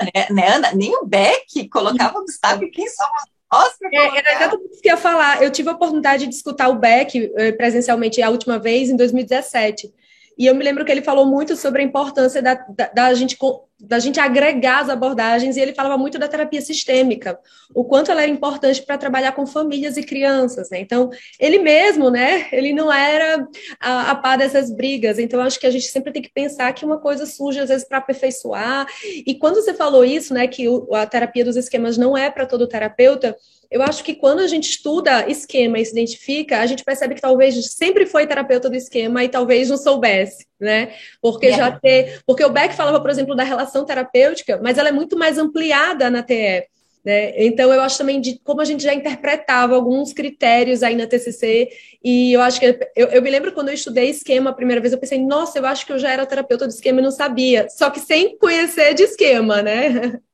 né, 0.00 0.26
né, 0.30 0.48
Ana? 0.48 0.72
Nem 0.72 0.94
o 0.96 1.04
Beck 1.04 1.68
colocava 1.68 2.18
obstáculo. 2.18 2.70
Quem 2.70 2.88
somos 2.88 3.22
nós 3.50 3.74
é, 3.92 4.18
Era 4.18 4.32
exatamente 4.34 4.72
isso 4.72 4.82
que 4.82 4.88
eu 4.88 4.94
ia 4.94 5.00
falar. 5.00 5.42
Eu 5.42 5.50
tive 5.50 5.68
a 5.68 5.72
oportunidade 5.72 6.26
de 6.26 6.34
escutar 6.34 6.68
o 6.68 6.78
Beck 6.78 7.32
eh, 7.36 7.52
presencialmente 7.52 8.20
a 8.20 8.30
última 8.30 8.58
vez, 8.58 8.90
em 8.90 8.96
2017. 8.96 9.92
E 10.38 10.46
eu 10.46 10.54
me 10.54 10.62
lembro 10.62 10.84
que 10.84 10.92
ele 10.92 11.02
falou 11.02 11.24
muito 11.24 11.56
sobre 11.56 11.82
a 11.82 11.84
importância 11.84 12.42
da, 12.42 12.54
da, 12.54 12.88
da, 12.88 13.14
gente, 13.14 13.38
da 13.80 13.98
gente 13.98 14.20
agregar 14.20 14.80
as 14.80 14.90
abordagens, 14.90 15.56
e 15.56 15.60
ele 15.60 15.74
falava 15.74 15.96
muito 15.96 16.18
da 16.18 16.28
terapia 16.28 16.60
sistêmica, 16.60 17.38
o 17.74 17.84
quanto 17.84 18.10
ela 18.10 18.22
era 18.22 18.30
importante 18.30 18.82
para 18.82 18.98
trabalhar 18.98 19.32
com 19.32 19.46
famílias 19.46 19.96
e 19.96 20.02
crianças, 20.02 20.68
né? 20.70 20.78
Então, 20.78 21.08
ele 21.40 21.58
mesmo, 21.58 22.10
né, 22.10 22.48
ele 22.52 22.72
não 22.72 22.92
era 22.92 23.48
a, 23.80 24.10
a 24.10 24.14
par 24.14 24.36
dessas 24.36 24.70
brigas, 24.70 25.18
então 25.18 25.40
acho 25.40 25.58
que 25.58 25.66
a 25.66 25.70
gente 25.70 25.86
sempre 25.86 26.12
tem 26.12 26.22
que 26.22 26.32
pensar 26.32 26.72
que 26.74 26.84
uma 26.84 26.98
coisa 26.98 27.24
surge 27.24 27.60
às 27.60 27.68
vezes 27.70 27.88
para 27.88 27.98
aperfeiçoar, 27.98 28.86
e 29.26 29.34
quando 29.34 29.56
você 29.56 29.72
falou 29.72 30.04
isso, 30.04 30.34
né, 30.34 30.46
que 30.46 30.68
o, 30.68 30.94
a 30.94 31.06
terapia 31.06 31.44
dos 31.44 31.56
esquemas 31.56 31.96
não 31.96 32.16
é 32.16 32.30
para 32.30 32.46
todo 32.46 32.68
terapeuta, 32.68 33.36
eu 33.70 33.82
acho 33.82 34.02
que 34.04 34.14
quando 34.14 34.40
a 34.40 34.46
gente 34.46 34.68
estuda 34.70 35.28
esquema 35.28 35.78
e 35.78 35.84
se 35.84 35.92
identifica, 35.92 36.60
a 36.60 36.66
gente 36.66 36.84
percebe 36.84 37.14
que 37.14 37.20
talvez 37.20 37.54
sempre 37.72 38.06
foi 38.06 38.26
terapeuta 38.26 38.68
do 38.68 38.76
esquema 38.76 39.24
e 39.24 39.28
talvez 39.28 39.68
não 39.68 39.76
soubesse, 39.76 40.46
né? 40.60 40.94
Porque 41.20 41.52
já 41.52 41.70
ter, 41.70 42.20
porque 42.26 42.44
o 42.44 42.50
Beck 42.50 42.74
falava, 42.74 43.00
por 43.00 43.10
exemplo, 43.10 43.34
da 43.34 43.42
relação 43.42 43.84
terapêutica, 43.84 44.60
mas 44.62 44.78
ela 44.78 44.88
é 44.88 44.92
muito 44.92 45.18
mais 45.18 45.38
ampliada 45.38 46.10
na 46.10 46.22
TE. 46.22 46.66
Né? 47.06 47.32
Então, 47.44 47.72
eu 47.72 47.80
acho 47.80 47.98
também 47.98 48.20
de 48.20 48.36
como 48.42 48.60
a 48.60 48.64
gente 48.64 48.82
já 48.82 48.92
interpretava 48.92 49.76
alguns 49.76 50.12
critérios 50.12 50.82
aí 50.82 50.96
na 50.96 51.06
TCC, 51.06 51.68
e 52.02 52.32
eu 52.32 52.40
acho 52.40 52.58
que 52.58 52.66
eu, 52.96 53.06
eu, 53.06 53.22
me 53.22 53.30
lembro 53.30 53.52
quando 53.52 53.68
eu 53.68 53.74
estudei 53.74 54.10
esquema 54.10 54.50
a 54.50 54.52
primeira 54.52 54.80
vez, 54.80 54.92
eu 54.92 54.98
pensei, 54.98 55.24
nossa, 55.24 55.56
eu 55.56 55.66
acho 55.66 55.86
que 55.86 55.92
eu 55.92 56.00
já 56.00 56.10
era 56.10 56.26
terapeuta 56.26 56.66
de 56.66 56.74
esquema 56.74 56.98
e 56.98 57.04
não 57.04 57.12
sabia, 57.12 57.68
só 57.70 57.90
que 57.90 58.00
sem 58.00 58.36
conhecer 58.36 58.92
de 58.94 59.04
esquema, 59.04 59.62
né? 59.62 60.18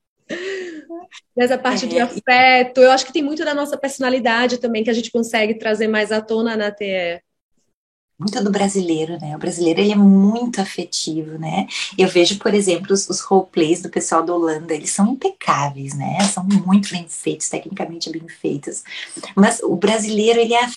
Nessa 1.36 1.58
parte 1.58 1.84
é. 1.86 1.88
de 1.88 1.98
afeto, 1.98 2.80
eu 2.80 2.90
acho 2.90 3.06
que 3.06 3.12
tem 3.12 3.22
muito 3.22 3.44
da 3.44 3.54
nossa 3.54 3.76
personalidade 3.76 4.58
também 4.58 4.84
que 4.84 4.90
a 4.90 4.94
gente 4.94 5.10
consegue 5.10 5.54
trazer 5.54 5.88
mais 5.88 6.12
à 6.12 6.20
tona 6.20 6.56
na 6.56 6.70
TE 6.70 7.20
muito 8.22 8.42
do 8.44 8.50
brasileiro, 8.50 9.18
né? 9.20 9.34
O 9.34 9.38
brasileiro 9.38 9.80
ele 9.80 9.92
é 9.92 9.96
muito 9.96 10.60
afetivo, 10.60 11.38
né? 11.38 11.66
Eu 11.98 12.08
vejo, 12.08 12.38
por 12.38 12.54
exemplo, 12.54 12.92
os, 12.92 13.08
os 13.08 13.20
roleplays 13.20 13.82
do 13.82 13.90
pessoal 13.90 14.22
da 14.22 14.32
Holanda, 14.32 14.72
eles 14.72 14.90
são 14.90 15.08
impecáveis, 15.08 15.94
né? 15.94 16.20
São 16.32 16.44
muito 16.44 16.90
bem 16.90 17.06
feitos, 17.08 17.48
tecnicamente 17.48 18.10
bem 18.10 18.26
feitos. 18.28 18.84
Mas 19.34 19.60
o 19.60 19.74
brasileiro 19.74 20.38
ele 20.38 20.54
é 20.54 20.68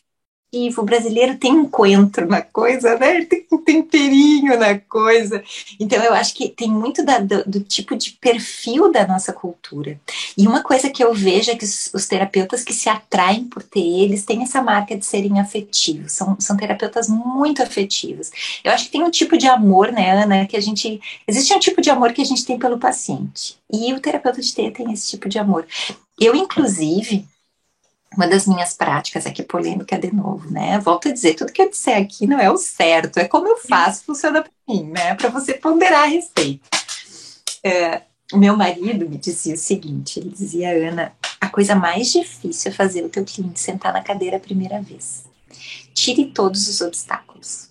o 0.78 0.84
brasileiro 0.84 1.38
tem 1.38 1.65
coentro 1.65 2.28
na 2.28 2.41
coisa, 2.41 2.98
né? 2.98 3.26
Tem 3.26 3.46
um 3.52 3.58
temperinho 3.58 4.58
na 4.58 4.78
coisa. 4.80 5.44
Então, 5.80 6.02
eu 6.02 6.13
acho 6.13 6.34
que 6.34 6.50
tem 6.50 6.70
muito 6.70 7.04
da, 7.04 7.20
do, 7.20 7.44
do, 7.46 7.60
tipo 7.60 7.96
de 7.96 8.12
perfil 8.12 8.91
da 8.91 9.06
nossa 9.06 9.34
cultura. 9.34 10.00
E 10.38 10.48
uma 10.48 10.63
coisa 10.63 10.89
que 10.89 11.04
eu 11.04 11.13
vejo 11.13 11.52
é 11.52 11.56
que 11.56 11.65
os, 11.65 11.91
os, 11.94 12.08
terapeutas 12.08 12.63
que 12.63 12.74
se 12.74 12.88
atraem 12.88 13.46
por 13.46 13.63
ter 13.63 13.80
eles 13.80 14.24
têm 14.24 14.44
essa 14.44 14.62
marca 14.62 14.96
de 14.96 15.06
serem 15.06 15.39
afetivos. 15.39 16.13
São, 16.13 16.38
são 16.39 16.56
terapeutas 16.56 17.10
muito 17.10 17.62
afetivos. 17.62 18.32
Eu 18.63 18.72
acho 18.72 18.86
que 18.86 18.91
tem 18.91 19.04
um 19.04 19.12
tipo 19.12 19.38
de 19.38 19.48
amor, 19.48 19.91
né, 19.91 20.24
Ana, 20.24 20.46
que 20.46 20.56
a 20.56 20.62
gente. 20.62 21.02
Existe 21.28 21.54
um 21.54 21.60
tipo 21.60 21.82
de 21.82 21.89
amor 21.89 22.13
que 22.13 22.22
a 22.22 22.26
gente 22.26 22.46
tem 22.46 22.58
pelo 22.58 22.78
paciente. 22.78 23.58
E 23.72 23.94
o 23.94 24.00
terapeuta 24.00 24.41
de 24.41 24.54
ter 24.54 24.72
tem 24.72 24.91
esse 24.94 25.10
tipo 25.10 25.28
de 25.28 25.38
amor. 25.38 25.65
Eu, 26.20 26.34
inclusive, 26.34 27.26
uma 28.15 28.28
das 28.28 28.48
minhas 28.48 28.74
práticas 28.74 29.26
aqui, 29.26 29.44
polêmica 29.44 29.98
de 29.98 30.13
novo, 30.13 30.50
né? 30.50 30.80
Volto 30.80 31.10
a 31.10 31.12
dizer, 31.12 31.36
tudo 31.36 31.52
que 31.52 31.62
eu 31.62 31.70
disser 31.70 31.98
aqui 31.98 32.26
não 32.26 32.39
é 32.39 32.50
o 32.50 32.58
certo, 32.58 33.18
é 33.18 33.28
como 33.28 33.48
eu 33.48 33.58
faço, 33.58 34.04
funciona 34.06 34.41
para 34.41 34.52
mim, 34.68 34.86
né? 34.86 35.15
Para 35.15 35.30
você 35.30 35.54
ponderar 35.54 36.04
a 36.04 36.08
respeito. 36.08 36.68
É, 37.63 38.02
meu 38.34 38.56
marido 38.56 39.10
me 39.10 39.18
dizia 39.18 39.56
o 39.56 39.58
seguinte: 39.58 40.20
ele 40.20 40.30
dizia, 40.30 40.89
Ana, 40.89 41.13
a 41.39 41.50
coisa 41.50 41.76
mais 41.76 42.12
difícil 42.12 42.72
é 42.72 42.74
fazer 42.74 43.04
o 43.04 43.10
teu 43.10 43.24
cliente 43.26 43.60
sentar 43.60 43.94
na 43.94 44.02
cadeira 44.02 44.38
a 44.38 44.39
primeira 44.39 44.82
vez. 44.82 45.26
Tire 45.94 46.26
todos 46.26 46.68
os 46.68 46.82
obstáculos. 46.82 47.70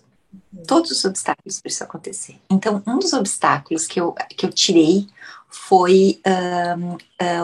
Todos 0.67 0.91
os 0.91 1.05
obstáculos 1.05 1.59
para 1.59 1.69
isso 1.69 1.83
acontecer. 1.83 2.39
Então, 2.49 2.81
um 2.87 2.97
dos 2.97 3.13
obstáculos 3.13 3.85
que 3.85 3.99
eu, 3.99 4.13
que 4.29 4.45
eu 4.45 4.51
tirei 4.51 5.07
foi 5.49 6.19
um, 6.25 6.97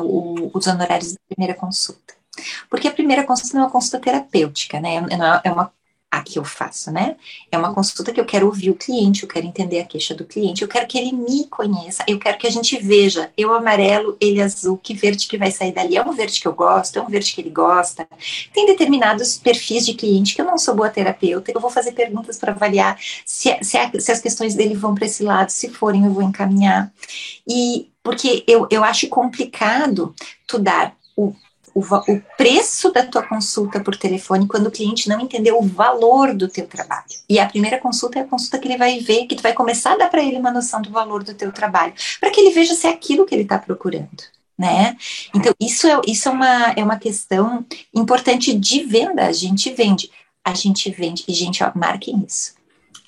o, 0.03 0.51
os 0.53 0.67
honorários 0.67 1.13
da 1.13 1.19
primeira 1.29 1.53
consulta. 1.53 2.20
Porque 2.69 2.87
a 2.87 2.91
primeira 2.91 3.23
consulta 3.23 3.55
não 3.55 3.63
é 3.63 3.65
uma 3.65 3.71
consulta 3.71 3.99
terapêutica, 3.99 4.79
né? 4.79 4.97
É, 5.43 5.49
é 5.49 5.51
uma 5.51 5.71
a 6.11 6.21
que 6.21 6.37
eu 6.37 6.43
faço, 6.43 6.91
né? 6.91 7.15
É 7.49 7.57
uma 7.57 7.73
consulta 7.73 8.11
que 8.11 8.19
eu 8.19 8.25
quero 8.25 8.45
ouvir 8.45 8.69
o 8.69 8.75
cliente, 8.75 9.23
eu 9.23 9.29
quero 9.29 9.47
entender 9.47 9.79
a 9.79 9.85
queixa 9.85 10.13
do 10.13 10.25
cliente, 10.25 10.61
eu 10.61 10.67
quero 10.67 10.85
que 10.85 10.97
ele 10.97 11.13
me 11.13 11.47
conheça, 11.47 12.03
eu 12.05 12.19
quero 12.19 12.37
que 12.37 12.45
a 12.45 12.49
gente 12.49 12.77
veja, 12.77 13.31
eu 13.37 13.53
amarelo, 13.53 14.17
ele 14.19 14.41
azul, 14.41 14.77
que 14.77 14.93
verde 14.93 15.25
que 15.25 15.37
vai 15.37 15.49
sair 15.51 15.71
dali. 15.71 15.95
É 15.95 16.03
um 16.03 16.11
verde 16.11 16.41
que 16.41 16.47
eu 16.47 16.53
gosto, 16.53 16.99
é 16.99 17.01
um 17.01 17.07
verde 17.07 17.33
que 17.33 17.39
ele 17.39 17.49
gosta. 17.49 18.05
Tem 18.53 18.65
determinados 18.65 19.37
perfis 19.37 19.85
de 19.85 19.93
cliente 19.93 20.35
que 20.35 20.41
eu 20.41 20.45
não 20.45 20.57
sou 20.57 20.75
boa 20.75 20.89
terapeuta, 20.89 21.49
eu 21.53 21.61
vou 21.61 21.69
fazer 21.69 21.93
perguntas 21.93 22.37
para 22.37 22.51
avaliar 22.51 22.99
se, 23.25 23.57
se, 23.63 23.77
se 24.01 24.11
as 24.11 24.19
questões 24.19 24.53
dele 24.53 24.75
vão 24.75 24.93
para 24.93 25.05
esse 25.05 25.23
lado, 25.23 25.49
se 25.49 25.69
forem, 25.69 26.05
eu 26.05 26.11
vou 26.11 26.23
encaminhar. 26.23 26.91
E 27.47 27.89
porque 28.03 28.43
eu, 28.47 28.67
eu 28.69 28.83
acho 28.83 29.07
complicado 29.07 30.13
tu 30.45 30.59
dar 30.59 30.93
o 31.15 31.33
o, 31.73 31.81
o 31.81 32.21
preço 32.37 32.91
da 32.91 33.05
tua 33.05 33.23
consulta 33.23 33.79
por 33.79 33.95
telefone 33.95 34.47
quando 34.47 34.67
o 34.67 34.71
cliente 34.71 35.07
não 35.07 35.19
entendeu 35.19 35.57
o 35.57 35.65
valor 35.65 36.33
do 36.33 36.47
teu 36.47 36.67
trabalho. 36.67 37.05
E 37.29 37.39
a 37.39 37.47
primeira 37.47 37.79
consulta 37.79 38.19
é 38.19 38.21
a 38.21 38.27
consulta 38.27 38.59
que 38.59 38.67
ele 38.67 38.77
vai 38.77 38.99
ver, 38.99 39.25
que 39.25 39.35
tu 39.35 39.43
vai 39.43 39.53
começar 39.53 39.93
a 39.93 39.97
dar 39.97 40.09
para 40.09 40.23
ele 40.23 40.37
uma 40.37 40.51
noção 40.51 40.81
do 40.81 40.91
valor 40.91 41.23
do 41.23 41.33
teu 41.33 41.51
trabalho, 41.51 41.93
para 42.19 42.29
que 42.29 42.39
ele 42.39 42.51
veja 42.51 42.73
se 42.73 42.87
é 42.87 42.89
aquilo 42.89 43.25
que 43.25 43.33
ele 43.33 43.43
está 43.43 43.57
procurando. 43.57 44.23
Né? 44.57 44.95
Então, 45.33 45.53
isso 45.59 45.87
é, 45.87 45.99
isso 46.05 46.29
é, 46.29 46.31
uma, 46.31 46.73
é 46.77 46.83
uma 46.83 46.99
questão 46.99 47.65
importante 47.93 48.53
de 48.53 48.83
venda. 48.83 49.25
A 49.25 49.31
gente 49.31 49.71
vende, 49.73 50.11
a 50.43 50.53
gente 50.53 50.91
vende, 50.91 51.23
e 51.27 51.33
gente, 51.33 51.63
ó, 51.63 51.71
marquem 51.73 52.23
isso. 52.27 52.53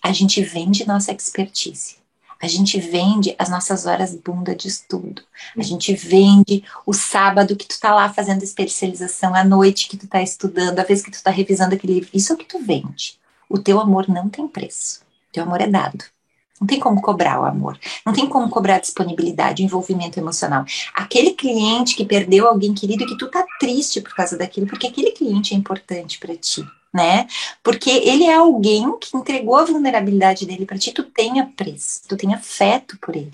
A 0.01 0.11
gente 0.11 0.41
vende 0.41 0.88
nossa 0.88 1.11
expertise. 1.11 2.03
A 2.44 2.48
gente 2.48 2.78
vende 2.78 3.34
as 3.39 3.48
nossas 3.48 3.86
horas 3.86 4.14
bunda 4.14 4.54
de 4.54 4.68
estudo. 4.68 5.22
A 5.58 5.64
gente 5.64 5.94
vende 5.94 6.62
o 6.86 6.91
sábado 6.91 7.56
que 7.56 7.66
tu 7.66 7.80
tá 7.80 7.96
lá 7.96 8.12
fazendo 8.12 8.44
especialização, 8.44 9.34
a 9.34 9.46
noite 9.46 9.88
que 9.88 9.96
tu 9.96 10.08
tá 10.08 10.22
estudando, 10.22 10.78
a 10.78 10.84
vez 10.84 11.02
que 11.02 11.10
tu 11.10 11.24
tá 11.24 11.32
revisando 11.32 11.74
aquele 11.74 11.94
livro. 11.94 12.10
Isso 12.14 12.34
é 12.34 12.36
o 12.36 12.38
que 12.38 12.44
tu 12.44 12.60
vende. 12.60 13.18
O 13.48 13.58
teu 13.58 13.80
amor 13.80 14.10
não 14.10 14.28
tem 14.28 14.46
preço. 14.46 15.00
O 15.30 15.32
teu 15.32 15.44
amor 15.44 15.62
é 15.62 15.68
dado. 15.68 16.04
Não 16.60 16.68
tem 16.68 16.82
como 16.82 17.02
cobrar 17.02 17.39
o 17.39 17.46
amor. 17.46 17.80
Não 18.06 18.12
tem 18.12 18.28
como 18.28 18.50
cobrar 18.50 18.80
disponibilidade, 18.80 19.64
envolvimento 19.64 20.20
emocional. 20.20 20.66
Aquele 20.94 21.32
cliente 21.32 21.96
que 21.96 22.04
perdeu 22.04 22.46
alguém 22.46 22.74
querido 22.74 23.06
e 23.06 23.08
que 23.08 23.18
tu 23.18 23.32
tá 23.32 23.46
triste 23.58 24.02
por 24.02 24.14
causa 24.14 24.38
daquilo, 24.38 24.68
porque 24.68 24.88
aquele 24.88 25.12
cliente 25.12 25.54
é 25.54 25.58
importante 25.58 26.20
para 26.20 26.36
ti 26.36 26.62
né? 26.94 27.28
Porque 27.64 27.89
ele 27.89 28.26
é 28.26 28.36
alguém 28.36 28.98
que 29.00 29.18
entregou 29.18 29.56
a 29.56 29.66
vulnerabilidade 29.66 30.46
dele 30.46 30.66
para 30.66 30.78
ti, 30.78 30.91
tu 30.91 31.04
tem 31.04 31.39
apreço, 31.39 32.02
tu 32.08 32.16
tem 32.16 32.34
afeto 32.34 32.98
por 33.02 33.16
ele. 33.16 33.34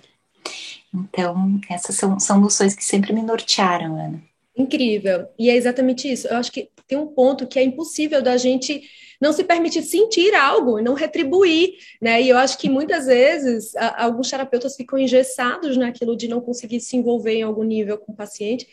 Então, 0.94 1.60
essas 1.70 1.96
são, 1.96 2.20
são 2.20 2.40
noções 2.40 2.74
que 2.74 2.84
sempre 2.84 3.14
me 3.14 3.22
nortearam, 3.22 3.96
Ana. 3.96 4.24
Incrível. 4.58 5.28
E 5.38 5.50
é 5.50 5.56
exatamente 5.56 6.12
isso. 6.12 6.28
Eu 6.28 6.38
acho 6.38 6.52
que 6.52 6.70
tem 6.88 6.98
um 6.98 7.08
ponto 7.08 7.46
que 7.46 7.60
é 7.60 7.64
impossível 7.64 8.22
da 8.22 8.36
gente 8.38 8.82
não 9.22 9.34
se 9.34 9.44
permitir 9.44 9.84
sentir 9.84 10.34
algo 10.34 10.80
e 10.80 10.82
não 10.82 10.94
retribuir, 10.94 11.76
né? 12.02 12.22
E 12.22 12.30
eu 12.30 12.38
acho 12.38 12.58
que 12.58 12.70
muitas 12.70 13.06
vezes 13.06 13.76
a, 13.76 14.04
alguns 14.06 14.30
terapeutas 14.30 14.76
ficam 14.76 14.98
engessados 14.98 15.78
naquilo 15.78 16.16
de 16.16 16.28
não 16.28 16.42
conseguir 16.42 16.80
se 16.80 16.96
envolver 16.96 17.36
em 17.36 17.44
algum 17.44 17.64
nível 17.64 17.98
com 17.98 18.14
o 18.14 18.16
paciente 18.16 18.68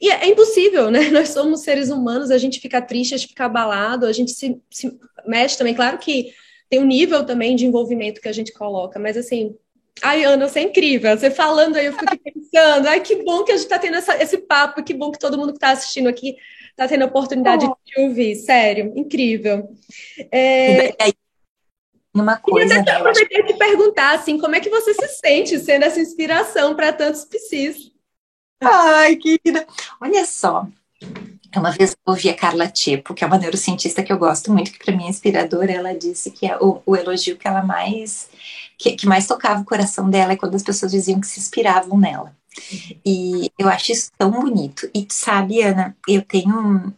e 0.00 0.10
é, 0.10 0.26
impossível, 0.26 0.90
né? 0.90 1.10
Nós 1.12 1.30
somos 1.30 1.60
seres 1.60 1.90
humanos, 1.90 2.30
a 2.30 2.38
gente 2.38 2.60
fica 2.60 2.80
triste, 2.80 3.14
a 3.14 3.18
gente 3.18 3.28
fica 3.28 3.44
abalado, 3.44 4.06
a 4.06 4.12
gente 4.12 4.32
se, 4.32 4.60
se 4.70 4.98
mexe 5.26 5.58
também. 5.58 5.74
Claro 5.74 5.98
que 5.98 6.32
tem 6.68 6.80
um 6.80 6.86
nível 6.86 7.24
também 7.24 7.54
de 7.54 7.66
envolvimento 7.66 8.20
que 8.20 8.28
a 8.28 8.32
gente 8.32 8.52
coloca, 8.52 8.98
mas 8.98 9.16
assim, 9.16 9.54
Ai, 10.02 10.24
Ana, 10.24 10.48
você 10.48 10.60
é 10.60 10.62
incrível. 10.62 11.16
Você 11.16 11.30
falando 11.30 11.76
aí, 11.76 11.86
eu 11.86 11.92
fico 11.92 12.06
pensando. 12.24 12.86
Ai, 12.86 13.00
que 13.00 13.16
bom 13.22 13.44
que 13.44 13.52
a 13.52 13.56
gente 13.56 13.64
está 13.64 13.78
tendo 13.78 13.96
essa, 13.96 14.20
esse 14.22 14.38
papo, 14.38 14.82
que 14.82 14.94
bom 14.94 15.10
que 15.10 15.18
todo 15.18 15.36
mundo 15.36 15.52
que 15.52 15.58
está 15.58 15.70
assistindo 15.70 16.08
aqui 16.08 16.36
está 16.70 16.88
tendo 16.88 17.02
a 17.02 17.06
oportunidade 17.06 17.66
oh. 17.66 17.76
de 17.84 18.02
ouvir. 18.02 18.36
Sério, 18.36 18.92
incrível. 18.96 19.68
É... 20.32 20.94
Uma 22.14 22.38
coisa. 22.38 22.74
Eu 22.74 22.80
até 22.80 22.92
aproveitar 22.92 23.46
te 23.46 23.54
perguntar, 23.54 24.14
assim, 24.14 24.38
como 24.38 24.56
é 24.56 24.60
que 24.60 24.70
você 24.70 24.94
se 24.94 25.08
sente 25.08 25.58
sendo 25.58 25.84
essa 25.84 26.00
inspiração 26.00 26.74
para 26.74 26.92
tantos 26.92 27.24
psis? 27.24 27.89
Ai, 28.60 29.16
querida. 29.16 29.66
Olha 30.00 30.24
só. 30.26 30.66
Uma 31.56 31.72
vez 31.72 31.90
eu 31.90 32.12
ouvi 32.12 32.28
a 32.28 32.36
Carla 32.36 32.68
Tipo, 32.68 33.14
que 33.14 33.24
é 33.24 33.26
uma 33.26 33.38
neurocientista 33.38 34.02
que 34.02 34.12
eu 34.12 34.18
gosto 34.18 34.52
muito, 34.52 34.70
que 34.70 34.78
para 34.78 34.94
mim 34.94 35.06
é 35.06 35.08
inspiradora, 35.08 35.72
ela 35.72 35.94
disse 35.94 36.30
que 36.30 36.46
é 36.46 36.56
o, 36.58 36.80
o 36.86 36.94
elogio 36.94 37.36
que 37.36 37.48
ela 37.48 37.62
mais 37.62 38.28
que, 38.78 38.92
que, 38.92 39.06
mais 39.06 39.26
tocava 39.26 39.60
o 39.60 39.64
coração 39.64 40.08
dela 40.08 40.32
é 40.32 40.36
quando 40.36 40.54
as 40.54 40.62
pessoas 40.62 40.92
diziam 40.92 41.20
que 41.20 41.26
se 41.26 41.40
inspiravam 41.40 41.98
nela. 41.98 42.34
E 43.04 43.50
eu 43.58 43.68
acho 43.68 43.92
isso 43.92 44.10
tão 44.16 44.30
bonito. 44.30 44.88
E 44.94 45.06
sabe, 45.10 45.60
Ana, 45.62 45.96
eu 46.08 46.22
tenho 46.22 46.92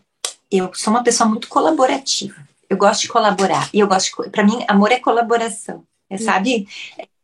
eu 0.50 0.70
sou 0.74 0.92
uma 0.92 1.02
pessoa 1.02 1.28
muito 1.28 1.48
colaborativa. 1.48 2.36
Eu 2.68 2.76
gosto 2.76 3.02
de 3.02 3.08
colaborar. 3.08 3.70
E 3.72 3.80
eu 3.80 3.88
gosto 3.88 4.30
para 4.30 4.44
mim 4.44 4.64
amor 4.68 4.92
é 4.92 5.00
colaboração. 5.00 5.82
É, 6.10 6.18
sabe? 6.18 6.68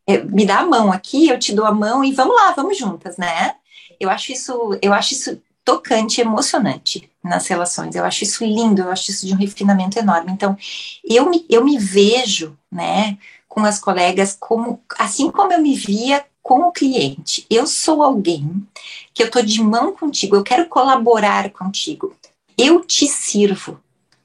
É, 0.07 0.23
me 0.23 0.45
dá 0.45 0.59
a 0.59 0.65
mão 0.65 0.91
aqui, 0.91 1.29
eu 1.29 1.37
te 1.37 1.53
dou 1.53 1.65
a 1.65 1.71
mão 1.71 2.03
e 2.03 2.11
vamos 2.11 2.35
lá, 2.35 2.51
vamos 2.51 2.77
juntas, 2.77 3.17
né? 3.17 3.55
Eu 3.99 4.09
acho 4.09 4.31
isso, 4.31 4.77
eu 4.81 4.93
acho 4.93 5.13
isso 5.13 5.41
tocante, 5.63 6.21
emocionante 6.21 7.09
nas 7.23 7.47
relações. 7.47 7.95
Eu 7.95 8.03
acho 8.05 8.23
isso 8.23 8.43
lindo, 8.43 8.81
eu 8.81 8.91
acho 8.91 9.11
isso 9.11 9.27
de 9.27 9.33
um 9.33 9.37
refinamento 9.37 9.99
enorme. 9.99 10.31
Então, 10.31 10.57
eu 11.03 11.29
me, 11.29 11.45
eu 11.49 11.63
me 11.63 11.77
vejo, 11.77 12.57
né, 12.71 13.17
com 13.47 13.65
as 13.65 13.79
colegas 13.79 14.37
como 14.39 14.81
assim 14.97 15.29
como 15.29 15.51
eu 15.51 15.61
me 15.61 15.75
via 15.75 16.25
com 16.41 16.61
o 16.61 16.71
cliente. 16.71 17.45
Eu 17.49 17.67
sou 17.67 18.01
alguém 18.01 18.67
que 19.13 19.21
eu 19.21 19.29
tô 19.29 19.41
de 19.41 19.61
mão 19.61 19.93
contigo, 19.93 20.35
eu 20.35 20.43
quero 20.43 20.67
colaborar 20.67 21.49
contigo. 21.51 22.15
Eu 22.57 22.83
te 22.83 23.07
sirvo 23.07 23.79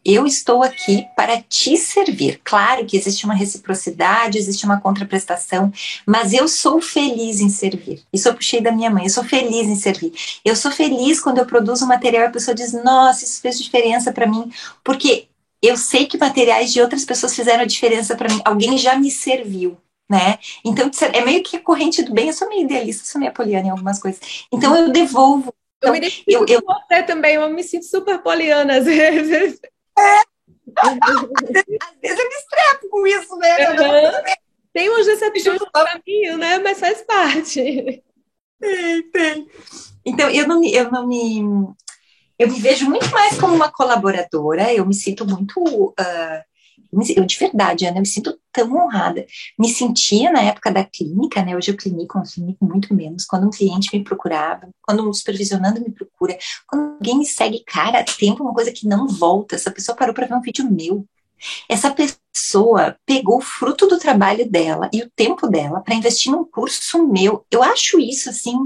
eu 0.04 0.26
estou 0.26 0.62
aqui 0.62 1.06
para 1.16 1.40
te 1.40 1.76
servir. 1.76 2.40
Claro 2.44 2.84
que 2.84 2.96
existe 2.96 3.24
uma 3.24 3.34
reciprocidade, 3.34 4.38
existe 4.38 4.64
uma 4.64 4.80
contraprestação, 4.80 5.72
mas 6.06 6.32
eu 6.32 6.46
sou 6.46 6.80
feliz 6.80 7.40
em 7.40 7.48
servir. 7.48 8.02
Isso 8.12 8.28
eu 8.28 8.34
puxei 8.34 8.60
da 8.60 8.70
minha 8.70 8.90
mãe, 8.90 9.04
eu 9.04 9.10
sou 9.10 9.24
feliz 9.24 9.66
em 9.66 9.76
servir. 9.76 10.12
Eu 10.44 10.54
sou 10.54 10.70
feliz 10.70 11.20
quando 11.20 11.38
eu 11.38 11.46
produzo 11.46 11.84
um 11.84 11.88
material 11.88 12.24
e 12.24 12.26
a 12.26 12.30
pessoa 12.30 12.54
diz: 12.54 12.72
Nossa, 12.72 13.24
isso 13.24 13.40
fez 13.40 13.58
diferença 13.58 14.12
para 14.12 14.26
mim, 14.26 14.50
porque 14.82 15.26
eu 15.62 15.76
sei 15.76 16.06
que 16.06 16.18
materiais 16.18 16.72
de 16.72 16.80
outras 16.82 17.04
pessoas 17.04 17.34
fizeram 17.34 17.62
a 17.62 17.66
diferença 17.66 18.14
para 18.14 18.32
mim, 18.32 18.40
alguém 18.44 18.76
já 18.76 18.96
me 18.96 19.10
serviu. 19.10 19.78
Né? 20.06 20.38
Então, 20.62 20.90
é 21.14 21.24
meio 21.24 21.42
que 21.42 21.56
a 21.56 21.60
corrente 21.60 22.02
do 22.02 22.12
bem. 22.12 22.28
Eu 22.28 22.34
sou 22.34 22.46
meio 22.46 22.64
idealista, 22.64 23.06
sou 23.06 23.18
meio 23.18 23.32
poliana 23.32 23.68
em 23.68 23.70
algumas 23.70 23.98
coisas. 23.98 24.44
Então, 24.52 24.76
eu 24.76 24.92
devolvo 24.92 25.52
eu 25.84 25.92
me 25.92 25.98
identifico 25.98 26.30
eu, 26.30 26.46
eu, 26.48 26.62
com 26.62 26.74
você 26.74 27.02
também, 27.02 27.34
eu 27.34 27.48
me 27.50 27.62
sinto 27.62 27.84
super 27.84 28.18
poliana 28.22 28.78
às 28.78 28.84
vezes. 28.84 29.60
É. 29.98 30.34
Às 30.76 30.94
vezes 32.00 32.18
eu 32.18 32.28
me 32.28 32.34
estrepo 32.34 32.88
com 32.90 33.06
isso, 33.06 33.36
né? 33.36 33.70
Uhum. 33.70 34.22
Tem 34.72 34.88
umas 34.88 35.06
decepções 35.06 35.60
no 35.60 35.70
caminho, 35.70 36.36
né? 36.36 36.58
Mas 36.58 36.80
faz 36.80 37.02
parte. 37.02 38.02
Tem, 38.60 39.10
tem. 39.10 39.48
Então, 40.04 40.30
eu 40.30 40.48
não, 40.48 40.64
eu 40.64 40.90
não 40.90 41.06
me. 41.06 41.40
Eu 42.38 42.48
me 42.50 42.58
vejo 42.58 42.86
muito 42.86 43.08
mais 43.10 43.38
como 43.38 43.54
uma 43.54 43.70
colaboradora, 43.70 44.72
eu 44.72 44.84
me 44.84 44.94
sinto 44.94 45.24
muito. 45.24 45.60
Uh, 45.60 46.42
eu 47.16 47.24
de 47.24 47.38
verdade, 47.38 47.86
Ana, 47.86 47.98
eu 47.98 48.00
me 48.00 48.06
sinto 48.06 48.38
tão 48.52 48.72
honrada. 48.74 49.26
Me 49.58 49.68
sentia 49.68 50.30
na 50.30 50.42
época 50.42 50.70
da 50.70 50.84
clínica, 50.84 51.42
né? 51.42 51.56
Hoje 51.56 51.70
eu 51.70 51.76
clinico, 51.76 52.18
eu 52.18 52.22
clinico 52.22 52.64
muito 52.64 52.94
menos. 52.94 53.24
Quando 53.24 53.46
um 53.46 53.50
cliente 53.50 53.96
me 53.96 54.04
procurava, 54.04 54.68
quando 54.82 55.08
um 55.08 55.12
supervisionando 55.12 55.80
me 55.80 55.90
procura, 55.90 56.38
quando 56.66 56.94
alguém 56.94 57.18
me 57.18 57.26
segue, 57.26 57.62
cara, 57.66 58.04
tempo 58.04 58.42
uma 58.42 58.54
coisa 58.54 58.72
que 58.72 58.86
não 58.86 59.08
volta. 59.08 59.56
Essa 59.56 59.70
pessoa 59.70 59.96
parou 59.96 60.14
para 60.14 60.26
ver 60.26 60.34
um 60.34 60.40
vídeo 60.40 60.70
meu. 60.70 61.06
Essa 61.68 61.90
pessoa 61.90 62.96
pegou 63.04 63.38
o 63.38 63.42
fruto 63.42 63.86
do 63.86 63.98
trabalho 63.98 64.48
dela 64.50 64.88
e 64.92 65.02
o 65.02 65.10
tempo 65.14 65.46
dela 65.46 65.80
para 65.80 65.94
investir 65.94 66.32
num 66.32 66.44
curso 66.44 67.06
meu. 67.06 67.44
Eu 67.50 67.62
acho 67.62 67.98
isso 67.98 68.30
assim 68.30 68.56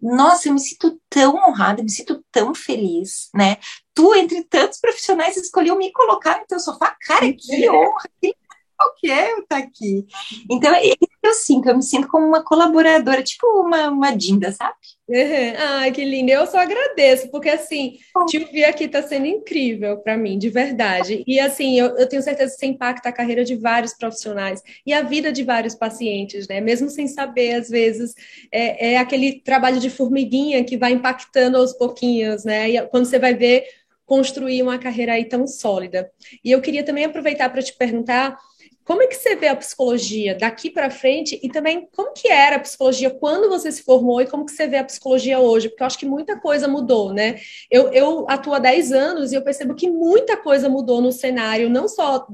nossa, 0.00 0.48
eu 0.48 0.54
me 0.54 0.60
sinto 0.60 1.00
tão 1.08 1.34
honrada, 1.34 1.82
me 1.82 1.90
sinto 1.90 2.24
tão 2.30 2.54
feliz, 2.54 3.28
né? 3.34 3.56
Tu, 3.94 4.14
entre 4.14 4.44
tantos 4.44 4.78
profissionais, 4.78 5.36
escolheu 5.36 5.76
me 5.76 5.90
colocar 5.92 6.38
no 6.38 6.46
teu 6.46 6.60
sofá. 6.60 6.96
Cara, 7.00 7.32
que 7.32 7.68
honra, 7.70 8.08
que 8.20 8.34
qual 8.78 8.94
que 8.94 9.10
é 9.10 9.32
eu 9.32 9.40
estar 9.40 9.56
tá 9.56 9.58
aqui? 9.58 10.06
Então, 10.48 10.72
é 10.72 10.86
isso 10.86 10.96
que 10.96 11.26
eu 11.26 11.34
sinto, 11.34 11.68
eu 11.68 11.76
me 11.76 11.82
sinto 11.82 12.06
como 12.06 12.24
uma 12.24 12.44
colaboradora, 12.44 13.22
tipo 13.24 13.44
uma, 13.60 13.88
uma 13.88 14.12
Dinda, 14.12 14.52
sabe? 14.52 14.76
Uhum. 15.08 15.54
Ai, 15.56 15.90
que 15.90 16.04
lindo. 16.04 16.30
Eu 16.30 16.46
só 16.46 16.58
agradeço, 16.58 17.28
porque 17.30 17.48
assim, 17.48 17.98
te 18.28 18.38
ouvir 18.38 18.64
aqui 18.64 18.84
está 18.84 19.02
sendo 19.02 19.26
incrível 19.26 19.96
para 19.98 20.16
mim, 20.16 20.38
de 20.38 20.48
verdade. 20.48 21.24
E 21.26 21.40
assim, 21.40 21.78
eu, 21.78 21.96
eu, 21.96 22.08
tenho 22.08 22.22
certeza 22.22 22.50
que 22.50 22.64
isso 22.64 22.72
impacta 22.72 23.08
a 23.08 23.12
carreira 23.12 23.44
de 23.44 23.56
vários 23.56 23.94
profissionais 23.94 24.62
e 24.86 24.92
a 24.92 25.02
vida 25.02 25.32
de 25.32 25.42
vários 25.42 25.74
pacientes, 25.74 26.46
né? 26.46 26.60
Mesmo 26.60 26.88
sem 26.88 27.08
saber, 27.08 27.54
às 27.54 27.68
vezes, 27.68 28.14
é, 28.52 28.92
é 28.92 28.98
aquele 28.98 29.40
trabalho 29.40 29.80
de 29.80 29.90
formiguinha 29.90 30.62
que 30.62 30.76
vai 30.76 30.92
impactando 30.92 31.56
aos 31.56 31.72
pouquinhos, 31.72 32.44
né? 32.44 32.70
E 32.70 32.86
quando 32.88 33.06
você 33.06 33.18
vai 33.18 33.34
ver 33.34 33.64
construir 34.08 34.62
uma 34.62 34.78
carreira 34.78 35.12
aí 35.12 35.26
tão 35.26 35.46
sólida. 35.46 36.10
E 36.42 36.50
eu 36.50 36.62
queria 36.62 36.82
também 36.82 37.04
aproveitar 37.04 37.50
para 37.50 37.62
te 37.62 37.76
perguntar 37.76 38.38
como 38.88 39.02
é 39.02 39.06
que 39.06 39.16
você 39.16 39.36
vê 39.36 39.48
a 39.48 39.54
psicologia 39.54 40.34
daqui 40.34 40.70
para 40.70 40.88
frente 40.88 41.38
e 41.42 41.50
também 41.50 41.86
como 41.94 42.14
que 42.14 42.26
era 42.26 42.56
a 42.56 42.58
psicologia 42.58 43.10
quando 43.10 43.46
você 43.46 43.70
se 43.70 43.82
formou 43.82 44.22
e 44.22 44.26
como 44.26 44.46
que 44.46 44.52
você 44.52 44.66
vê 44.66 44.78
a 44.78 44.84
psicologia 44.84 45.38
hoje? 45.38 45.68
Porque 45.68 45.82
eu 45.82 45.86
acho 45.86 45.98
que 45.98 46.06
muita 46.06 46.40
coisa 46.40 46.66
mudou, 46.66 47.12
né? 47.12 47.38
Eu, 47.70 47.92
eu 47.92 48.24
atuo 48.30 48.54
há 48.54 48.58
10 48.58 48.92
anos 48.92 49.30
e 49.30 49.34
eu 49.34 49.42
percebo 49.42 49.74
que 49.74 49.90
muita 49.90 50.38
coisa 50.38 50.70
mudou 50.70 51.02
no 51.02 51.12
cenário, 51.12 51.68
não 51.68 51.86
só 51.86 52.26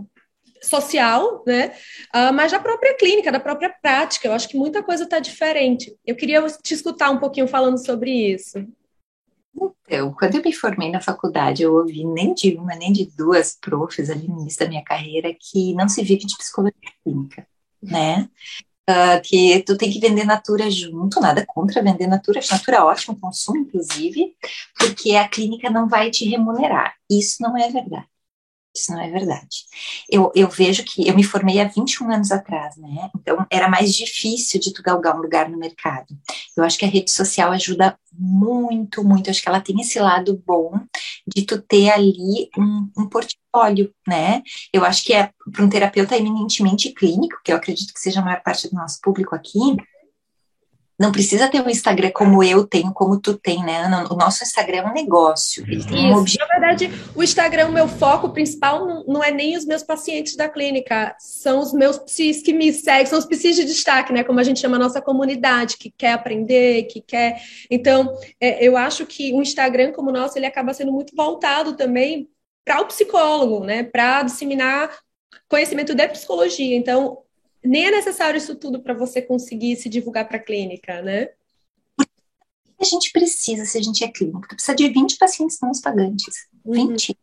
social, 0.62 1.42
né? 1.44 1.74
Uh, 2.14 2.32
mas 2.32 2.52
da 2.52 2.60
própria 2.60 2.94
clínica, 2.94 3.32
da 3.32 3.40
própria 3.40 3.74
prática. 3.82 4.28
Eu 4.28 4.32
acho 4.32 4.48
que 4.48 4.56
muita 4.56 4.80
coisa 4.80 5.02
está 5.02 5.18
diferente. 5.18 5.92
Eu 6.06 6.14
queria 6.14 6.40
te 6.62 6.72
escutar 6.72 7.10
um 7.10 7.18
pouquinho 7.18 7.48
falando 7.48 7.84
sobre 7.84 8.12
isso. 8.12 8.64
Então, 9.56 10.12
quando 10.14 10.36
eu 10.36 10.42
me 10.42 10.52
formei 10.52 10.90
na 10.90 11.00
faculdade, 11.00 11.62
eu 11.62 11.74
ouvi 11.74 12.04
nem 12.04 12.34
de 12.34 12.56
uma, 12.56 12.74
nem 12.74 12.92
de 12.92 13.06
duas 13.06 13.56
profs 13.60 14.10
ali 14.10 14.26
no 14.26 14.40
início 14.40 14.60
da 14.60 14.68
minha 14.68 14.82
carreira 14.82 15.34
que 15.38 15.74
não 15.74 15.88
se 15.88 16.02
vive 16.02 16.24
de 16.24 16.36
psicologia 16.36 16.90
clínica, 17.02 17.46
né? 17.82 18.28
Uh, 18.88 19.20
que 19.22 19.62
tu 19.62 19.78
tem 19.78 19.90
que 19.90 19.98
vender 19.98 20.24
natura 20.24 20.70
junto, 20.70 21.18
nada 21.18 21.44
contra 21.46 21.82
vender 21.82 22.06
natura, 22.06 22.40
natura 22.50 22.84
ótimo, 22.84 23.18
consumo 23.18 23.58
inclusive, 23.58 24.34
porque 24.78 25.12
a 25.16 25.26
clínica 25.26 25.70
não 25.70 25.88
vai 25.88 26.10
te 26.10 26.28
remunerar. 26.28 26.94
Isso 27.10 27.42
não 27.42 27.56
é 27.56 27.70
verdade. 27.70 28.13
Isso 28.74 28.92
não 28.92 29.00
é 29.00 29.08
verdade. 29.08 29.64
Eu, 30.10 30.32
eu 30.34 30.48
vejo 30.48 30.82
que 30.82 31.06
eu 31.06 31.14
me 31.14 31.22
formei 31.22 31.60
há 31.60 31.64
21 31.64 32.10
anos 32.10 32.32
atrás, 32.32 32.76
né? 32.76 33.08
Então 33.16 33.46
era 33.48 33.68
mais 33.68 33.94
difícil 33.94 34.58
de 34.58 34.72
tu 34.72 34.82
galgar 34.82 35.16
um 35.16 35.22
lugar 35.22 35.48
no 35.48 35.56
mercado. 35.56 36.16
Eu 36.56 36.64
acho 36.64 36.76
que 36.76 36.84
a 36.84 36.88
rede 36.88 37.10
social 37.10 37.52
ajuda 37.52 37.96
muito, 38.12 39.04
muito. 39.04 39.28
Eu 39.28 39.30
acho 39.30 39.42
que 39.42 39.48
ela 39.48 39.60
tem 39.60 39.80
esse 39.80 39.98
lado 40.00 40.42
bom 40.44 40.80
de 41.26 41.42
tu 41.42 41.60
ter 41.62 41.90
ali 41.90 42.48
um, 42.58 42.90
um 42.98 43.08
portfólio, 43.08 43.92
né? 44.06 44.42
Eu 44.72 44.84
acho 44.84 45.04
que 45.04 45.12
é 45.12 45.30
para 45.52 45.64
um 45.64 45.68
terapeuta 45.68 46.16
eminentemente 46.16 46.92
clínico, 46.92 47.40
que 47.44 47.52
eu 47.52 47.56
acredito 47.56 47.94
que 47.94 48.00
seja 48.00 48.20
a 48.20 48.24
maior 48.24 48.42
parte 48.42 48.68
do 48.68 48.74
nosso 48.74 49.00
público 49.00 49.34
aqui, 49.34 49.76
não 50.98 51.10
precisa 51.10 51.48
ter 51.48 51.60
um 51.60 51.68
Instagram 51.68 52.10
como 52.14 52.42
eu 52.42 52.66
tenho, 52.66 52.92
como 52.92 53.20
tu 53.20 53.36
tem, 53.36 53.64
né, 53.64 53.84
Ana? 53.84 54.12
O 54.12 54.16
nosso 54.16 54.44
Instagram 54.44 54.78
é 54.78 54.86
um 54.86 54.92
negócio. 54.92 55.64
Ele 55.66 55.84
tem 55.84 56.12
um 56.12 56.16
objetivo. 56.16 56.46
Na 56.48 56.58
verdade, 56.58 56.90
o 57.14 57.22
Instagram, 57.22 57.68
o 57.68 57.72
meu 57.72 57.88
foco 57.88 58.30
principal 58.30 58.86
não, 58.86 59.04
não, 59.04 59.24
é 59.24 59.30
nem 59.30 59.56
os 59.56 59.64
meus 59.64 59.82
pacientes 59.82 60.36
da 60.36 60.48
clínica, 60.48 61.14
são 61.18 61.58
os 61.58 61.72
meus 61.72 61.98
psis 61.98 62.42
que 62.42 62.52
me 62.52 62.72
seguem, 62.72 63.06
são 63.06 63.18
os 63.18 63.26
psis 63.26 63.56
de 63.56 63.64
destaque, 63.64 64.12
né? 64.12 64.22
Como 64.22 64.38
a 64.38 64.44
gente 64.44 64.60
chama 64.60 64.76
a 64.76 64.80
nossa 64.80 65.02
comunidade, 65.02 65.76
que 65.76 65.90
quer 65.90 66.12
aprender, 66.12 66.84
que 66.84 67.00
quer. 67.00 67.42
Então, 67.70 68.16
é, 68.40 68.64
eu 68.64 68.76
acho 68.76 69.04
que 69.04 69.32
o 69.32 69.42
Instagram 69.42 69.92
como 69.92 70.10
o 70.10 70.12
nosso, 70.12 70.38
ele 70.38 70.46
acaba 70.46 70.72
sendo 70.72 70.92
muito 70.92 71.14
voltado 71.16 71.74
também 71.76 72.28
para 72.64 72.80
o 72.80 72.86
psicólogo, 72.86 73.64
né? 73.64 73.82
Para 73.82 74.22
disseminar 74.22 74.90
conhecimento 75.48 75.94
de 75.94 76.08
psicologia. 76.08 76.76
Então, 76.76 77.18
nem 77.64 77.86
é 77.86 77.90
necessário 77.90 78.38
isso 78.38 78.54
tudo 78.54 78.80
para 78.80 78.94
você 78.94 79.22
conseguir 79.22 79.76
se 79.76 79.88
divulgar 79.88 80.28
para 80.28 80.36
a 80.36 80.42
clínica, 80.42 81.00
né? 81.02 81.30
A 82.80 82.84
gente 82.84 83.10
precisa, 83.12 83.64
se 83.64 83.78
a 83.78 83.82
gente 83.82 84.04
é 84.04 84.08
clínico, 84.08 84.46
tu 84.48 84.56
precisa 84.56 84.74
de 84.74 84.88
20 84.88 85.16
pacientes 85.16 85.58
bons 85.60 85.80
pagantes. 85.80 86.48
20. 86.66 87.16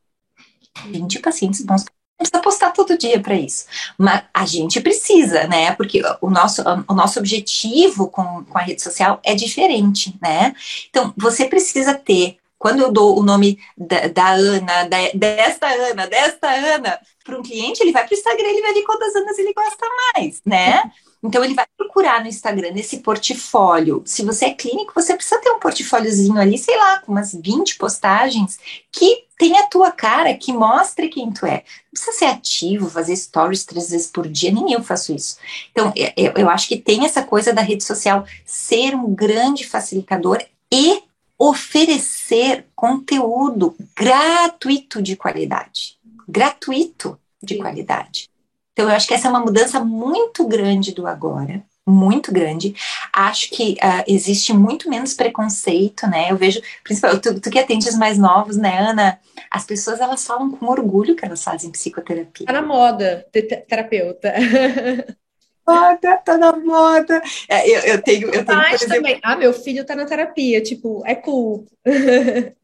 Uhum. 0.85 0.91
20 0.91 1.19
pacientes 1.19 1.61
bons 1.61 1.83
pagantes 1.83 2.01
precisa 2.21 2.41
postar 2.41 2.71
todo 2.71 2.97
dia 2.97 3.19
para 3.19 3.35
isso. 3.35 3.65
Mas 3.97 4.23
a 4.33 4.45
gente 4.45 4.79
precisa, 4.79 5.47
né? 5.47 5.73
Porque 5.75 6.01
o 6.21 6.29
nosso, 6.29 6.61
o 6.87 6.93
nosso 6.93 7.19
objetivo 7.19 8.07
com, 8.07 8.43
com 8.45 8.57
a 8.57 8.61
rede 8.61 8.81
social 8.81 9.19
é 9.23 9.33
diferente, 9.35 10.15
né? 10.21 10.55
Então, 10.89 11.13
você 11.17 11.45
precisa 11.45 11.93
ter 11.93 12.37
quando 12.61 12.79
eu 12.79 12.91
dou 12.91 13.19
o 13.19 13.23
nome 13.23 13.57
da, 13.75 14.07
da 14.07 14.33
Ana, 14.33 14.83
da, 14.83 14.97
desta 15.15 15.67
Ana, 15.67 16.05
desta 16.05 16.47
Ana, 16.47 16.99
para 17.23 17.39
um 17.39 17.41
cliente, 17.41 17.81
ele 17.81 17.91
vai 17.91 18.05
para 18.05 18.13
o 18.13 18.17
Instagram, 18.17 18.47
ele 18.47 18.61
vai 18.61 18.71
ver 18.71 18.83
quantas 18.83 19.15
Anas 19.15 19.39
ele 19.39 19.51
gosta 19.51 19.83
mais, 20.13 20.41
né? 20.45 20.91
Então, 21.23 21.43
ele 21.43 21.55
vai 21.55 21.65
procurar 21.75 22.21
no 22.21 22.27
Instagram, 22.27 22.71
nesse 22.71 22.99
portfólio. 22.99 24.03
Se 24.05 24.23
você 24.23 24.45
é 24.45 24.53
clínico, 24.53 24.93
você 24.93 25.15
precisa 25.15 25.41
ter 25.41 25.49
um 25.49 25.59
portfóliozinho 25.59 26.39
ali, 26.39 26.55
sei 26.55 26.77
lá, 26.77 26.99
com 26.99 27.11
umas 27.11 27.33
20 27.33 27.77
postagens 27.79 28.59
que 28.91 29.25
tem 29.39 29.57
a 29.57 29.63
tua 29.63 29.91
cara, 29.91 30.31
que 30.35 30.53
mostre 30.53 31.09
quem 31.09 31.31
tu 31.31 31.47
é. 31.47 31.63
Não 31.63 31.91
precisa 31.93 32.11
ser 32.11 32.25
ativo, 32.25 32.91
fazer 32.91 33.15
stories 33.15 33.65
três 33.65 33.89
vezes 33.89 34.07
por 34.07 34.27
dia, 34.27 34.51
nem 34.51 34.71
eu 34.73 34.83
faço 34.83 35.15
isso. 35.15 35.37
Então, 35.71 35.91
eu, 35.95 36.33
eu 36.37 36.49
acho 36.49 36.67
que 36.67 36.77
tem 36.77 37.05
essa 37.05 37.23
coisa 37.23 37.51
da 37.51 37.63
rede 37.63 37.83
social 37.83 38.23
ser 38.45 38.93
um 38.93 39.15
grande 39.15 39.65
facilitador 39.65 40.43
e 40.71 41.01
oferecer 41.41 42.67
conteúdo 42.75 43.75
gratuito 43.97 45.01
de 45.01 45.15
qualidade. 45.15 45.97
Gratuito 46.29 47.19
de 47.41 47.57
qualidade. 47.57 48.29
Então, 48.71 48.87
eu 48.87 48.95
acho 48.95 49.07
que 49.07 49.15
essa 49.15 49.27
é 49.27 49.31
uma 49.31 49.39
mudança 49.39 49.83
muito 49.83 50.47
grande 50.47 50.93
do 50.93 51.07
agora, 51.07 51.63
muito 51.85 52.31
grande. 52.31 52.75
Acho 53.11 53.49
que 53.49 53.71
uh, 53.73 54.03
existe 54.07 54.53
muito 54.53 54.87
menos 54.87 55.15
preconceito, 55.15 56.05
né? 56.05 56.31
Eu 56.31 56.37
vejo, 56.37 56.61
principalmente, 56.83 57.23
tu, 57.23 57.41
tu 57.41 57.49
que 57.49 57.57
atende 57.57 57.89
os 57.89 57.97
mais 57.97 58.19
novos, 58.19 58.55
né, 58.55 58.77
Ana? 58.77 59.19
As 59.49 59.65
pessoas, 59.65 59.99
elas 59.99 60.23
falam 60.23 60.51
com 60.51 60.67
orgulho 60.67 61.15
que 61.15 61.25
elas 61.25 61.43
fazem 61.43 61.71
psicoterapia. 61.71 62.45
Tá 62.45 62.53
na 62.53 62.61
moda, 62.61 63.25
terapeuta. 63.67 64.31
moda, 65.67 66.17
tá 66.17 66.37
na 66.37 66.55
moda. 66.55 67.21
É, 67.47 67.69
eu, 67.69 67.79
eu 67.93 68.01
tenho, 68.01 68.27
eu 68.27 68.45
tenho 68.45 68.57
Mas 68.57 68.81
exemplo... 68.81 68.95
também, 68.95 69.19
ah, 69.23 69.35
meu 69.35 69.53
filho 69.53 69.85
tá 69.85 69.95
na 69.95 70.05
terapia, 70.05 70.61
tipo, 70.61 71.03
é 71.05 71.15
cool. 71.15 71.65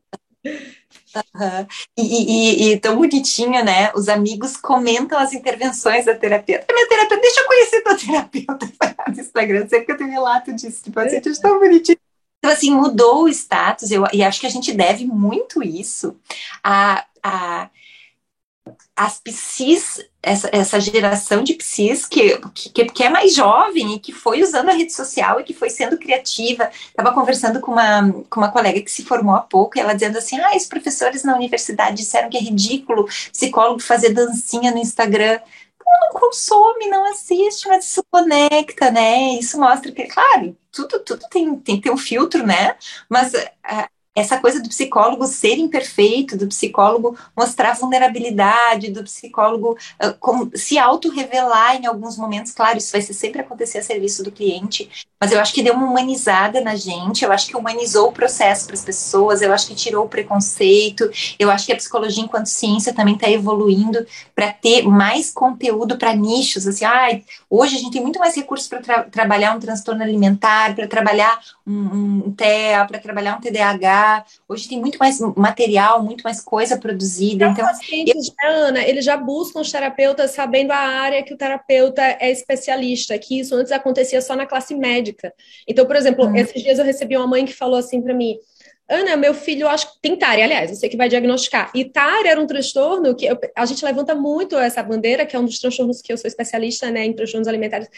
Uhum. 1.16 1.68
E, 1.98 2.04
e, 2.04 2.72
e, 2.74 2.80
tão 2.80 2.96
bonitinho, 2.96 3.64
né? 3.64 3.92
Os 3.96 4.08
amigos 4.08 4.56
comentam 4.56 5.18
as 5.18 5.34
intervenções 5.34 6.06
da 6.06 6.14
terapeuta. 6.14 6.66
Minha 6.72 6.88
terapeuta, 6.88 7.22
deixa 7.22 7.42
eu 7.42 7.48
conhecer 7.48 7.82
tua 7.82 7.96
terapeuta 7.96 8.68
no 9.08 9.20
Instagram, 9.20 9.68
sempre 9.68 9.86
que 9.86 9.92
eu 9.94 9.98
tenho 9.98 10.12
relato 10.12 10.54
disso, 10.54 10.84
tipo 10.84 11.00
assim, 11.00 11.18
é 11.18 11.22
tão 11.22 11.60
bonitinho. 11.60 11.98
Então, 12.40 12.52
assim, 12.52 12.72
mudou 12.72 13.24
o 13.24 13.30
status, 13.30 13.90
eu, 13.90 14.04
e 14.14 14.24
acho 14.24 14.40
que 14.40 14.46
a 14.46 14.50
gente 14.50 14.72
deve 14.74 15.06
muito 15.06 15.64
isso 15.64 16.16
a, 16.64 17.04
a 17.24 17.70
as 18.96 19.20
psis, 19.20 20.04
essa, 20.24 20.50
essa 20.52 20.80
geração 20.80 21.44
de 21.44 21.54
psis 21.54 22.06
que, 22.06 22.38
que, 22.54 22.86
que 22.86 23.04
é 23.04 23.10
mais 23.10 23.34
jovem 23.34 23.96
e 23.96 24.00
que 24.00 24.12
foi 24.12 24.42
usando 24.42 24.70
a 24.70 24.74
rede 24.74 24.94
social 24.94 25.40
e 25.40 25.44
que 25.44 25.54
foi 25.54 25.70
sendo 25.70 25.98
criativa. 25.98 26.70
Estava 26.88 27.14
conversando 27.14 27.60
com 27.60 27.72
uma, 27.72 28.12
com 28.30 28.40
uma 28.40 28.52
colega 28.52 28.82
que 28.82 28.92
se 28.92 29.04
formou 29.06 29.36
há 29.36 29.42
pouco 29.42 29.78
e 29.78 29.82
ela 29.82 29.94
dizendo 29.94 30.18
assim: 30.18 30.40
ah, 30.40 30.56
os 30.56 30.66
professores 30.66 31.24
na 31.24 31.36
universidade 31.36 31.98
disseram 31.98 32.30
que 32.30 32.38
é 32.38 32.42
ridículo 32.42 33.06
psicólogo 33.32 33.80
fazer 33.80 34.10
dancinha 34.10 34.72
no 34.72 34.80
Instagram. 34.80 35.40
Não 36.02 36.20
consome, 36.20 36.88
não 36.88 37.10
assiste, 37.12 37.68
mas 37.68 37.86
isso 37.86 38.04
conecta, 38.12 38.92
né? 38.92 39.34
Isso 39.40 39.58
mostra 39.58 39.92
que, 39.92 40.04
claro, 40.06 40.56
tudo, 40.70 41.00
tudo 41.00 41.26
tem, 41.30 41.56
tem 41.60 41.78
que 41.78 41.84
ter 41.84 41.92
um 41.92 41.98
filtro, 41.98 42.46
né? 42.46 42.76
Mas 43.10 43.34
a, 43.64 43.90
essa 44.18 44.40
coisa 44.40 44.60
do 44.60 44.68
psicólogo 44.68 45.28
ser 45.28 45.60
imperfeito, 45.60 46.36
do 46.36 46.48
psicólogo 46.48 47.16
mostrar 47.36 47.74
vulnerabilidade, 47.74 48.90
do 48.90 49.04
psicólogo 49.04 49.78
uh, 50.04 50.14
como, 50.20 50.50
se 50.56 50.80
auto-revelar 50.80 51.76
em 51.76 51.86
alguns 51.86 52.18
momentos, 52.18 52.52
claro, 52.52 52.80
isso 52.80 52.92
vai 52.92 53.02
sempre 53.02 53.42
acontecer 53.42 53.78
a 53.78 53.84
serviço 53.84 54.24
do 54.24 54.32
cliente, 54.32 54.90
mas 55.22 55.32
eu 55.32 55.40
acho 55.40 55.54
que 55.54 55.62
deu 55.62 55.76
uma 55.76 55.86
humanizada 55.86 56.62
na 56.62 56.76
gente, 56.76 57.24
eu 57.24 57.32
acho 57.32 57.48
que 57.48 57.56
humanizou 57.56 58.10
o 58.10 58.12
processo 58.12 58.66
para 58.66 58.74
as 58.74 58.84
pessoas, 58.84 59.44
eu 59.44 59.54
acho 59.54 59.68
que 59.68 59.76
tirou 59.76 60.06
o 60.06 60.10
preconceito, 60.10 61.08
eu 61.38 61.52
acho 61.52 61.68
que 61.68 61.74
a 61.74 61.76
psicologia 61.76 62.24
enquanto 62.24 62.48
ciência 62.48 62.96
também 62.96 63.14
está 63.14 63.30
evoluindo 63.30 64.04
para 64.34 64.52
ter 64.52 64.82
mais 64.82 65.30
conteúdo 65.30 65.96
para 65.96 66.16
nichos, 66.16 66.66
assim, 66.66 66.86
ai, 66.86 67.24
hoje 67.48 67.76
a 67.76 67.80
gente 67.80 67.92
tem 67.92 68.02
muito 68.02 68.18
mais 68.18 68.36
recursos 68.36 68.68
para 68.68 68.82
tra 68.82 69.04
trabalhar 69.04 69.56
um 69.56 69.60
transtorno 69.60 70.02
alimentar, 70.02 70.76
para 70.76 70.88
trabalhar 70.88 71.40
um, 71.68 72.28
um 72.28 72.32
TEA, 72.32 72.86
para 72.86 73.00
trabalhar 73.00 73.36
um 73.36 73.42
TDAH, 73.42 74.26
Hoje 74.48 74.70
tem 74.70 74.80
muito 74.80 74.98
mais 74.98 75.20
material, 75.36 76.02
muito 76.02 76.22
mais 76.24 76.42
coisa 76.42 76.78
produzida. 76.78 77.48
Então, 77.48 77.52
então 77.52 77.66
pacientes, 77.66 78.28
eu... 78.28 78.50
Ana, 78.50 78.88
eles 78.88 79.04
já 79.04 79.18
buscam 79.18 79.60
os 79.60 79.72
terapeutas 79.72 80.32
sabendo 80.32 80.72
a 80.72 80.78
área 80.78 81.22
que 81.22 81.34
o 81.34 81.38
terapeuta 81.38 82.02
é 82.02 82.32
especialista, 82.32 83.18
que 83.20 83.40
isso 83.40 83.54
antes 83.56 83.72
acontecia 83.72 84.22
só 84.22 84.36
na 84.36 84.46
classe 84.46 84.74
médica. 84.74 85.34
Então, 85.68 85.86
por 85.86 85.96
exemplo, 85.96 86.26
hum. 86.26 86.36
esses 86.36 86.64
dias 86.64 86.80
eu 86.80 86.86
recebi 86.86 87.18
uma 87.18 87.28
mãe 87.28 87.46
que 87.46 87.54
falou 87.54 87.78
assim 87.78 88.02
para 88.02 88.14
mim: 88.14 88.38
Ana, 88.90 89.18
meu 89.18 89.34
filho, 89.34 89.68
acho 89.68 89.94
que 89.94 90.02
tem 90.02 90.16
TARE, 90.16 90.42
aliás, 90.42 90.72
você 90.72 90.88
que 90.88 90.96
vai 90.96 91.10
diagnosticar. 91.10 91.70
E 91.76 91.84
TARE 91.84 92.30
era 92.30 92.40
um 92.40 92.48
transtorno 92.48 93.14
que 93.14 93.26
eu, 93.26 93.38
a 93.56 93.66
gente 93.66 93.84
levanta 93.84 94.16
muito 94.16 94.58
essa 94.58 94.82
bandeira, 94.82 95.26
que 95.26 95.36
é 95.36 95.40
um 95.40 95.44
dos 95.44 95.60
transtornos 95.60 96.02
que 96.02 96.14
eu 96.14 96.18
sou 96.18 96.28
especialista, 96.28 96.90
né, 96.90 97.06
em 97.06 97.14
transtornos 97.14 97.50
alimentares, 97.50 97.90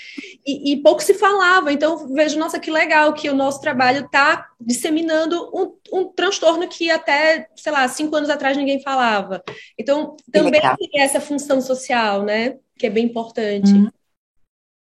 e, 0.45 0.73
e 0.73 0.77
pouco 0.77 1.03
se 1.03 1.13
falava. 1.13 1.71
Então, 1.71 2.07
vejo, 2.07 2.39
nossa, 2.39 2.59
que 2.59 2.71
legal 2.71 3.13
que 3.13 3.29
o 3.29 3.35
nosso 3.35 3.61
trabalho 3.61 4.05
está 4.05 4.47
disseminando 4.59 5.49
um, 5.53 5.99
um, 5.99 6.05
transtorno 6.05 6.67
que 6.67 6.89
até, 6.89 7.47
sei 7.55 7.71
lá, 7.71 7.87
cinco 7.87 8.15
anos 8.15 8.29
atrás 8.29 8.57
ninguém 8.57 8.81
falava. 8.81 9.43
Então, 9.77 10.17
também 10.31 10.59
tem 10.91 11.01
essa 11.01 11.21
função 11.21 11.61
social, 11.61 12.23
né, 12.23 12.57
que 12.77 12.87
é 12.87 12.89
bem 12.89 13.05
importante. 13.05 13.71
Uhum. 13.71 13.89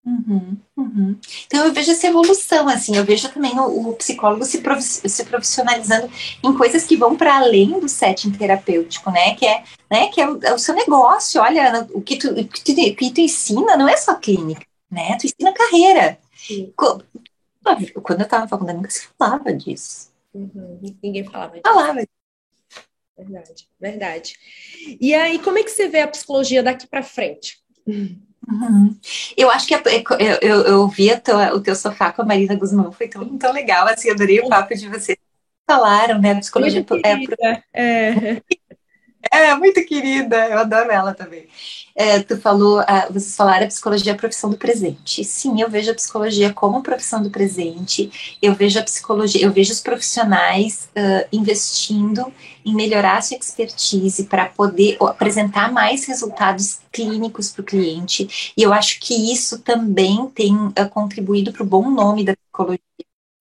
Uhum, 0.06 0.58
uhum. 0.76 1.18
Então 1.48 1.66
eu 1.66 1.72
vejo 1.72 1.90
essa 1.90 2.08
evolução, 2.08 2.68
assim, 2.68 2.98
eu 2.98 3.06
vejo 3.06 3.30
também 3.30 3.58
o, 3.58 3.90
o 3.90 3.94
psicólogo 3.94 4.44
se, 4.44 4.60
prof, 4.60 4.82
se, 4.82 5.24
profissionalizando 5.24 6.12
em 6.44 6.54
coisas 6.54 6.84
que 6.84 6.98
vão 6.98 7.16
para 7.16 7.38
além 7.38 7.80
do 7.80 7.88
setting 7.88 8.32
terapêutico, 8.32 9.10
né? 9.10 9.34
Que 9.36 9.46
é, 9.46 9.64
né, 9.90 10.08
que 10.10 10.20
é 10.20 10.30
o, 10.30 10.44
é 10.44 10.54
o 10.54 10.60
seu 10.60 10.76
negócio. 10.76 11.42
Olha, 11.42 11.88
o 11.94 12.02
que, 12.02 12.18
tu, 12.18 12.32
o 12.32 12.48
que, 12.48 12.64
tu, 12.64 12.72
o 12.74 12.96
que 12.96 13.14
tu 13.14 13.22
ensina 13.22 13.78
não 13.78 13.88
é 13.88 13.96
só 13.96 14.16
clínica, 14.16 14.66
né? 14.92 15.18
Tu 15.18 15.28
ensina 15.28 15.54
carreira. 15.54 16.20
Sim. 16.36 16.74
Quando 16.76 18.20
eu 18.20 18.26
estava 18.26 18.44
na 18.44 18.50
faculdade, 18.50 18.78
nunca 18.78 18.92
se 18.92 19.08
falava 19.18 19.54
disso. 19.54 20.12
Uhum. 20.34 20.80
Ninguém 21.02 21.24
falava 21.24 21.54
disso. 21.54 21.64
Falava. 21.66 22.06
Verdade, 23.18 23.70
verdade. 23.80 24.36
E 25.00 25.14
aí, 25.14 25.40
como 25.40 25.60
é 25.60 25.64
que 25.64 25.72
você 25.72 25.88
vê 25.88 26.02
a 26.02 26.08
psicologia 26.10 26.62
daqui 26.62 26.88
para 26.88 27.04
frente? 27.04 27.62
Uhum. 27.88 28.20
Eu 29.38 29.50
acho 29.50 29.68
que 29.68 29.74
é, 29.74 29.82
é, 29.88 30.04
eu, 30.20 30.38
eu, 30.42 30.62
eu 30.64 30.88
vi 30.88 31.10
o 31.54 31.60
teu 31.62 31.76
sofá 31.76 32.12
com 32.12 32.22
a 32.22 32.26
Marina 32.26 32.56
Guzmão, 32.56 32.92
foi 32.92 33.08
tão, 33.08 33.38
tão 33.38 33.54
legal, 33.54 33.88
assim, 33.88 34.10
adorei 34.10 34.40
o 34.40 34.50
papo 34.50 34.76
de 34.76 34.88
vocês. 34.90 35.18
Falaram, 35.66 36.20
né, 36.20 36.36
psicologia... 36.36 36.86
É, 37.04 37.64
é, 37.74 38.42
é, 39.32 39.56
muito 39.56 39.84
querida, 39.86 40.48
eu 40.50 40.60
adoro 40.60 40.92
ela 40.92 41.14
também. 41.14 41.48
É, 41.96 42.20
tu 42.24 42.38
falou, 42.38 42.82
uh, 42.82 43.14
vocês 43.14 43.36
falaram 43.36 43.66
a 43.66 43.68
psicologia 43.68 44.12
é 44.12 44.16
a 44.16 44.18
profissão 44.18 44.50
do 44.50 44.58
presente. 44.58 45.24
Sim, 45.24 45.62
eu 45.62 45.70
vejo 45.70 45.92
a 45.92 45.94
psicologia 45.94 46.52
como 46.52 46.82
profissão 46.82 47.22
do 47.22 47.30
presente. 47.30 48.38
Eu 48.42 48.56
vejo 48.56 48.80
a 48.80 48.84
psicologia, 48.84 49.44
eu 49.44 49.52
vejo 49.52 49.72
os 49.72 49.80
profissionais 49.80 50.90
uh, 50.98 51.28
investindo 51.32 52.34
em 52.66 52.74
melhorar 52.74 53.18
a 53.18 53.22
sua 53.22 53.38
expertise 53.38 54.24
para 54.24 54.48
poder 54.48 54.98
apresentar 55.02 55.72
mais 55.72 56.06
resultados 56.06 56.80
clínicos 56.92 57.52
para 57.52 57.62
o 57.62 57.66
cliente. 57.66 58.54
E 58.58 58.64
eu 58.64 58.74
acho 58.74 59.00
que 59.00 59.32
isso 59.32 59.60
também 59.60 60.28
tem 60.34 60.56
uh, 60.56 60.90
contribuído 60.90 61.54
para 61.54 61.64
o 61.64 61.66
bom 61.66 61.92
nome 61.92 62.24
da 62.24 62.36
psicologia 62.36 62.80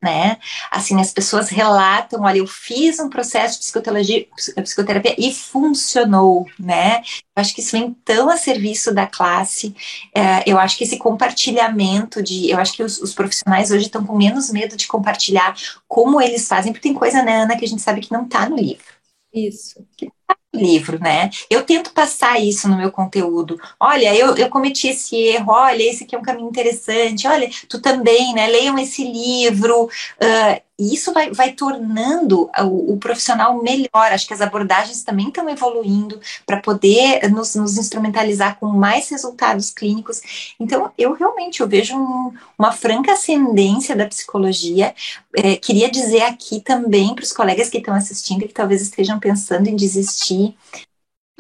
né? 0.02 0.38
Assim, 0.70 1.00
as 1.00 1.12
pessoas 1.12 1.48
relatam, 1.48 2.22
olha, 2.22 2.38
eu 2.38 2.46
fiz 2.46 2.98
um 2.98 3.08
processo 3.08 3.54
de 3.54 3.60
psicoterapia, 3.60 4.26
psicoterapia 4.62 5.14
e 5.16 5.32
funcionou, 5.32 6.46
né? 6.58 7.02
Eu 7.36 7.40
acho 7.40 7.54
que 7.54 7.60
isso 7.60 7.70
vem 7.70 7.94
tão 8.04 8.28
a 8.28 8.36
serviço 8.36 8.92
da 8.92 9.06
classe. 9.06 9.74
É, 10.12 10.42
eu 10.44 10.58
acho 10.58 10.76
que 10.76 10.82
esse 10.82 10.98
compartilhamento 10.98 12.20
de, 12.20 12.50
eu 12.50 12.58
acho 12.58 12.72
que 12.72 12.82
os, 12.82 12.98
os 13.00 13.14
profissionais 13.14 13.70
hoje 13.70 13.86
estão 13.86 14.04
com 14.04 14.16
menos 14.16 14.50
medo 14.50 14.76
de 14.76 14.88
compartilhar 14.88 15.54
como 15.86 16.20
eles 16.20 16.48
fazem, 16.48 16.72
porque 16.72 16.88
tem 16.88 16.94
coisa, 16.94 17.22
né, 17.22 17.42
Ana, 17.42 17.56
que 17.56 17.64
a 17.64 17.68
gente 17.68 17.82
sabe 17.82 18.00
que 18.00 18.12
não 18.12 18.24
está 18.24 18.48
no 18.48 18.56
livro. 18.56 18.84
Isso. 19.32 19.86
Que 19.96 20.10
tá 20.26 20.36
livro, 20.54 20.98
né? 20.98 21.30
Eu 21.50 21.62
tento 21.64 21.92
passar 21.92 22.40
isso 22.40 22.68
no 22.68 22.76
meu 22.76 22.90
conteúdo. 22.92 23.58
Olha, 23.80 24.14
eu, 24.14 24.36
eu 24.36 24.48
cometi 24.50 24.88
esse 24.88 25.16
erro, 25.16 25.52
olha, 25.52 25.82
esse 25.82 26.04
aqui 26.04 26.14
é 26.14 26.18
um 26.18 26.22
caminho 26.22 26.48
interessante, 26.48 27.26
olha, 27.26 27.48
tu 27.68 27.80
também, 27.80 28.34
né? 28.34 28.46
Leiam 28.48 28.78
esse 28.78 29.04
livro. 29.04 29.84
Uh, 29.86 30.60
e 30.78 30.94
isso 30.94 31.12
vai, 31.12 31.30
vai 31.30 31.52
tornando 31.52 32.50
o, 32.58 32.94
o, 32.94 32.96
profissional 32.96 33.62
melhor. 33.62 33.90
Acho 33.94 34.26
que 34.26 34.34
as 34.34 34.40
abordagens 34.40 35.02
também 35.02 35.28
estão 35.28 35.48
evoluindo 35.48 36.20
para 36.46 36.60
poder 36.60 37.30
nos, 37.30 37.54
nos, 37.54 37.76
instrumentalizar 37.76 38.58
com 38.58 38.66
mais 38.66 39.08
resultados 39.08 39.70
clínicos. 39.70 40.54
Então, 40.58 40.90
eu 40.96 41.12
realmente 41.12 41.60
eu 41.60 41.68
vejo 41.68 41.94
um, 41.96 42.32
uma 42.58 42.72
franca 42.72 43.12
ascendência 43.12 43.94
da 43.94 44.06
psicologia. 44.06 44.94
É, 45.36 45.56
queria 45.56 45.90
dizer 45.90 46.22
aqui 46.22 46.60
também 46.60 47.14
para 47.14 47.24
os 47.24 47.32
colegas 47.32 47.68
que 47.68 47.78
estão 47.78 47.94
assistindo 47.94 48.42
e 48.42 48.48
que 48.48 48.54
talvez 48.54 48.80
estejam 48.80 49.20
pensando 49.20 49.68
em 49.68 49.76
desistir, 49.76 50.56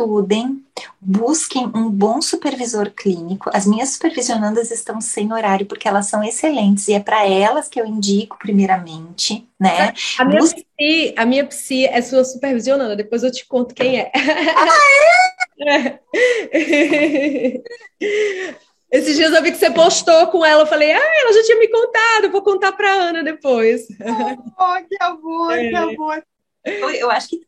estudem, 0.02 0.64
busquem 1.00 1.70
um 1.74 1.88
bom 1.88 2.20
supervisor 2.20 2.90
clínico. 2.90 3.50
As 3.52 3.66
minhas 3.66 3.90
supervisionandas 3.90 4.70
estão 4.70 5.00
sem 5.00 5.32
horário 5.32 5.66
porque 5.66 5.86
elas 5.86 6.06
são 6.06 6.22
excelentes 6.24 6.88
e 6.88 6.94
é 6.94 7.00
para 7.00 7.26
elas 7.26 7.68
que 7.68 7.80
eu 7.80 7.86
indico 7.86 8.36
primeiramente, 8.38 9.46
né? 9.58 9.94
A 10.18 10.24
minha, 10.24 10.40
Busque... 10.40 10.66
psi, 10.76 11.14
a 11.16 11.24
minha 11.24 11.46
psi 11.46 11.86
é 11.86 12.02
sua 12.02 12.24
supervisionanda, 12.24 12.96
depois 12.96 13.22
eu 13.22 13.30
te 13.30 13.46
conto 13.46 13.74
quem 13.74 14.00
é. 14.00 14.10
Ah, 14.14 14.66
é? 15.68 16.00
Esses 18.90 19.16
dias 19.16 19.32
eu 19.32 19.42
vi 19.42 19.52
que 19.52 19.58
você 19.58 19.70
postou 19.70 20.26
com 20.26 20.44
ela, 20.44 20.62
eu 20.62 20.66
falei, 20.66 20.92
ah, 20.92 21.12
ela 21.20 21.32
já 21.32 21.42
tinha 21.44 21.58
me 21.58 21.68
contado, 21.68 22.30
vou 22.30 22.42
contar 22.42 22.72
para 22.72 22.92
Ana 22.92 23.22
depois. 23.22 23.86
Oh, 24.58 24.86
que 24.86 24.96
amor, 25.00 25.52
é. 25.52 25.68
que 25.70 25.74
amor. 25.74 26.22
Eu, 26.64 26.90
eu 26.90 27.10
acho 27.10 27.28
que 27.28 27.40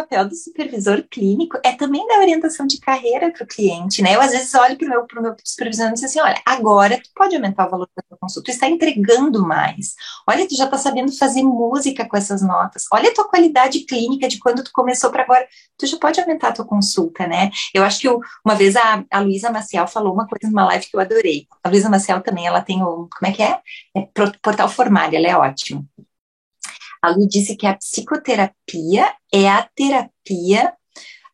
papel 0.00 0.28
do 0.28 0.34
supervisor 0.34 1.04
clínico 1.10 1.58
é 1.64 1.72
também 1.72 2.06
dar 2.06 2.20
orientação 2.20 2.66
de 2.66 2.78
carreira 2.80 3.30
para 3.32 3.44
o 3.44 3.46
cliente, 3.46 4.02
né? 4.02 4.14
Eu 4.14 4.20
às 4.20 4.30
vezes 4.30 4.54
olho 4.54 4.76
para 4.76 4.86
o 4.86 4.88
meu, 4.88 5.06
meu 5.22 5.36
supervisor 5.44 5.88
e 5.88 5.94
digo 5.94 6.06
assim, 6.06 6.20
olha, 6.20 6.40
agora 6.44 6.98
tu 6.98 7.10
pode 7.14 7.34
aumentar 7.34 7.66
o 7.66 7.70
valor 7.70 7.88
da 7.96 8.02
tua 8.08 8.18
consulta, 8.18 8.50
tu 8.50 8.54
está 8.54 8.68
entregando 8.68 9.46
mais. 9.46 9.94
Olha, 10.28 10.46
tu 10.46 10.56
já 10.56 10.64
está 10.64 10.78
sabendo 10.78 11.12
fazer 11.16 11.42
música 11.42 12.06
com 12.08 12.16
essas 12.16 12.42
notas. 12.42 12.84
Olha 12.92 13.10
a 13.10 13.14
tua 13.14 13.28
qualidade 13.28 13.80
clínica 13.80 14.28
de 14.28 14.38
quando 14.38 14.64
tu 14.64 14.70
começou 14.72 15.10
para 15.10 15.22
agora, 15.22 15.46
tu 15.76 15.86
já 15.86 15.98
pode 15.98 16.20
aumentar 16.20 16.48
a 16.48 16.52
tua 16.52 16.64
consulta, 16.64 17.26
né? 17.26 17.50
Eu 17.74 17.82
acho 17.84 18.00
que 18.00 18.08
eu, 18.08 18.20
uma 18.44 18.54
vez 18.54 18.76
a, 18.76 19.04
a 19.10 19.20
Luísa 19.20 19.50
Maciel 19.50 19.86
falou 19.86 20.12
uma 20.12 20.26
coisa 20.26 20.48
numa 20.48 20.66
live 20.66 20.86
que 20.86 20.96
eu 20.96 21.00
adorei. 21.00 21.46
A 21.62 21.68
Luísa 21.68 21.90
Maciel 21.90 22.20
também, 22.22 22.46
ela 22.46 22.60
tem 22.60 22.82
o, 22.82 23.08
como 23.08 23.30
é 23.30 23.32
que 23.32 23.42
é? 23.42 23.60
é 23.96 24.08
Portal 24.42 24.68
Formário, 24.68 25.16
ela 25.16 25.28
é 25.28 25.36
ótima. 25.36 25.84
A 27.02 27.10
Lu 27.10 27.26
disse 27.26 27.56
que 27.56 27.66
a 27.66 27.76
psicoterapia 27.76 29.14
é 29.32 29.48
a 29.48 29.68
terapia 29.74 30.72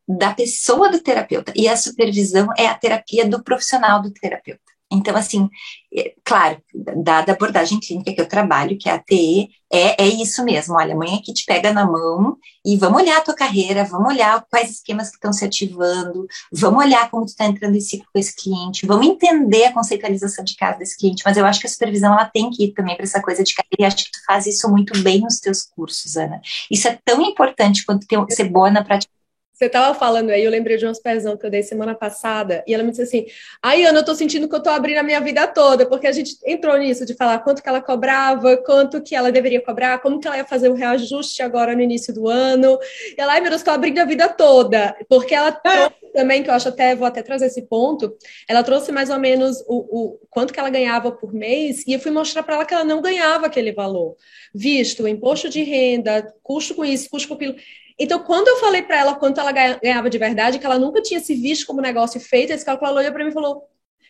da 0.08 0.32
pessoa 0.32 0.90
do 0.90 1.00
terapeuta 1.00 1.52
e 1.56 1.68
a 1.68 1.76
supervisão 1.76 2.48
é 2.56 2.66
a 2.66 2.74
terapia 2.74 3.28
do 3.28 3.42
profissional 3.42 4.00
do 4.00 4.12
terapeuta. 4.12 4.65
Então, 4.96 5.16
assim, 5.16 5.48
é, 5.94 6.14
claro, 6.24 6.60
dada 7.02 7.32
a 7.32 7.34
abordagem 7.34 7.80
clínica 7.80 8.12
que 8.12 8.20
eu 8.20 8.28
trabalho, 8.28 8.76
que 8.78 8.88
é 8.88 8.92
a 8.92 8.98
TE, 8.98 9.48
é, 9.72 10.04
é 10.04 10.06
isso 10.06 10.44
mesmo. 10.44 10.74
Olha, 10.74 10.94
a 10.94 10.96
mãe 10.96 11.14
aqui 11.14 11.32
te 11.32 11.44
pega 11.44 11.72
na 11.72 11.84
mão 11.84 12.36
e 12.64 12.76
vamos 12.76 13.00
olhar 13.00 13.18
a 13.18 13.20
tua 13.20 13.34
carreira, 13.34 13.84
vamos 13.84 14.12
olhar 14.12 14.44
quais 14.50 14.70
esquemas 14.70 15.08
que 15.08 15.16
estão 15.16 15.32
se 15.32 15.44
ativando, 15.44 16.26
vamos 16.52 16.84
olhar 16.84 17.10
como 17.10 17.24
tu 17.24 17.28
está 17.28 17.46
entrando 17.46 17.76
em 17.76 17.80
ciclo 17.80 18.06
com 18.12 18.18
esse 18.18 18.34
cliente, 18.34 18.86
vamos 18.86 19.06
entender 19.06 19.64
a 19.64 19.72
conceitualização 19.72 20.44
de 20.44 20.54
casa 20.56 20.78
desse 20.78 20.96
cliente. 20.96 21.22
Mas 21.24 21.36
eu 21.36 21.46
acho 21.46 21.60
que 21.60 21.66
a 21.66 21.70
supervisão 21.70 22.12
ela 22.12 22.26
tem 22.26 22.50
que 22.50 22.64
ir 22.64 22.72
também 22.72 22.96
para 22.96 23.04
essa 23.04 23.22
coisa 23.22 23.42
de 23.42 23.54
carreira 23.54 23.76
e 23.80 23.84
acho 23.84 24.04
que 24.04 24.12
tu 24.12 24.24
faz 24.26 24.46
isso 24.46 24.70
muito 24.70 25.00
bem 25.02 25.20
nos 25.20 25.40
teus 25.40 25.62
cursos, 25.62 26.16
Ana. 26.16 26.40
Isso 26.70 26.88
é 26.88 26.98
tão 27.04 27.20
importante 27.22 27.84
quanto 27.84 28.06
ter, 28.06 28.18
ser 28.30 28.44
boa 28.50 28.70
na 28.70 28.84
prática 28.84 29.15
você 29.56 29.64
estava 29.64 29.98
falando 29.98 30.28
aí, 30.28 30.44
eu 30.44 30.50
lembrei 30.50 30.76
de 30.76 30.84
umas 30.84 31.00
pezão 31.00 31.34
que 31.34 31.46
eu 31.46 31.50
dei 31.50 31.62
semana 31.62 31.94
passada, 31.94 32.62
e 32.66 32.74
ela 32.74 32.82
me 32.82 32.90
disse 32.90 33.02
assim: 33.02 33.26
Ai, 33.62 33.84
Ana, 33.84 34.00
eu 34.00 34.04
tô 34.04 34.14
sentindo 34.14 34.46
que 34.46 34.54
eu 34.54 34.62
tô 34.62 34.68
abrindo 34.68 34.98
a 34.98 35.02
minha 35.02 35.18
vida 35.18 35.46
toda, 35.46 35.86
porque 35.86 36.06
a 36.06 36.12
gente 36.12 36.36
entrou 36.44 36.76
nisso 36.76 37.06
de 37.06 37.14
falar 37.14 37.38
quanto 37.38 37.62
que 37.62 37.68
ela 37.68 37.80
cobrava, 37.80 38.58
quanto 38.58 39.00
que 39.00 39.16
ela 39.16 39.32
deveria 39.32 39.62
cobrar, 39.62 39.98
como 40.02 40.20
que 40.20 40.28
ela 40.28 40.36
ia 40.36 40.44
fazer 40.44 40.68
o 40.68 40.74
reajuste 40.74 41.42
agora 41.42 41.74
no 41.74 41.80
início 41.80 42.12
do 42.12 42.28
ano. 42.28 42.78
E 43.16 43.18
ela, 43.18 43.32
ai, 43.32 43.40
meu 43.40 43.48
Deus, 43.48 43.62
tô 43.62 43.70
abrindo 43.70 43.98
a 43.98 44.04
vida 44.04 44.28
toda, 44.28 44.94
porque 45.08 45.34
ela 45.34 45.50
trouxe 45.50 46.12
também, 46.12 46.42
que 46.42 46.50
eu 46.50 46.54
acho 46.54 46.68
até, 46.68 46.94
vou 46.94 47.06
até 47.06 47.22
trazer 47.22 47.46
esse 47.46 47.62
ponto, 47.62 48.14
ela 48.46 48.62
trouxe 48.62 48.92
mais 48.92 49.08
ou 49.08 49.18
menos 49.18 49.64
o, 49.66 49.76
o 50.16 50.18
quanto 50.28 50.52
que 50.52 50.60
ela 50.60 50.68
ganhava 50.68 51.10
por 51.10 51.32
mês, 51.32 51.82
e 51.86 51.94
eu 51.94 52.00
fui 52.00 52.10
mostrar 52.10 52.42
para 52.42 52.56
ela 52.56 52.64
que 52.66 52.74
ela 52.74 52.84
não 52.84 53.00
ganhava 53.00 53.46
aquele 53.46 53.72
valor, 53.72 54.16
visto 54.54 55.08
imposto 55.08 55.48
de 55.48 55.62
renda, 55.62 56.30
custo 56.42 56.74
com 56.74 56.84
isso, 56.84 57.08
custo 57.08 57.28
com 57.28 57.34
aquilo. 57.34 57.56
Então, 57.98 58.22
quando 58.22 58.48
eu 58.48 58.58
falei 58.58 58.82
para 58.82 58.98
ela 58.98 59.14
quanto 59.14 59.40
ela 59.40 59.52
ganhava 59.52 60.10
de 60.10 60.18
verdade, 60.18 60.58
que 60.58 60.66
ela 60.66 60.78
nunca 60.78 61.00
tinha 61.00 61.20
se 61.20 61.34
visto 61.34 61.66
como 61.66 61.80
negócio 61.80 62.20
feito, 62.20 62.52
esse 62.52 62.64
cálculo 62.64 62.90
ela 62.90 63.00
olhou 63.00 63.12
para 63.12 63.24
mim 63.24 63.30
e 63.30 63.34
falou: 63.34 63.66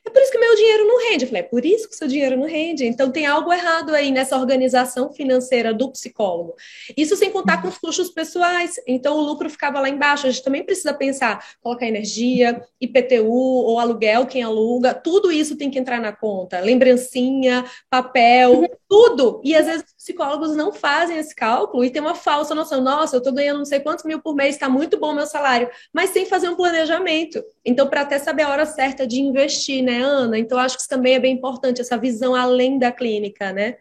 é 0.06 0.10
por 0.10 0.22
isso 0.22 0.30
que 0.30 0.38
meu 0.38 0.54
dinheiro 0.54 0.86
não 0.86 1.10
rende. 1.10 1.24
Eu 1.24 1.28
falei, 1.28 1.42
é 1.42 1.46
por 1.46 1.66
isso 1.66 1.88
que 1.88 1.96
seu 1.96 2.06
dinheiro 2.06 2.36
não 2.36 2.46
rende. 2.46 2.86
Então 2.86 3.10
tem 3.10 3.26
algo 3.26 3.52
errado 3.52 3.92
aí 3.92 4.12
nessa 4.12 4.36
organização 4.38 5.12
financeira 5.12 5.74
do 5.74 5.90
psicólogo. 5.90 6.54
Isso 6.96 7.16
sem 7.16 7.30
contar 7.30 7.60
com 7.60 7.66
os 7.66 7.76
custos 7.76 8.10
pessoais. 8.10 8.76
Então 8.86 9.16
o 9.16 9.20
lucro 9.20 9.50
ficava 9.50 9.80
lá 9.80 9.88
embaixo. 9.88 10.26
A 10.26 10.30
gente 10.30 10.44
também 10.44 10.62
precisa 10.62 10.94
pensar, 10.94 11.44
colocar 11.60 11.86
energia, 11.86 12.62
IPTU 12.80 13.26
ou 13.26 13.80
aluguel, 13.80 14.26
quem 14.26 14.44
aluga, 14.44 14.94
tudo 14.94 15.32
isso 15.32 15.56
tem 15.56 15.70
que 15.70 15.78
entrar 15.78 16.00
na 16.00 16.12
conta. 16.12 16.60
Lembrancinha, 16.60 17.64
papel, 17.90 18.60
uhum. 18.60 18.66
tudo. 18.88 19.40
E 19.42 19.56
às 19.56 19.66
vezes 19.66 19.84
os 19.86 20.04
psicólogos 20.04 20.54
não 20.54 20.72
fazem 20.72 21.18
esse 21.18 21.34
cálculo 21.34 21.84
e 21.84 21.90
tem 21.90 22.00
uma 22.00 22.14
falsa 22.14 22.54
noção. 22.54 22.80
Nossa, 22.80 23.16
eu 23.16 23.18
estou 23.18 23.32
ganhando 23.32 23.58
não 23.58 23.64
sei 23.64 23.80
quantos 23.80 24.04
mil 24.04 24.20
por 24.20 24.36
mês, 24.36 24.54
está 24.54 24.68
muito 24.68 25.00
bom 25.00 25.12
meu 25.12 25.26
salário, 25.26 25.68
mas 25.92 26.10
sem 26.10 26.26
fazer 26.26 26.48
um 26.48 26.54
planejamento. 26.54 27.42
Então, 27.64 27.88
para 27.88 28.02
até 28.02 28.20
saber 28.20 28.44
a 28.44 28.50
hora 28.50 28.66
certa 28.66 29.04
de 29.04 29.20
investir, 29.20 29.82
né? 29.82 29.95
Ana? 30.00 30.38
Então, 30.38 30.58
acho 30.58 30.76
que 30.76 30.82
isso 30.82 30.88
também 30.88 31.14
é 31.14 31.20
bem 31.20 31.34
importante, 31.34 31.80
essa 31.80 31.96
visão 31.96 32.34
além 32.34 32.78
da 32.78 32.92
clínica, 32.92 33.52
né? 33.52 33.76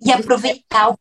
E 0.00 0.10
aproveitar 0.10 0.90
o 0.90 0.98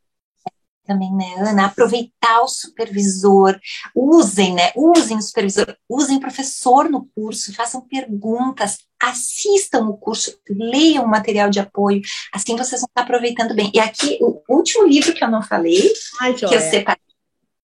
também, 0.86 1.14
né, 1.14 1.36
Ana? 1.38 1.68
Aproveitar 1.68 2.42
o 2.42 2.48
supervisor, 2.48 3.58
usem, 3.96 4.54
né? 4.54 4.72
Usem 4.76 5.18
o 5.18 5.22
supervisor, 5.22 5.76
usem 5.88 6.18
o 6.18 6.20
professor 6.20 6.90
no 6.90 7.08
curso, 7.16 7.54
façam 7.54 7.82
perguntas, 7.82 8.80
assistam 9.00 9.88
o 9.88 9.98
curso, 9.98 10.38
leiam 10.50 11.06
o 11.06 11.10
material 11.10 11.50
de 11.50 11.60
apoio, 11.60 12.02
assim 12.34 12.56
vocês 12.56 12.82
vão 12.82 12.88
estar 12.88 13.04
aproveitando 13.04 13.56
bem. 13.56 13.72
E 13.74 13.80
aqui, 13.80 14.18
o 14.22 14.42
último 14.50 14.86
livro 14.86 15.14
que 15.14 15.24
eu 15.24 15.30
não 15.30 15.42
falei, 15.42 15.92
Ai, 16.20 16.34
que 16.34 16.46
eu 16.46 16.60
separei, 16.60 17.02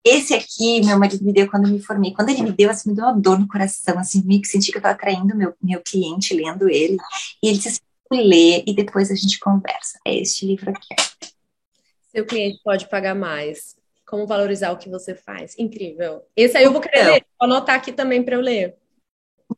esse 0.08 0.34
aqui, 0.34 0.82
meu 0.86 0.98
marido 0.98 1.24
me 1.24 1.34
deu 1.34 1.50
quando 1.50 1.68
eu 1.68 1.74
me 1.74 1.82
formei. 1.82 2.14
Quando 2.14 2.30
ele 2.30 2.44
me 2.44 2.52
deu, 2.52 2.70
assim, 2.70 2.90
me 2.90 2.96
deu 2.96 3.06
uma 3.06 3.14
dor 3.14 3.40
no 3.40 3.48
coração, 3.48 3.98
assim, 4.00 4.24
meio 4.26 4.42
que 4.42 4.48
senti 4.48 4.72
que 4.72 4.78
eu 4.78 4.80
estava 4.80 4.98
traindo 4.98 5.36
meu, 5.36 5.54
meu 5.62 5.82
cliente 5.82 6.34
lendo 6.34 6.70
ele. 6.70 6.98
E 7.44 7.50
ele 7.50 7.58
disse 7.58 7.70
assim, 7.70 8.28
ler 8.28 8.64
e 8.66 8.74
depois 8.74 9.12
a 9.12 9.16
gente 9.16 9.40
conversa. 9.40 10.00
É 10.06 10.16
este 10.16 10.46
livro 10.46 10.72
aqui. 10.72 10.88
Seu 12.12 12.26
cliente 12.26 12.60
pode 12.64 12.90
pagar 12.90 13.16
mais. 13.16 13.76
Como 14.06 14.26
valorizar 14.26 14.72
o 14.72 14.78
que 14.78 14.90
você 14.90 15.14
faz? 15.14 15.54
Incrível. 15.60 16.24
Esse 16.36 16.58
aí 16.58 16.64
eu 16.64 16.72
vou 16.72 16.82
querer 16.82 17.02
então, 17.02 17.14
ler. 17.14 17.26
Vou 17.40 17.50
anotar 17.50 17.76
aqui 17.76 17.92
também 17.92 18.24
para 18.24 18.36
eu 18.36 18.42
ler. 18.42 18.76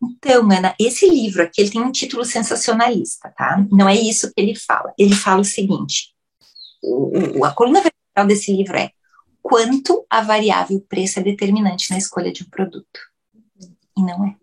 Então, 0.02 0.44
Ana, 0.52 0.76
esse 0.80 1.08
livro 1.08 1.42
aqui 1.42 1.62
ele 1.62 1.72
tem 1.72 1.82
um 1.82 1.92
título 1.92 2.24
sensacionalista, 2.24 3.34
tá? 3.38 3.66
Não 3.72 3.88
é 3.88 3.96
isso 3.96 4.32
que 4.34 4.42
ele 4.42 4.56
fala. 4.56 4.94
Ele 4.98 5.16
fala 5.16 5.42
o 5.42 5.46
seguinte: 5.46 6.14
o, 6.82 7.44
a 7.46 7.52
coluna 7.52 7.82
vertebral 7.82 8.28
desse 8.28 8.52
livro 8.52 8.76
é 8.76 8.92
quanto 9.50 10.06
a 10.08 10.22
variável 10.22 10.80
preço 10.88 11.20
é 11.20 11.24
determinante 11.24 11.90
na 11.90 11.98
escolha 11.98 12.32
de 12.32 12.44
um 12.44 12.50
produto. 12.50 13.00
E 13.98 14.04
não 14.04 14.24
é. 14.24 14.36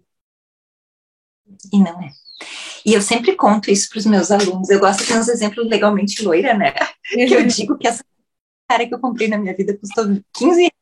E 1.73 1.79
não 1.79 2.03
é. 2.03 2.11
E 2.85 2.93
eu 2.93 3.01
sempre 3.01 3.37
conto 3.37 3.71
isso 3.71 3.89
para 3.89 4.01
os 4.01 4.07
meus 4.07 4.33
alunos. 4.33 4.69
Eu 4.69 4.81
gosto 4.81 5.01
de 5.03 5.07
ter 5.07 5.19
uns 5.19 5.29
exemplos 5.29 5.69
legalmente 5.69 6.25
loira, 6.25 6.55
né? 6.55 6.73
Que 7.05 7.35
eu 7.35 7.47
digo 7.47 7.79
que 7.79 7.87
essa 7.87 8.05
cara 8.69 8.87
que 8.87 8.93
eu 8.93 8.99
comprei 8.99 9.29
na 9.29 9.39
minha 9.39 9.57
vida 9.57 9.79
custou 9.79 10.05
15 10.35 10.61
reais. 10.61 10.73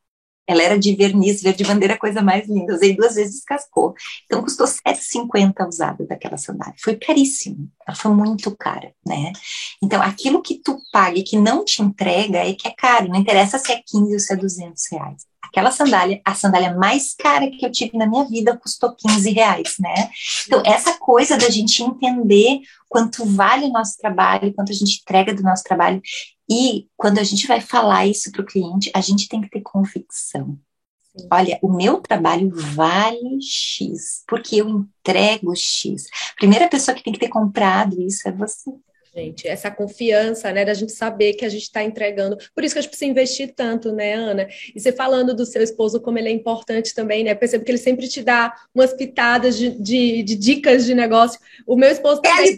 Ela 0.47 0.63
era 0.63 0.79
de 0.79 0.95
verniz 0.95 1.41
verde 1.41 1.63
bandeira, 1.63 1.97
coisa 1.97 2.21
mais 2.21 2.47
linda. 2.47 2.73
Usei 2.73 2.95
duas 2.95 3.15
vezes 3.15 3.43
cascou. 3.43 3.93
Então 4.25 4.41
custou 4.41 4.67
7,50 4.67 5.67
usada 5.67 6.05
daquela 6.05 6.37
sandália. 6.37 6.75
Foi 6.79 6.95
caríssimo. 6.95 7.69
Ela 7.87 7.95
foi 7.95 8.11
muito 8.11 8.55
cara, 8.55 8.93
né? 9.05 9.31
Então 9.81 10.01
aquilo 10.01 10.41
que 10.41 10.59
tu 10.59 10.79
paga 10.91 11.17
e 11.17 11.23
que 11.23 11.37
não 11.37 11.63
te 11.65 11.81
entrega 11.81 12.39
é 12.39 12.53
que 12.53 12.67
é 12.67 12.71
caro. 12.71 13.07
Não 13.07 13.19
interessa 13.19 13.57
se 13.57 13.71
é 13.71 13.81
15 13.85 14.13
ou 14.13 14.19
se 14.19 14.33
é 14.33 14.35
200 14.35 14.83
reais 14.91 15.35
aquela 15.55 15.71
sandália, 15.71 16.21
a 16.25 16.35
sandália 16.35 16.75
mais 16.75 17.15
cara 17.15 17.49
que 17.49 17.65
eu 17.65 17.71
tive 17.71 17.97
na 17.97 18.05
minha 18.05 18.25
vida 18.25 18.57
custou 18.57 18.93
15 18.93 19.31
reais, 19.31 19.75
né? 19.79 20.09
Então, 20.45 20.61
essa 20.65 20.97
coisa 20.99 21.37
da 21.37 21.49
gente 21.49 21.81
entender 21.81 22.59
quanto 22.89 23.25
vale 23.25 23.65
o 23.65 23.71
nosso 23.71 23.97
trabalho, 23.97 24.53
quanto 24.53 24.73
a 24.73 24.75
gente 24.75 24.99
entrega 25.01 25.33
do 25.33 25.41
nosso 25.41 25.63
trabalho, 25.63 26.01
e 26.49 26.87
quando 26.95 27.19
a 27.19 27.23
gente 27.23 27.47
vai 27.47 27.59
falar 27.59 28.05
isso 28.05 28.31
para 28.31 28.41
o 28.41 28.45
cliente, 28.45 28.91
a 28.93 29.01
gente 29.01 29.27
tem 29.27 29.41
que 29.41 29.49
ter 29.49 29.61
convicção. 29.61 30.59
Sim. 31.15 31.27
Olha, 31.31 31.59
o 31.61 31.71
meu 31.71 31.99
trabalho 31.99 32.49
vale 32.53 33.41
X, 33.41 34.23
porque 34.27 34.57
eu 34.57 34.69
entrego 34.69 35.55
X. 35.55 36.07
A 36.31 36.35
primeira 36.35 36.67
pessoa 36.67 36.95
que 36.95 37.03
tem 37.03 37.13
que 37.13 37.19
ter 37.19 37.29
comprado 37.29 38.01
isso 38.01 38.27
é 38.27 38.31
você 38.31 38.71
gente, 39.15 39.47
essa 39.47 39.71
confiança, 39.71 40.51
né, 40.51 40.65
da 40.65 40.73
gente 40.73 40.91
saber 40.91 41.33
que 41.33 41.45
a 41.45 41.49
gente 41.49 41.63
está 41.63 41.83
entregando. 41.83 42.37
Por 42.53 42.63
isso 42.63 42.75
que 42.75 42.79
a 42.79 42.81
gente 42.81 42.89
precisa 42.89 43.09
investir 43.09 43.53
tanto, 43.55 43.91
né, 43.91 44.13
Ana? 44.13 44.47
E 44.75 44.79
você 44.79 44.91
falando 44.91 45.33
do 45.33 45.45
seu 45.45 45.61
esposo, 45.61 46.01
como 46.01 46.17
ele 46.19 46.27
é 46.29 46.31
importante 46.31 46.93
também, 46.93 47.23
né? 47.23 47.33
Percebo 47.33 47.63
que 47.63 47.71
ele 47.71 47.77
sempre 47.77 48.07
te 48.07 48.21
dá 48.21 48.53
umas 48.73 48.93
pitadas 48.93 49.57
de, 49.57 49.69
de, 49.69 50.23
de 50.23 50.35
dicas 50.35 50.85
de 50.85 50.93
negócio. 50.93 51.39
O 51.65 51.75
meu 51.75 51.89
esposo 51.89 52.21
também. 52.21 52.57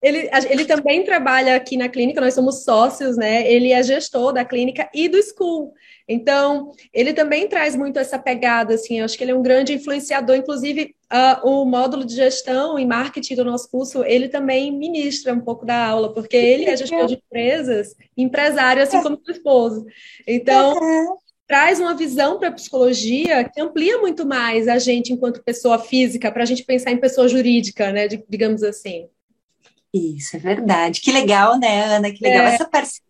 Ele, 0.00 0.30
ele 0.48 0.64
também 0.64 1.04
trabalha 1.04 1.56
aqui 1.56 1.76
na 1.76 1.88
clínica, 1.88 2.20
nós 2.20 2.34
somos 2.34 2.62
sócios, 2.62 3.16
né? 3.16 3.50
Ele 3.50 3.72
é 3.72 3.82
gestor 3.82 4.32
da 4.32 4.44
clínica 4.44 4.88
e 4.94 5.08
do 5.08 5.20
school. 5.22 5.74
Então, 6.08 6.72
ele 6.94 7.12
também 7.12 7.48
traz 7.48 7.76
muito 7.76 7.98
essa 7.98 8.18
pegada, 8.18 8.74
assim, 8.74 9.00
acho 9.00 9.18
que 9.18 9.24
ele 9.24 9.32
é 9.32 9.34
um 9.34 9.42
grande 9.42 9.74
influenciador, 9.74 10.36
inclusive 10.36 10.94
uh, 11.12 11.46
o 11.46 11.64
módulo 11.66 12.04
de 12.04 12.14
gestão 12.14 12.78
e 12.78 12.86
marketing 12.86 13.34
do 13.34 13.44
nosso 13.44 13.70
curso, 13.70 14.02
ele 14.04 14.28
também 14.28 14.72
ministra 14.72 15.34
um 15.34 15.40
pouco 15.40 15.66
da 15.66 15.86
aula, 15.86 16.14
porque 16.14 16.36
ele 16.36 16.64
é 16.64 16.76
gestor 16.76 17.06
de 17.06 17.14
empresas, 17.14 17.94
empresário, 18.16 18.82
assim 18.82 19.02
como 19.02 19.20
seu 19.22 19.34
esposo. 19.34 19.84
Então, 20.26 20.74
traz 21.46 21.78
uma 21.78 21.94
visão 21.94 22.38
para 22.38 22.48
a 22.48 22.52
psicologia 22.52 23.44
que 23.44 23.60
amplia 23.60 23.98
muito 23.98 24.24
mais 24.24 24.66
a 24.68 24.78
gente 24.78 25.12
enquanto 25.12 25.42
pessoa 25.42 25.78
física, 25.78 26.32
para 26.32 26.42
a 26.42 26.46
gente 26.46 26.64
pensar 26.64 26.90
em 26.90 26.98
pessoa 26.98 27.28
jurídica, 27.28 27.92
né, 27.92 28.06
digamos 28.06 28.62
assim. 28.62 29.08
Isso, 29.92 30.36
é 30.36 30.38
verdade. 30.38 31.00
Que 31.00 31.10
legal, 31.10 31.58
né, 31.58 31.84
Ana? 31.84 32.12
Que 32.12 32.22
legal 32.22 32.46
é. 32.46 32.54
essa 32.54 32.66
parceria 32.66 33.08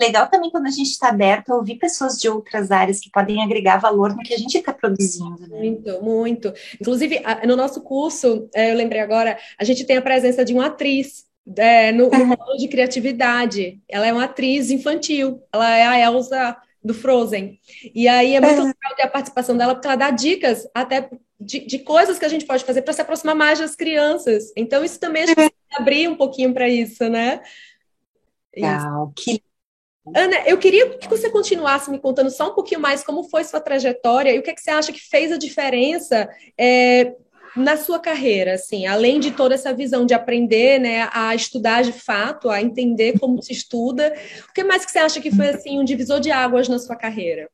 legal 0.00 0.28
também 0.28 0.50
quando 0.50 0.66
a 0.66 0.70
gente 0.70 0.90
está 0.90 1.08
aberto 1.08 1.50
a 1.50 1.56
ouvir 1.56 1.76
pessoas 1.76 2.18
de 2.18 2.28
outras 2.28 2.70
áreas 2.70 3.00
que 3.00 3.10
podem 3.10 3.42
agregar 3.42 3.78
valor 3.78 4.14
no 4.14 4.22
que 4.22 4.34
a 4.34 4.38
gente 4.38 4.56
está 4.56 4.72
produzindo. 4.72 5.40
Né? 5.48 5.58
Muito, 5.58 6.02
muito. 6.02 6.52
Inclusive, 6.80 7.22
no 7.46 7.56
nosso 7.56 7.80
curso, 7.80 8.48
é, 8.54 8.72
eu 8.72 8.76
lembrei 8.76 9.00
agora, 9.00 9.38
a 9.58 9.64
gente 9.64 9.84
tem 9.84 9.96
a 9.96 10.02
presença 10.02 10.44
de 10.44 10.52
uma 10.52 10.66
atriz 10.66 11.24
é, 11.56 11.92
no, 11.92 12.10
no 12.10 12.26
módulo 12.26 12.56
de 12.58 12.68
criatividade. 12.68 13.80
Ela 13.88 14.06
é 14.06 14.12
uma 14.12 14.24
atriz 14.24 14.70
infantil, 14.70 15.42
ela 15.52 15.76
é 15.76 15.86
a 15.86 16.00
Elsa 16.00 16.56
do 16.84 16.94
Frozen. 16.94 17.58
E 17.94 18.06
aí 18.06 18.34
é 18.34 18.40
muito 18.40 18.58
legal 18.58 18.96
ter 18.96 19.02
a 19.02 19.08
participação 19.08 19.56
dela, 19.56 19.74
porque 19.74 19.86
ela 19.86 19.96
dá 19.96 20.10
dicas 20.10 20.68
até 20.74 21.08
de, 21.38 21.60
de 21.60 21.78
coisas 21.80 22.18
que 22.18 22.24
a 22.24 22.28
gente 22.28 22.46
pode 22.46 22.64
fazer 22.64 22.82
para 22.82 22.92
se 22.92 23.00
aproximar 23.00 23.34
mais 23.34 23.58
das 23.58 23.74
crianças. 23.74 24.52
Então, 24.56 24.84
isso 24.84 24.98
também 24.98 25.24
a 25.24 25.26
gente 25.26 25.34
precisa 25.34 25.54
abrir 25.76 26.08
um 26.08 26.16
pouquinho 26.16 26.52
para 26.52 26.68
isso, 26.68 27.08
né? 27.08 27.42
Legal, 28.54 29.12
que 29.14 29.42
Ana, 30.14 30.36
eu 30.46 30.56
queria 30.56 30.96
que 30.98 31.08
você 31.08 31.28
continuasse 31.28 31.90
me 31.90 31.98
contando 31.98 32.30
só 32.30 32.50
um 32.50 32.54
pouquinho 32.54 32.80
mais 32.80 33.02
como 33.02 33.24
foi 33.24 33.42
sua 33.42 33.60
trajetória 33.60 34.32
e 34.32 34.38
o 34.38 34.42
que, 34.42 34.50
é 34.50 34.54
que 34.54 34.60
você 34.60 34.70
acha 34.70 34.92
que 34.92 35.00
fez 35.00 35.32
a 35.32 35.36
diferença 35.36 36.28
é, 36.56 37.12
na 37.56 37.76
sua 37.76 37.98
carreira, 37.98 38.54
assim, 38.54 38.86
além 38.86 39.18
de 39.18 39.32
toda 39.32 39.54
essa 39.54 39.72
visão 39.72 40.06
de 40.06 40.14
aprender, 40.14 40.78
né, 40.78 41.08
a 41.12 41.34
estudar 41.34 41.82
de 41.82 41.92
fato, 41.92 42.50
a 42.50 42.62
entender 42.62 43.18
como 43.18 43.42
se 43.42 43.52
estuda, 43.52 44.14
o 44.48 44.52
que 44.52 44.62
mais 44.62 44.84
que 44.84 44.92
você 44.92 44.98
acha 44.98 45.20
que 45.20 45.34
foi 45.34 45.48
assim 45.48 45.80
um 45.80 45.84
divisor 45.84 46.20
de 46.20 46.30
águas 46.30 46.68
na 46.68 46.78
sua 46.78 46.94
carreira? 46.94 47.48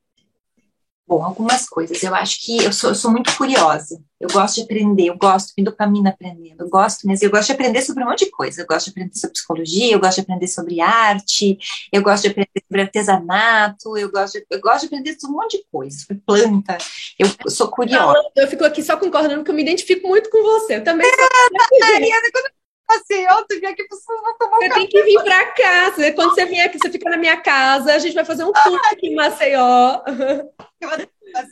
Bom, 1.12 1.22
algumas 1.22 1.68
coisas. 1.68 2.02
Eu 2.02 2.14
acho 2.14 2.40
que 2.40 2.64
eu 2.64 2.72
sou, 2.72 2.88
eu 2.88 2.94
sou 2.94 3.10
muito 3.10 3.36
curiosa. 3.36 4.02
Eu 4.18 4.30
gosto 4.30 4.54
de 4.54 4.62
aprender, 4.62 5.08
eu 5.08 5.18
gosto, 5.18 5.52
me 5.58 5.62
dopamina 5.62 6.08
aprendendo. 6.08 6.62
Eu 6.62 6.70
gosto 6.70 7.06
mesmo, 7.06 7.26
eu 7.26 7.30
gosto 7.30 7.48
de 7.48 7.52
aprender 7.52 7.82
sobre 7.82 8.02
um 8.02 8.06
monte 8.06 8.24
de 8.24 8.30
coisa. 8.30 8.62
Eu 8.62 8.66
gosto 8.66 8.86
de 8.86 8.92
aprender 8.92 9.14
sobre 9.14 9.34
psicologia, 9.34 9.92
eu 9.92 10.00
gosto 10.00 10.14
de 10.14 10.20
aprender 10.22 10.48
sobre 10.48 10.80
arte, 10.80 11.58
eu 11.92 12.02
gosto 12.02 12.22
de 12.22 12.28
aprender 12.28 12.62
sobre 12.66 12.80
artesanato, 12.80 13.98
eu 13.98 14.10
gosto 14.10 14.38
de, 14.38 14.46
eu 14.48 14.58
gosto 14.58 14.80
de 14.80 14.86
aprender 14.86 15.20
sobre 15.20 15.36
um 15.36 15.38
monte 15.38 15.58
de 15.58 15.64
coisa, 15.70 15.98
sobre 15.98 16.22
planta. 16.24 16.78
Eu, 17.18 17.28
eu 17.44 17.50
sou 17.50 17.68
curiosa. 17.68 18.14
Não, 18.14 18.30
eu 18.34 18.48
fico 18.48 18.64
aqui 18.64 18.82
só 18.82 18.96
concordando 18.96 19.36
porque 19.36 19.50
eu 19.50 19.54
me 19.54 19.62
identifico 19.62 20.08
muito 20.08 20.30
com 20.30 20.42
você. 20.42 20.76
Eu 20.76 20.84
também 20.84 21.06
sou. 21.14 21.24
É, 21.24 21.90
Mariana, 21.92 22.28
quando 22.32 22.61
assim, 22.92 23.26
ó, 23.28 23.42
tu 23.48 23.60
vem 23.60 23.70
aqui 23.70 23.86
vão 23.88 24.36
tomar 24.38 24.56
um 24.56 24.60
Você 24.60 24.70
tem 24.70 24.86
que 24.86 25.02
vir 25.02 25.22
pra 25.22 25.46
cá. 25.52 25.92
Quando 26.14 26.34
você 26.34 26.46
vier 26.46 26.66
aqui, 26.66 26.78
você 26.78 26.90
fica 26.90 27.10
na 27.10 27.16
minha 27.16 27.36
casa, 27.40 27.94
a 27.94 27.98
gente 27.98 28.14
vai 28.14 28.24
fazer 28.24 28.44
um 28.44 28.52
tour 28.52 28.80
aqui 28.90 29.08
em 29.08 29.14
Maceió. 29.14 30.02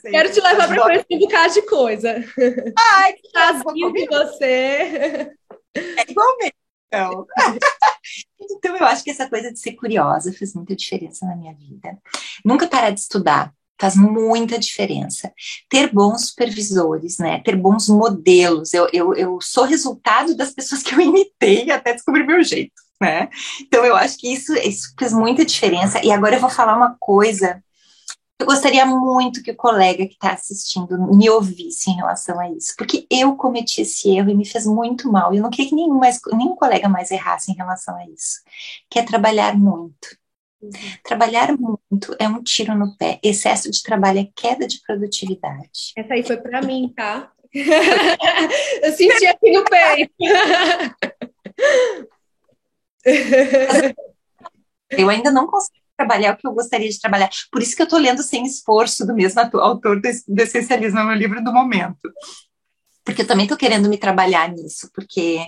Quero 0.03 0.31
te 0.31 0.41
levar 0.41 0.67
para 0.67 0.81
conhecer 0.81 1.05
um 1.11 1.19
bocado 1.19 1.53
de 1.53 1.61
coisa. 1.63 2.15
Ai, 2.93 3.13
que 3.13 3.31
Casinho 3.31 3.93
de 3.93 4.05
você. 4.05 5.31
É 5.75 6.11
igualmente. 6.11 6.55
Então. 6.87 7.25
então, 8.39 8.75
eu 8.75 8.85
acho 8.85 9.03
que 9.03 9.11
essa 9.11 9.29
coisa 9.29 9.51
de 9.51 9.57
ser 9.59 9.73
curiosa 9.73 10.33
fez 10.33 10.53
muita 10.53 10.75
diferença 10.75 11.25
na 11.25 11.35
minha 11.35 11.53
vida. 11.53 11.97
Nunca 12.43 12.67
parar 12.67 12.89
de 12.89 12.99
estudar 12.99 13.53
faz 13.81 13.95
muita 13.95 14.59
diferença. 14.59 15.33
Ter 15.67 15.91
bons 15.91 16.27
supervisores, 16.27 17.17
né? 17.17 17.41
Ter 17.43 17.55
bons 17.55 17.89
modelos. 17.89 18.73
Eu, 18.73 18.87
eu, 18.93 19.13
eu 19.15 19.39
sou 19.41 19.65
resultado 19.65 20.35
das 20.35 20.51
pessoas 20.51 20.83
que 20.83 20.93
eu 20.93 21.01
imitei 21.01 21.71
até 21.71 21.93
descobrir 21.93 22.25
meu 22.25 22.43
jeito, 22.43 22.73
né? 23.01 23.27
Então, 23.61 23.83
eu 23.83 23.95
acho 23.95 24.17
que 24.17 24.31
isso, 24.31 24.53
isso 24.53 24.93
fez 24.97 25.11
muita 25.11 25.43
diferença. 25.43 25.99
E 26.05 26.11
agora 26.11 26.35
eu 26.35 26.39
vou 26.39 26.49
falar 26.49 26.77
uma 26.77 26.95
coisa 26.99 27.61
eu 28.41 28.47
gostaria 28.47 28.83
muito 28.87 29.43
que 29.43 29.51
o 29.51 29.55
colega 29.55 30.03
que 30.07 30.13
está 30.13 30.33
assistindo 30.33 30.97
me 31.15 31.29
ouvisse 31.29 31.91
em 31.91 31.95
relação 31.95 32.39
a 32.39 32.49
isso, 32.49 32.73
porque 32.75 33.05
eu 33.07 33.35
cometi 33.35 33.81
esse 33.81 34.09
erro 34.09 34.31
e 34.31 34.33
me 34.33 34.47
fez 34.47 34.65
muito 34.65 35.11
mal. 35.11 35.31
Eu 35.31 35.43
não 35.43 35.51
queria 35.51 35.69
que 35.69 35.75
nenhum, 35.75 35.99
mais, 35.99 36.19
nenhum 36.33 36.55
colega 36.55 36.89
mais 36.89 37.11
errasse 37.11 37.51
em 37.51 37.55
relação 37.55 37.95
a 37.95 38.03
isso, 38.09 38.41
que 38.89 38.97
é 38.97 39.03
trabalhar 39.03 39.55
muito. 39.55 40.17
Uhum. 40.61 40.71
Trabalhar 41.03 41.57
muito 41.57 42.15
é 42.19 42.27
um 42.27 42.43
tiro 42.43 42.75
no 42.77 42.95
pé. 42.97 43.19
Excesso 43.23 43.71
de 43.71 43.81
trabalho 43.81 44.19
é 44.19 44.27
queda 44.35 44.67
de 44.67 44.79
produtividade. 44.85 45.93
Essa 45.97 46.13
aí 46.13 46.23
foi 46.23 46.37
para 46.37 46.61
mim, 46.61 46.93
tá? 46.95 47.31
eu 48.83 48.93
senti 48.93 49.25
aqui 49.25 49.51
no 49.51 49.63
peito. 49.65 50.13
eu 54.91 55.09
ainda 55.09 55.31
não 55.31 55.47
consigo 55.47 55.81
trabalhar 55.97 56.33
o 56.33 56.37
que 56.37 56.47
eu 56.47 56.53
gostaria 56.53 56.89
de 56.89 56.99
trabalhar. 56.99 57.29
Por 57.51 57.61
isso 57.61 57.75
que 57.75 57.81
eu 57.81 57.85
estou 57.85 57.99
lendo 57.99 58.23
Sem 58.23 58.45
Esforço, 58.45 59.05
do 59.05 59.13
mesmo 59.13 59.41
autor 59.59 59.99
do 59.99 60.41
Essencialismo, 60.41 60.99
é 60.99 61.03
meu 61.03 61.15
livro 61.15 61.43
do 61.43 61.53
momento. 61.53 62.11
Porque 63.03 63.23
eu 63.23 63.27
também 63.27 63.45
estou 63.45 63.57
querendo 63.57 63.89
me 63.89 63.97
trabalhar 63.97 64.49
nisso, 64.49 64.89
porque 64.93 65.39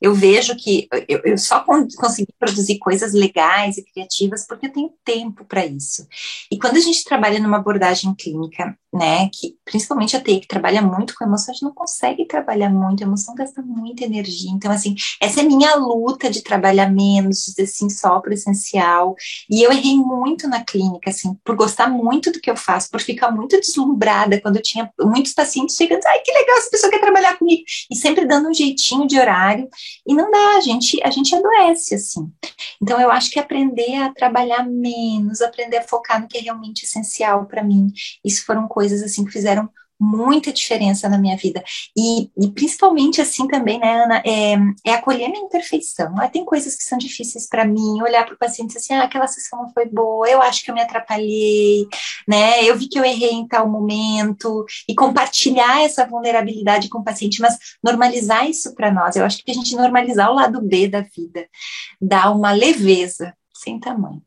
eu 0.00 0.14
vejo 0.14 0.56
que 0.56 0.88
eu, 1.08 1.20
eu 1.24 1.38
só 1.38 1.64
consegui 1.64 2.32
produzir 2.38 2.78
coisas 2.78 3.12
legais 3.12 3.76
e 3.78 3.84
criativas 3.84 4.46
porque 4.46 4.66
eu 4.66 4.72
tenho 4.72 4.92
tempo 5.04 5.44
para 5.44 5.66
isso. 5.66 6.06
E 6.50 6.58
quando 6.58 6.76
a 6.76 6.80
gente 6.80 7.04
trabalha 7.04 7.38
numa 7.38 7.58
abordagem 7.58 8.14
clínica, 8.14 8.76
né, 8.92 9.30
que 9.32 9.56
principalmente 9.64 10.16
a 10.16 10.20
TI 10.20 10.40
que 10.40 10.46
trabalha 10.46 10.82
muito 10.82 11.14
com 11.14 11.24
emoção, 11.24 11.50
a 11.50 11.54
gente 11.54 11.62
não 11.62 11.72
consegue 11.72 12.26
trabalhar 12.26 12.68
muito, 12.68 13.02
a 13.02 13.06
emoção 13.06 13.34
gasta 13.34 13.62
muita 13.62 14.04
energia. 14.04 14.50
Então, 14.50 14.70
assim, 14.70 14.94
essa 15.20 15.40
é 15.40 15.42
minha 15.42 15.74
luta 15.76 16.28
de 16.28 16.42
trabalhar 16.42 16.90
menos, 16.90 17.54
assim, 17.58 17.88
só 17.88 18.20
para 18.20 18.30
o 18.30 18.34
essencial. 18.34 19.14
E 19.48 19.62
eu 19.62 19.72
errei 19.72 19.96
muito 19.96 20.46
na 20.46 20.62
clínica, 20.62 21.08
assim, 21.08 21.34
por 21.42 21.56
gostar 21.56 21.88
muito 21.88 22.30
do 22.30 22.40
que 22.40 22.50
eu 22.50 22.56
faço, 22.56 22.90
por 22.90 23.00
ficar 23.00 23.30
muito 23.30 23.58
deslumbrada 23.58 24.40
quando 24.40 24.56
eu 24.56 24.62
tinha 24.62 24.90
muitos 25.00 25.32
pacientes 25.32 25.74
chegando, 25.74 26.04
ai, 26.06 26.20
que 26.20 26.32
legal, 26.32 26.58
essa 26.58 26.70
pessoa 26.70 26.90
quer 26.90 27.00
trabalhar 27.02 27.36
comigo, 27.36 27.62
e 27.90 27.96
sempre 27.96 28.24
dando 28.24 28.48
um 28.48 28.54
jeitinho 28.54 29.06
de 29.06 29.18
horário. 29.18 29.68
E 30.06 30.14
não 30.14 30.30
dá, 30.30 30.56
a 30.56 30.60
gente, 30.60 30.98
a 31.04 31.10
gente 31.10 31.34
adoece, 31.34 31.94
assim. 31.94 32.30
Então, 32.80 33.00
eu 33.00 33.10
acho 33.10 33.30
que 33.30 33.38
aprender 33.38 33.96
a 33.96 34.12
trabalhar 34.12 34.64
menos, 34.64 35.42
aprender 35.42 35.78
a 35.78 35.82
focar 35.82 36.20
no 36.20 36.28
que 36.28 36.38
é 36.38 36.40
realmente 36.40 36.84
essencial 36.84 37.46
para 37.46 37.62
mim, 37.62 37.92
isso 38.24 38.44
foram 38.46 38.66
coisas, 38.66 39.02
assim, 39.02 39.24
que 39.24 39.32
fizeram 39.32 39.68
muita 40.02 40.52
diferença 40.52 41.08
na 41.08 41.16
minha 41.16 41.36
vida. 41.36 41.62
E, 41.96 42.28
e, 42.36 42.50
principalmente 42.50 43.20
assim 43.20 43.46
também, 43.46 43.78
né, 43.78 44.02
Ana, 44.02 44.22
é, 44.26 44.56
é 44.84 44.94
acolher 44.94 45.28
minha 45.28 45.44
imperfeição. 45.44 46.12
Ah, 46.18 46.28
tem 46.28 46.44
coisas 46.44 46.74
que 46.76 46.82
são 46.82 46.98
difíceis 46.98 47.48
para 47.48 47.64
mim, 47.64 48.02
olhar 48.02 48.24
para 48.26 48.34
o 48.34 48.38
paciente 48.38 48.76
assim, 48.76 48.94
ah, 48.94 49.04
aquela 49.04 49.28
sessão 49.28 49.62
não 49.62 49.72
foi 49.72 49.86
boa, 49.86 50.28
eu 50.28 50.42
acho 50.42 50.64
que 50.64 50.70
eu 50.70 50.74
me 50.74 50.82
atrapalhei, 50.82 51.86
né, 52.26 52.64
eu 52.64 52.76
vi 52.76 52.88
que 52.88 52.98
eu 52.98 53.04
errei 53.04 53.30
em 53.30 53.46
tal 53.46 53.68
momento, 53.68 54.66
e 54.88 54.94
compartilhar 54.94 55.84
essa 55.84 56.04
vulnerabilidade 56.04 56.88
com 56.88 56.98
o 56.98 57.04
paciente, 57.04 57.40
mas 57.40 57.56
normalizar 57.82 58.48
isso 58.50 58.74
para 58.74 58.90
nós. 58.90 59.14
Eu 59.14 59.24
acho 59.24 59.44
que 59.44 59.52
a 59.52 59.54
gente 59.54 59.76
normalizar 59.76 60.30
o 60.30 60.34
lado 60.34 60.60
B 60.60 60.88
da 60.88 61.02
vida 61.02 61.46
dá 62.00 62.30
uma 62.30 62.52
leveza 62.52 63.34
sem 63.54 63.78
tamanho. 63.78 64.22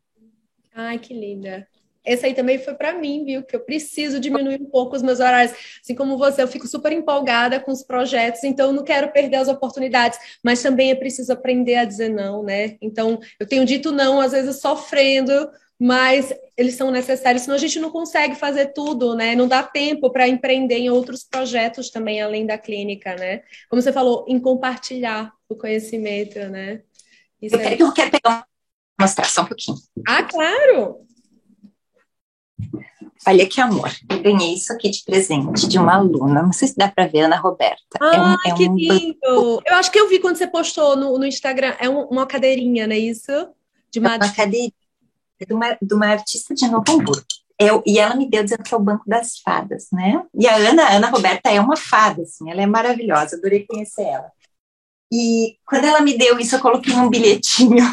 Ai, 0.74 0.98
que 0.98 1.12
linda 1.12 1.66
esse 2.06 2.24
aí 2.24 2.34
também 2.34 2.58
foi 2.58 2.74
para 2.74 2.94
mim, 2.94 3.24
viu? 3.24 3.42
Que 3.42 3.56
eu 3.56 3.60
preciso 3.60 4.20
diminuir 4.20 4.60
um 4.60 4.66
pouco 4.66 4.94
os 4.94 5.02
meus 5.02 5.18
horários. 5.18 5.54
Assim 5.82 5.94
como 5.94 6.16
você, 6.16 6.42
eu 6.42 6.48
fico 6.48 6.66
super 6.66 6.92
empolgada 6.92 7.58
com 7.58 7.72
os 7.72 7.82
projetos, 7.82 8.44
então 8.44 8.68
eu 8.68 8.72
não 8.72 8.84
quero 8.84 9.10
perder 9.12 9.36
as 9.36 9.48
oportunidades, 9.48 10.18
mas 10.42 10.62
também 10.62 10.90
é 10.90 10.94
preciso 10.94 11.32
aprender 11.32 11.76
a 11.76 11.84
dizer 11.84 12.08
não, 12.08 12.42
né? 12.42 12.76
Então, 12.80 13.18
eu 13.40 13.46
tenho 13.46 13.64
dito 13.64 13.90
não, 13.90 14.20
às 14.20 14.32
vezes 14.32 14.60
sofrendo, 14.60 15.50
mas 15.78 16.32
eles 16.56 16.74
são 16.74 16.90
necessários, 16.90 17.42
senão 17.42 17.56
a 17.56 17.60
gente 17.60 17.78
não 17.78 17.90
consegue 17.90 18.34
fazer 18.34 18.72
tudo, 18.72 19.14
né? 19.14 19.34
Não 19.34 19.46
dá 19.46 19.62
tempo 19.62 20.10
para 20.10 20.28
empreender 20.28 20.78
em 20.78 20.90
outros 20.90 21.22
projetos 21.24 21.90
também, 21.90 22.22
além 22.22 22.46
da 22.46 22.56
clínica, 22.56 23.14
né? 23.16 23.42
Como 23.68 23.82
você 23.82 23.92
falou, 23.92 24.24
em 24.28 24.38
compartilhar 24.38 25.32
o 25.48 25.54
conhecimento, 25.54 26.38
né? 26.48 26.82
Isso 27.40 27.56
eu, 27.56 27.60
é... 27.60 27.92
quero 27.92 28.10
pegar 28.10 28.46
mostrar 28.98 29.26
só 29.26 29.42
um 29.42 29.46
pouquinho. 29.46 29.76
Ah, 30.06 30.22
claro! 30.22 31.06
Olha 33.26 33.46
que 33.48 33.60
amor, 33.60 33.90
eu 34.08 34.22
ganhei 34.22 34.54
isso 34.54 34.72
aqui 34.72 34.88
de 34.88 35.02
presente 35.04 35.66
de 35.66 35.78
uma 35.78 35.96
aluna. 35.96 36.42
Não 36.42 36.52
sei 36.52 36.68
se 36.68 36.76
dá 36.76 36.88
para 36.88 37.08
ver, 37.08 37.22
Ana 37.22 37.36
Roberta. 37.36 37.98
Ah, 38.00 38.14
é 38.14 38.20
um, 38.20 38.52
é 38.52 38.56
que 38.56 38.68
um... 38.68 38.76
lindo! 38.76 39.62
Eu 39.66 39.74
acho 39.74 39.90
que 39.90 39.98
eu 39.98 40.08
vi 40.08 40.20
quando 40.20 40.36
você 40.36 40.46
postou 40.46 40.96
no, 40.96 41.18
no 41.18 41.26
Instagram. 41.26 41.74
É 41.80 41.88
um, 41.88 42.02
uma 42.04 42.26
cadeirinha, 42.26 42.86
não 42.86 42.94
é 42.94 42.98
isso? 42.98 43.32
De 43.90 43.98
uma, 43.98 44.14
é 44.14 44.16
uma 44.16 44.32
cadeirinha 44.32 44.72
de 45.44 45.52
uma, 45.52 45.76
de 45.80 45.94
uma 45.94 46.06
artista 46.06 46.54
de 46.54 46.66
Novo 46.68 46.84
Hamburgo. 46.88 47.26
Eu, 47.58 47.82
e 47.86 47.98
ela 47.98 48.14
me 48.14 48.28
deu 48.28 48.44
dizendo 48.44 48.62
que 48.62 48.72
é 48.72 48.76
o 48.76 48.82
Banco 48.82 49.04
das 49.06 49.38
Fadas, 49.38 49.88
né? 49.92 50.22
E 50.34 50.46
a 50.46 50.56
Ana, 50.56 50.84
a 50.84 50.96
Ana 50.96 51.08
Roberta 51.08 51.50
é 51.50 51.60
uma 51.60 51.76
fada, 51.76 52.22
assim, 52.22 52.50
ela 52.50 52.62
é 52.62 52.66
maravilhosa, 52.66 53.36
adorei 53.36 53.66
conhecer 53.66 54.02
ela. 54.02 54.30
E 55.12 55.56
quando 55.66 55.84
ela 55.84 56.00
me 56.00 56.16
deu 56.18 56.38
isso, 56.38 56.56
eu 56.56 56.60
coloquei 56.60 56.92
um 56.94 57.08
bilhetinho, 57.08 57.84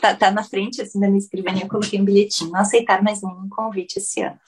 tá, 0.00 0.14
tá 0.14 0.30
na 0.30 0.42
frente 0.42 0.80
assim 0.80 0.98
da 0.98 1.06
minha 1.08 1.18
escrivaninha, 1.18 1.64
eu 1.64 1.68
coloquei 1.68 2.00
um 2.00 2.04
bilhetinho, 2.04 2.50
não 2.50 2.60
aceitar 2.60 3.02
mais 3.02 3.22
nenhum 3.22 3.48
convite 3.48 3.98
esse 3.98 4.22
ano, 4.22 4.38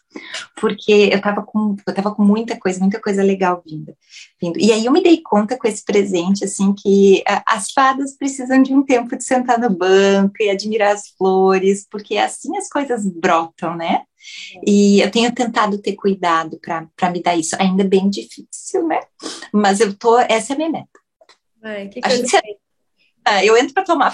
porque 0.56 1.10
eu 1.12 1.20
tava 1.20 1.42
com, 1.42 1.76
eu 1.86 1.94
tava 1.94 2.14
com 2.14 2.24
muita 2.24 2.58
coisa, 2.58 2.80
muita 2.80 3.00
coisa 3.00 3.22
legal 3.22 3.62
vindo, 3.66 3.94
vindo. 4.40 4.58
E 4.58 4.72
aí 4.72 4.84
eu 4.84 4.92
me 4.92 5.02
dei 5.02 5.20
conta 5.22 5.56
com 5.56 5.66
esse 5.66 5.84
presente, 5.84 6.44
assim, 6.44 6.72
que 6.74 7.22
a, 7.26 7.42
as 7.56 7.70
fadas 7.72 8.16
precisam 8.16 8.62
de 8.62 8.74
um 8.74 8.82
tempo 8.82 9.16
de 9.16 9.24
sentar 9.24 9.58
no 9.58 9.70
banco 9.70 10.34
e 10.40 10.50
admirar 10.50 10.94
as 10.94 11.08
flores, 11.16 11.86
porque 11.90 12.16
assim 12.16 12.56
as 12.56 12.68
coisas 12.68 13.06
brotam, 13.06 13.76
né? 13.76 14.02
E 14.66 15.00
eu 15.00 15.10
tenho 15.10 15.32
tentado 15.34 15.78
ter 15.78 15.94
cuidado 15.94 16.60
para 16.60 17.10
me 17.10 17.22
dar 17.22 17.36
isso, 17.36 17.56
ainda 17.58 17.84
bem 17.84 18.10
difícil, 18.10 18.86
né? 18.86 19.00
Mas 19.52 19.80
eu 19.80 19.96
tô, 19.96 20.18
essa 20.18 20.52
é 20.52 20.54
a 20.54 20.56
minha 20.56 20.70
meta 20.70 21.00
Ai, 21.62 21.88
que 21.88 22.00
coisa 22.00 22.16
gente, 22.16 22.58
ah, 23.24 23.44
eu 23.44 23.56
entro 23.56 23.74
para 23.74 23.84
tomar 23.84 24.10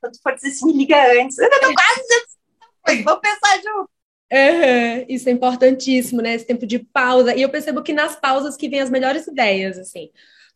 quando 0.00 0.20
for 0.22 0.34
dizer 0.34 0.48
assim, 0.48 0.66
me 0.66 0.72
liga 0.72 0.96
antes. 1.22 1.38
Eu 1.38 1.48
não 1.50 1.74
quase 1.74 3.04
vamos 3.04 3.20
pensar 3.20 3.56
junto. 3.56 3.90
Uhum, 4.30 5.06
isso 5.08 5.28
é 5.28 5.32
importantíssimo, 5.32 6.20
né? 6.20 6.34
Esse 6.34 6.46
tempo 6.46 6.66
de 6.66 6.78
pausa. 6.78 7.34
E 7.34 7.42
eu 7.42 7.48
percebo 7.48 7.82
que 7.82 7.92
nas 7.92 8.14
pausas 8.16 8.56
que 8.56 8.68
vem 8.68 8.80
as 8.80 8.90
melhores 8.90 9.26
ideias, 9.26 9.78
assim. 9.78 10.10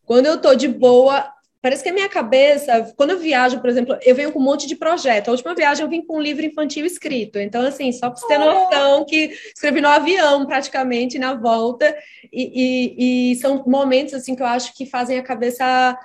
Quando 0.05 0.27
eu 0.27 0.39
tô 0.39 0.53
de 0.53 0.67
boa, 0.67 1.31
parece 1.61 1.81
que 1.81 1.89
a 1.89 1.93
minha 1.93 2.09
cabeça, 2.09 2.93
quando 2.95 3.11
eu 3.11 3.19
viajo, 3.19 3.59
por 3.59 3.69
exemplo, 3.69 3.97
eu 4.03 4.13
venho 4.13 4.31
com 4.31 4.39
um 4.39 4.43
monte 4.43 4.67
de 4.67 4.75
projeto. 4.75 5.29
A 5.29 5.31
última 5.31 5.55
viagem 5.55 5.83
eu 5.83 5.89
vim 5.89 6.05
com 6.05 6.17
um 6.17 6.21
livro 6.21 6.45
infantil 6.45 6.85
escrito. 6.85 7.39
Então, 7.39 7.65
assim, 7.65 7.91
só 7.91 8.09
para 8.09 8.19
você 8.19 8.27
ter 8.27 8.37
noção 8.37 9.05
que 9.05 9.31
escrevi 9.55 9.81
no 9.81 9.87
avião 9.87 10.45
praticamente 10.45 11.17
na 11.17 11.33
volta. 11.33 11.97
E, 12.31 12.51
e, 12.53 13.31
e 13.31 13.35
são 13.37 13.63
momentos 13.65 14.13
assim 14.13 14.35
que 14.35 14.43
eu 14.43 14.47
acho 14.47 14.75
que 14.75 14.85
fazem 14.85 15.17
a 15.17 15.23
cabeça. 15.23 15.97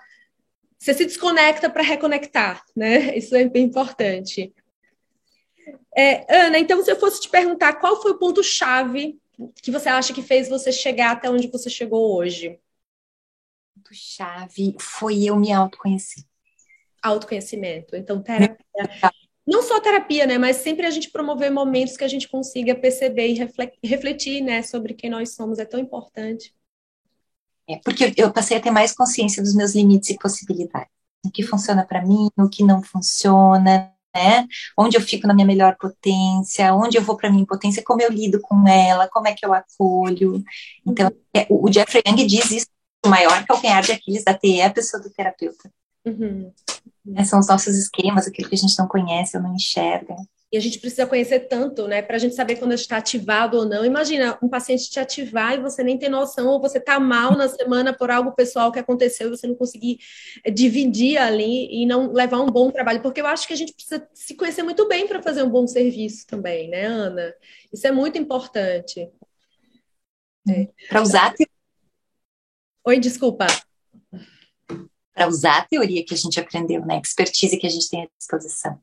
Você 0.79 0.95
se 0.95 1.05
desconecta 1.05 1.69
para 1.69 1.83
reconectar, 1.83 2.65
né? 2.75 3.17
Isso 3.17 3.35
é 3.35 3.49
bem 3.49 3.65
importante. 3.65 4.55
É, 5.97 6.25
Ana, 6.47 6.59
então, 6.59 6.83
se 6.83 6.91
eu 6.91 6.99
fosse 6.99 7.21
te 7.21 7.29
perguntar 7.29 7.75
qual 7.75 8.01
foi 8.01 8.13
o 8.13 8.19
ponto-chave 8.19 9.19
que 9.63 9.71
você 9.71 9.89
acha 9.89 10.13
que 10.13 10.23
fez 10.23 10.49
você 10.49 10.73
chegar 10.73 11.13
até 11.13 11.31
onde 11.31 11.49
você 11.49 11.69
chegou 11.69 12.17
hoje? 12.17 12.59
ponto-chave 13.89 14.77
foi 14.79 15.25
eu 15.25 15.37
me 15.37 15.53
autoconhecer. 15.53 16.25
Autoconhecimento. 17.03 17.97
Então, 17.97 18.23
terapia. 18.23 18.59
Não 19.47 19.63
só 19.63 19.81
terapia, 19.81 20.27
né? 20.27 20.37
Mas 20.37 20.57
sempre 20.57 20.85
a 20.85 20.91
gente 20.91 21.11
promover 21.11 21.51
momentos 21.51 21.97
que 21.97 22.05
a 22.05 22.09
gente 22.09 22.29
consiga 22.29 22.75
perceber 22.75 23.29
e 23.29 23.49
refletir, 23.83 24.43
né, 24.43 24.63
sobre 24.63 24.93
quem 24.93 25.09
nós 25.09 25.35
somos. 25.35 25.59
É 25.59 25.65
tão 25.65 25.81
importante. 25.81 26.55
É, 27.69 27.77
porque 27.85 28.15
eu 28.17 28.33
passei 28.33 28.57
a 28.57 28.61
ter 28.61 28.71
mais 28.71 28.95
consciência 28.95 29.43
dos 29.43 29.55
meus 29.55 29.75
limites 29.75 30.11
e 30.11 30.19
possibilidades. 30.19 30.89
O 31.25 31.31
que 31.31 31.43
funciona 31.43 31.85
para 31.85 32.05
mim, 32.05 32.29
o 32.39 32.49
que 32.49 32.65
não 32.65 32.83
funciona, 32.83 33.93
né? 34.15 34.47
Onde 34.77 34.97
eu 34.97 35.01
fico 35.01 35.27
na 35.27 35.35
minha 35.35 35.47
melhor 35.47 35.77
potência, 35.77 36.75
onde 36.75 36.97
eu 36.97 37.03
vou 37.03 37.17
para 37.17 37.31
minha 37.31 37.45
potência, 37.45 37.83
como 37.85 38.01
eu 38.01 38.11
lido 38.11 38.41
com 38.41 38.67
ela, 38.67 39.09
como 39.09 39.29
é 39.29 39.35
que 39.35 39.45
eu 39.45 39.53
acolho. 39.53 40.43
Então, 40.87 41.11
é, 41.35 41.47
o 41.51 41.71
Jeffrey 41.71 42.03
Young 42.07 42.27
diz 42.27 42.51
isso 42.51 42.67
o 43.05 43.09
maior 43.09 43.45
calcanhar 43.47 43.83
de 43.83 43.93
Aquiles 43.93 44.25
da 44.25 44.35
TE 44.35 44.61
é 44.61 44.67
a 44.67 44.73
pessoa 44.73 45.03
do 45.03 45.11
terapeuta. 45.11 45.71
Uhum. 46.05 46.53
É, 47.15 47.25
são 47.25 47.39
os 47.39 47.49
nossos 47.49 47.77
esquemas, 47.77 48.27
aquilo 48.27 48.49
que 48.49 48.55
a 48.55 48.59
gente 48.59 48.79
não 48.79 48.89
conhece 48.89 49.37
ou 49.37 49.43
não 49.43 49.55
enxerga. 49.55 50.17
E 50.51 50.57
a 50.57 50.61
gente 50.61 50.79
precisa 50.79 51.07
conhecer 51.07 51.41
tanto, 51.41 51.87
né, 51.87 52.01
para 52.01 52.17
a 52.17 52.19
gente 52.19 52.35
saber 52.35 52.57
quando 52.57 52.73
está 52.73 52.97
ativado 52.97 53.59
ou 53.59 53.67
não. 53.67 53.85
Imagina 53.85 54.39
um 54.43 54.49
paciente 54.49 54.89
te 54.89 54.99
ativar 54.99 55.55
e 55.55 55.61
você 55.61 55.83
nem 55.83 55.99
tem 55.99 56.09
noção, 56.09 56.47
ou 56.49 56.61
você 56.61 56.81
tá 56.81 56.99
mal 56.99 57.37
na 57.37 57.49
semana 57.49 57.93
por 57.93 58.11
algo 58.11 58.33
pessoal 58.33 58.73
que 58.73 58.79
aconteceu 58.79 59.29
e 59.29 59.37
você 59.37 59.47
não 59.47 59.55
conseguir 59.55 59.99
eh, 60.43 60.51
dividir 60.51 61.19
ali 61.19 61.69
e 61.71 61.85
não 61.85 62.13
levar 62.13 62.41
um 62.41 62.47
bom 62.47 62.71
trabalho, 62.71 63.03
porque 63.03 63.21
eu 63.21 63.27
acho 63.27 63.47
que 63.47 63.53
a 63.53 63.57
gente 63.57 63.75
precisa 63.75 64.09
se 64.15 64.35
conhecer 64.35 64.63
muito 64.63 64.89
bem 64.89 65.07
para 65.07 65.23
fazer 65.23 65.43
um 65.43 65.51
bom 65.51 65.67
serviço 65.67 66.27
também, 66.27 66.71
né, 66.71 66.87
Ana? 66.87 67.35
Isso 67.71 67.87
é 67.87 67.93
muito 67.93 68.17
importante. 68.17 69.11
É. 70.49 70.69
Para 70.89 71.03
usar 71.03 71.35
Oi, 72.87 72.99
desculpa. 72.99 73.47
Para 75.13 75.29
usar 75.29 75.59
a 75.59 75.65
teoria 75.67 76.03
que 76.03 76.15
a 76.15 76.17
gente 76.17 76.41
aprendeu, 76.41 76.87
né? 76.87 76.95
A 76.97 77.01
expertise 77.01 77.59
que 77.59 77.67
a 77.67 77.71
gente 77.71 77.91
tem 77.91 78.05
à 78.05 78.09
disposição. 78.19 78.81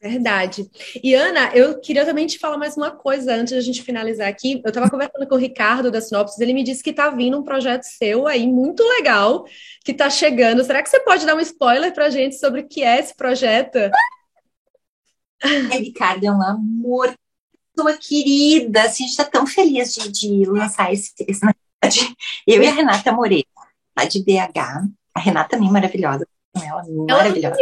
Verdade. 0.00 0.70
E 1.02 1.14
Ana, 1.14 1.50
eu 1.54 1.80
queria 1.80 2.04
também 2.04 2.26
te 2.26 2.38
falar 2.38 2.58
mais 2.58 2.76
uma 2.76 2.90
coisa 2.90 3.34
antes 3.34 3.54
da 3.54 3.60
gente 3.60 3.82
finalizar 3.82 4.28
aqui. 4.28 4.60
Eu 4.62 4.68
estava 4.68 4.90
conversando 4.90 5.26
com 5.26 5.34
o 5.34 5.38
Ricardo 5.38 5.90
da 5.90 6.00
Sinopsis, 6.00 6.38
ele 6.38 6.52
me 6.52 6.62
disse 6.62 6.82
que 6.82 6.90
está 6.90 7.08
vindo 7.10 7.38
um 7.38 7.42
projeto 7.42 7.84
seu 7.84 8.26
aí 8.26 8.46
muito 8.46 8.82
legal 8.82 9.46
que 9.84 9.92
está 9.92 10.10
chegando. 10.10 10.62
Será 10.64 10.82
que 10.82 10.90
você 10.90 11.00
pode 11.00 11.24
dar 11.24 11.34
um 11.34 11.40
spoiler 11.40 11.94
para 11.94 12.06
a 12.06 12.10
gente 12.10 12.36
sobre 12.36 12.60
o 12.60 12.68
que 12.68 12.82
é 12.82 13.00
esse 13.00 13.14
projeto? 13.14 13.78
É, 15.38 15.76
Ricardo 15.76 16.24
é 16.24 16.30
um 16.30 16.42
amor, 16.42 17.14
pessoa 17.74 17.94
querida. 17.98 18.84
Assim, 18.84 19.04
a 19.04 19.06
gente 19.06 19.10
está 19.10 19.24
tão 19.24 19.46
feliz 19.46 19.94
de, 19.94 20.10
de 20.10 20.44
lançar 20.46 20.90
esse, 20.90 21.12
eu 22.46 22.62
e 22.62 22.66
a 22.66 22.72
Renata 22.72 23.12
Moreira, 23.12 23.46
lá 23.96 24.06
de 24.06 24.24
BH. 24.24 24.88
A 25.14 25.20
Renata 25.20 25.50
também 25.50 25.70
maravilhosa. 25.70 26.26
Ela, 26.64 26.82
maravilhosa. 27.08 27.56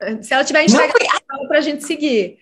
Ela 0.00 0.22
Se 0.22 0.34
ela 0.34 0.44
tiver 0.44 0.64
Instagram, 0.64 0.92
fala 1.28 1.48
pra 1.48 1.60
gente 1.60 1.84
seguir. 1.84 2.38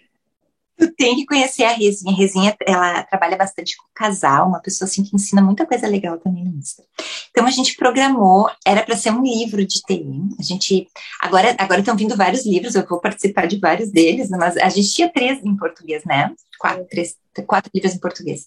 Tu 0.81 0.91
tem 0.95 1.15
que 1.15 1.27
conhecer 1.27 1.65
a 1.65 1.73
Rezinha. 1.73 2.15
A 2.15 2.17
Rezinha, 2.17 2.57
ela 2.67 3.03
trabalha 3.03 3.37
bastante 3.37 3.77
com 3.77 3.85
casal, 3.95 4.49
uma 4.49 4.63
pessoa 4.63 4.89
assim 4.89 5.03
que 5.03 5.15
ensina 5.15 5.43
muita 5.43 5.67
coisa 5.67 5.87
legal 5.87 6.19
também 6.19 6.43
no 6.43 6.57
Insta. 6.57 6.83
Então 7.31 7.47
a 7.47 7.51
gente 7.51 7.77
programou, 7.77 8.51
era 8.67 8.83
para 8.83 8.97
ser 8.97 9.11
um 9.11 9.23
livro 9.23 9.65
de 9.67 9.83
TI. 9.83 10.07
A 10.39 10.43
gente 10.43 10.89
agora 11.21 11.55
agora 11.59 11.81
estão 11.81 11.95
vindo 11.95 12.17
vários 12.17 12.47
livros, 12.47 12.75
eu 12.75 12.87
vou 12.87 12.99
participar 12.99 13.47
de 13.47 13.59
vários 13.59 13.91
deles, 13.91 14.31
mas 14.31 14.57
a 14.57 14.71
gente 14.71 14.91
tinha 14.91 15.13
três 15.13 15.45
em 15.45 15.55
português, 15.55 16.03
né? 16.07 16.33
Quatro, 16.59 16.87
três, 16.89 17.15
quatro 17.47 17.71
livros 17.75 17.95
em 17.95 18.01
português. 18.01 18.47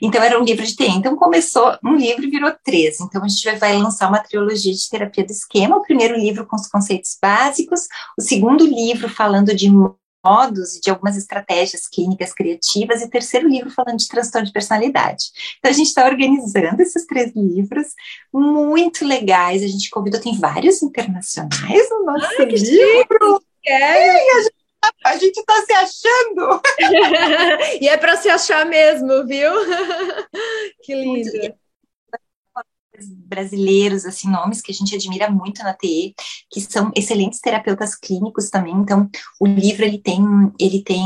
Então 0.00 0.22
era 0.22 0.40
um 0.40 0.44
livro 0.44 0.64
de 0.64 0.74
TI. 0.74 0.88
Então 0.88 1.16
começou 1.16 1.76
um 1.84 1.96
livro 1.96 2.24
e 2.24 2.30
virou 2.30 2.50
três. 2.64 2.98
Então 2.98 3.22
a 3.22 3.28
gente 3.28 3.58
vai 3.58 3.76
lançar 3.76 4.08
uma 4.08 4.20
trilogia 4.20 4.72
de 4.72 4.88
terapia 4.88 5.24
do 5.24 5.32
esquema. 5.32 5.76
O 5.76 5.82
primeiro 5.82 6.16
livro 6.16 6.46
com 6.46 6.56
os 6.56 6.66
conceitos 6.66 7.18
básicos, 7.20 7.82
o 8.18 8.22
segundo 8.22 8.66
livro 8.66 9.06
falando 9.08 9.54
de 9.54 9.70
modos 10.24 10.76
e 10.76 10.80
de 10.80 10.90
algumas 10.90 11.16
estratégias 11.16 11.86
clínicas 11.86 12.32
criativas, 12.32 13.02
e 13.02 13.10
terceiro 13.10 13.48
livro 13.48 13.70
falando 13.70 13.98
de 13.98 14.08
transtorno 14.08 14.46
de 14.46 14.52
personalidade. 14.52 15.26
Então, 15.58 15.70
a 15.70 15.74
gente 15.74 15.88
está 15.88 16.06
organizando 16.06 16.80
esses 16.80 17.06
três 17.06 17.32
livros, 17.34 17.88
muito 18.32 19.04
legais. 19.04 19.62
A 19.62 19.68
gente 19.68 19.90
convidou, 19.90 20.20
tem 20.20 20.38
vários 20.38 20.82
internacionais 20.82 21.90
no 21.90 22.04
nosso 22.04 22.42
ah, 22.42 22.44
livro. 22.44 23.42
É. 23.66 24.64
A 25.04 25.16
gente 25.16 25.38
está 25.38 25.54
se 25.64 25.72
achando. 25.72 26.60
e 27.80 27.88
é 27.88 27.96
para 27.96 28.16
se 28.16 28.28
achar 28.28 28.66
mesmo, 28.66 29.26
viu? 29.26 29.50
que 30.82 30.94
lindo. 30.94 31.54
Brasileiros, 33.26 34.04
assim, 34.04 34.30
nomes 34.30 34.60
que 34.60 34.70
a 34.70 34.74
gente 34.74 34.94
admira 34.94 35.30
muito 35.30 35.62
na 35.62 35.72
TE, 35.72 36.14
que 36.50 36.60
são 36.60 36.90
excelentes 36.96 37.40
terapeutas 37.40 37.94
clínicos 37.94 38.50
também. 38.50 38.74
Então, 38.74 39.08
o 39.40 39.46
livro 39.46 39.84
ele 39.84 39.98
tem, 39.98 40.22
ele 40.58 40.82
tem, 40.82 41.04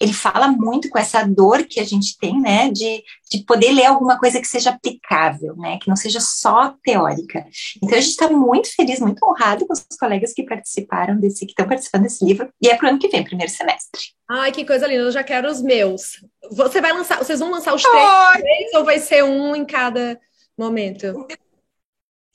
ele 0.00 0.12
fala 0.12 0.48
muito 0.48 0.88
com 0.88 0.98
essa 0.98 1.24
dor 1.24 1.64
que 1.64 1.80
a 1.80 1.84
gente 1.84 2.16
tem, 2.18 2.40
né, 2.40 2.70
de, 2.70 3.02
de 3.30 3.44
poder 3.44 3.72
ler 3.72 3.86
alguma 3.86 4.18
coisa 4.18 4.40
que 4.40 4.46
seja 4.46 4.70
aplicável, 4.70 5.56
né, 5.56 5.78
que 5.80 5.88
não 5.88 5.96
seja 5.96 6.20
só 6.20 6.74
teórica. 6.82 7.44
Então, 7.82 7.96
a 7.96 8.00
gente 8.00 8.10
está 8.10 8.28
muito 8.28 8.74
feliz, 8.74 9.00
muito 9.00 9.24
honrado 9.24 9.66
com 9.66 9.72
os 9.72 9.84
colegas 9.98 10.32
que 10.32 10.44
participaram 10.44 11.18
desse, 11.18 11.46
que 11.46 11.52
estão 11.52 11.66
participando 11.66 12.02
desse 12.02 12.24
livro. 12.24 12.48
E 12.60 12.68
é 12.68 12.76
para 12.76 12.86
o 12.86 12.90
ano 12.90 12.98
que 12.98 13.08
vem, 13.08 13.24
primeiro 13.24 13.52
semestre. 13.52 14.00
Ai, 14.30 14.50
que 14.50 14.64
coisa 14.64 14.86
linda! 14.86 15.02
Eu 15.02 15.12
já 15.12 15.22
quero 15.22 15.50
os 15.50 15.60
meus. 15.60 16.24
Você 16.50 16.80
vai 16.80 16.92
lançar? 16.92 17.18
Vocês 17.18 17.38
vão 17.38 17.50
lançar 17.50 17.74
os 17.74 17.82
três 17.82 18.74
ou 18.74 18.84
vai 18.84 18.98
ser 18.98 19.22
um 19.22 19.54
em 19.54 19.64
cada? 19.64 20.18
Momento. 20.58 21.26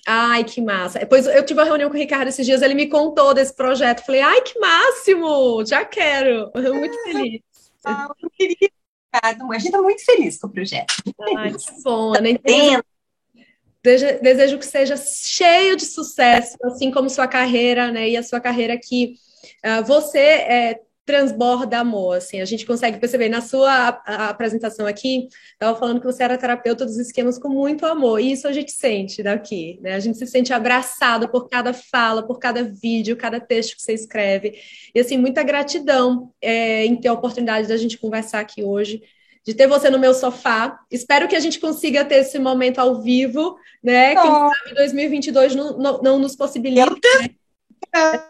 Ai, 0.05 0.43
que 0.43 0.61
massa. 0.61 0.99
Depois 0.99 1.28
eu 1.28 1.45
tive 1.45 1.59
uma 1.59 1.65
reunião 1.65 1.89
com 1.89 1.95
o 1.95 1.99
Ricardo 1.99 2.30
esses 2.30 2.45
dias, 2.45 2.61
ele 2.61 2.74
me 2.74 2.88
contou 2.88 3.34
desse 3.34 3.53
projeto. 3.53 4.05
Falei, 4.05 4.22
ai, 4.22 4.41
que 4.41 4.57
máximo! 4.57 5.65
Já 5.65 5.84
quero. 5.84 6.49
Muito 6.55 7.03
feliz. 7.03 7.41
Ah, 7.84 8.07
eu 8.22 8.30
queria. 8.30 8.70
A 9.11 9.32
gente 9.57 9.65
está 9.65 9.82
muito 9.82 10.03
feliz 10.05 10.38
com 10.38 10.47
o 10.47 10.51
projeto. 10.51 10.93
Ai, 11.38 11.53
que 11.53 11.84
bom, 11.84 12.13
Ana. 12.15 12.30
Desejo, 13.84 14.22
desejo 14.22 14.57
que 14.57 14.65
seja 14.65 14.97
cheio 14.97 15.78
de 15.78 15.86
sucesso, 15.86 16.57
assim 16.63 16.91
como 16.91 17.09
sua 17.09 17.28
carreira, 17.28 17.91
né? 17.91 18.09
E 18.09 18.18
a 18.18 18.24
sua 18.24 18.41
carreira 18.41 18.78
que 18.78 19.15
uh, 19.65 19.84
você 19.86 20.20
é, 20.20 20.82
transborda 21.07 21.79
amor, 21.79 22.17
assim, 22.17 22.41
a 22.41 22.45
gente 22.45 22.65
consegue 22.65 22.99
perceber 22.99 23.29
na 23.29 23.39
sua 23.39 23.87
apresentação 24.27 24.85
aqui, 24.85 25.29
estava 25.53 25.79
falando 25.79 26.01
que 26.01 26.05
você 26.05 26.21
era 26.21 26.37
terapeuta 26.37 26.85
dos 26.85 26.97
esquemas 26.97 27.39
com 27.39 27.47
muito 27.47 27.85
amor, 27.85 28.19
e 28.19 28.33
isso 28.33 28.45
a 28.45 28.51
gente 28.51 28.73
sente 28.73 29.23
daqui, 29.23 29.79
né? 29.81 29.93
A 29.93 30.01
gente 30.01 30.17
se 30.17 30.27
sente 30.27 30.51
abraçado 30.51 31.29
por 31.29 31.47
cada 31.47 31.71
fala, 31.71 32.27
por 32.27 32.39
cada 32.39 32.61
vídeo, 32.61 33.15
cada 33.15 33.39
texto 33.39 33.77
que 33.77 33.81
você 33.81 33.93
escreve, 33.93 34.59
e 34.93 34.99
assim, 34.99 35.17
muita 35.17 35.43
gratidão 35.43 36.29
é, 36.41 36.85
em 36.85 36.97
ter 36.97 37.07
a 37.07 37.13
oportunidade 37.13 37.69
da 37.69 37.77
gente 37.77 37.97
conversar 37.97 38.41
aqui 38.41 38.61
hoje, 38.61 39.01
de 39.45 39.53
ter 39.53 39.65
você 39.65 39.89
no 39.89 39.97
meu 39.97 40.13
sofá. 40.13 40.77
Espero 40.91 41.25
que 41.25 41.35
a 41.37 41.39
gente 41.39 41.57
consiga 41.57 42.03
ter 42.03 42.15
esse 42.15 42.37
momento 42.37 42.79
ao 42.79 43.01
vivo, 43.01 43.55
né? 43.81 44.13
Quem 44.13 44.29
sabe 44.29 44.75
2022 44.75 45.55
não, 45.55 45.77
não, 45.77 46.01
não 46.01 46.19
nos 46.19 46.35
possibilita. 46.35 47.07
Né? 47.95 48.27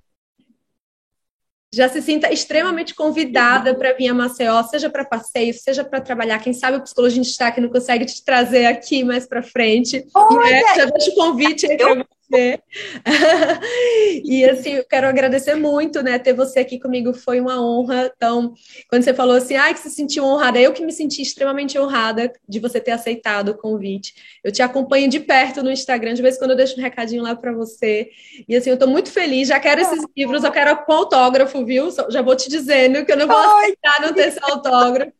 Já 1.78 1.88
se 1.88 2.01
sinta 2.01 2.34
extremamente 2.34 2.95
convidada 2.95 3.75
para 3.75 3.93
vir 3.93 4.09
a 4.09 4.13
Maceió, 4.13 4.63
seja 4.63 4.89
para 4.89 5.05
passeio, 5.05 5.53
seja 5.53 5.84
para 5.84 6.01
trabalhar. 6.01 6.39
Quem 6.39 6.51
sabe 6.51 6.78
o 6.78 6.82
Psicologia 6.82 7.19
em 7.19 7.21
Destaque 7.21 7.61
não 7.61 7.69
consegue 7.69 8.03
te 8.03 8.25
trazer 8.25 8.65
aqui 8.65 9.03
mais 9.03 9.28
para 9.28 9.43
frente. 9.43 9.97
Né? 9.99 10.75
Já 10.75 10.86
deixo 10.86 11.11
o 11.11 11.13
convite 11.13 11.69
aí 11.69 11.78
para 11.78 12.03
você. 12.30 12.59
e 14.23 14.45
assim, 14.45 14.73
eu 14.73 14.86
quero 14.86 15.07
agradecer 15.07 15.55
muito, 15.55 16.01
né? 16.01 16.19
Ter 16.19 16.34
você 16.34 16.59
aqui 16.59 16.80
comigo 16.80 17.13
foi 17.13 17.39
uma 17.39 17.61
honra. 17.61 18.11
Então, 18.15 18.53
quando 18.89 19.03
você 19.03 19.13
falou 19.13 19.36
assim, 19.36 19.55
ai, 19.55 19.73
que 19.73 19.80
se 19.80 19.89
sentiu 19.89 20.25
honrada, 20.25 20.59
eu 20.59 20.73
que 20.73 20.86
me 20.86 20.91
senti 20.91 21.21
extremamente 21.21 21.78
honrada 21.80 22.32
de 22.47 22.59
você 22.59 22.80
ter 22.80 22.91
aceitado 22.91 23.49
o 23.49 23.57
convite. 23.57 24.13
Eu 24.43 24.51
te 24.51 24.61
acompanho 24.61 25.09
de 25.09 25.19
perto 25.19 25.63
no 25.63 25.71
Instagram, 25.71 26.13
de 26.13 26.21
vez 26.21 26.36
em 26.36 26.39
quando 26.39 26.51
eu 26.51 26.57
deixo 26.57 26.80
um 26.80 26.84
recadinho 26.84 27.23
lá 27.23 27.36
para 27.36 27.53
você. 27.53 28.09
E 28.47 28.55
assim, 28.55 28.69
eu 28.69 28.75
estou 28.75 28.89
muito 28.89 29.11
feliz, 29.11 29.47
já 29.47 29.59
quero 29.59 29.82
esses 29.82 30.03
livros, 30.15 30.43
eu 30.43 30.51
quero 30.51 30.75
com 30.86 30.93
autógrafo, 30.93 31.65
viu? 31.65 31.89
Já 32.09 32.21
vou 32.21 32.36
te 32.36 32.49
dizendo 32.49 33.05
que 33.05 33.11
eu 33.11 33.17
não 33.17 33.28
vou 33.28 33.38
aceitar 33.38 34.01
não 34.01 34.13
ter 34.13 34.28
esse 34.28 34.39
autógrafo. 34.41 35.13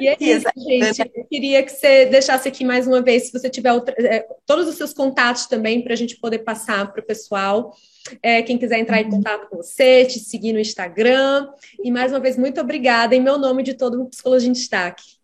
E 0.00 0.08
é 0.08 0.16
isso, 0.20 0.46
gente. 0.56 1.12
Eu 1.14 1.24
queria 1.26 1.62
que 1.62 1.70
você 1.70 2.06
deixasse 2.06 2.48
aqui 2.48 2.64
mais 2.64 2.86
uma 2.86 3.02
vez, 3.02 3.26
se 3.26 3.32
você 3.32 3.48
tiver 3.50 3.72
outra, 3.72 3.94
é, 3.98 4.26
todos 4.46 4.68
os 4.68 4.76
seus 4.76 4.92
contatos 4.92 5.46
também, 5.46 5.82
para 5.82 5.92
a 5.92 5.96
gente 5.96 6.16
poder 6.16 6.40
passar 6.40 6.92
para 6.92 7.02
o 7.02 7.06
pessoal. 7.06 7.74
É, 8.22 8.42
quem 8.42 8.56
quiser 8.56 8.78
entrar 8.78 9.00
em 9.00 9.04
uhum. 9.04 9.10
contato 9.10 9.48
com 9.48 9.56
você, 9.56 10.04
te 10.04 10.18
seguir 10.18 10.52
no 10.52 10.60
Instagram. 10.60 11.48
E 11.82 11.90
mais 11.90 12.12
uma 12.12 12.20
vez, 12.20 12.36
muito 12.36 12.60
obrigada 12.60 13.14
em 13.14 13.20
meu 13.20 13.38
nome 13.38 13.62
de 13.62 13.74
todo 13.74 14.02
o 14.02 14.08
Psicologia 14.08 14.48
em 14.48 14.52
Destaque. 14.52 15.18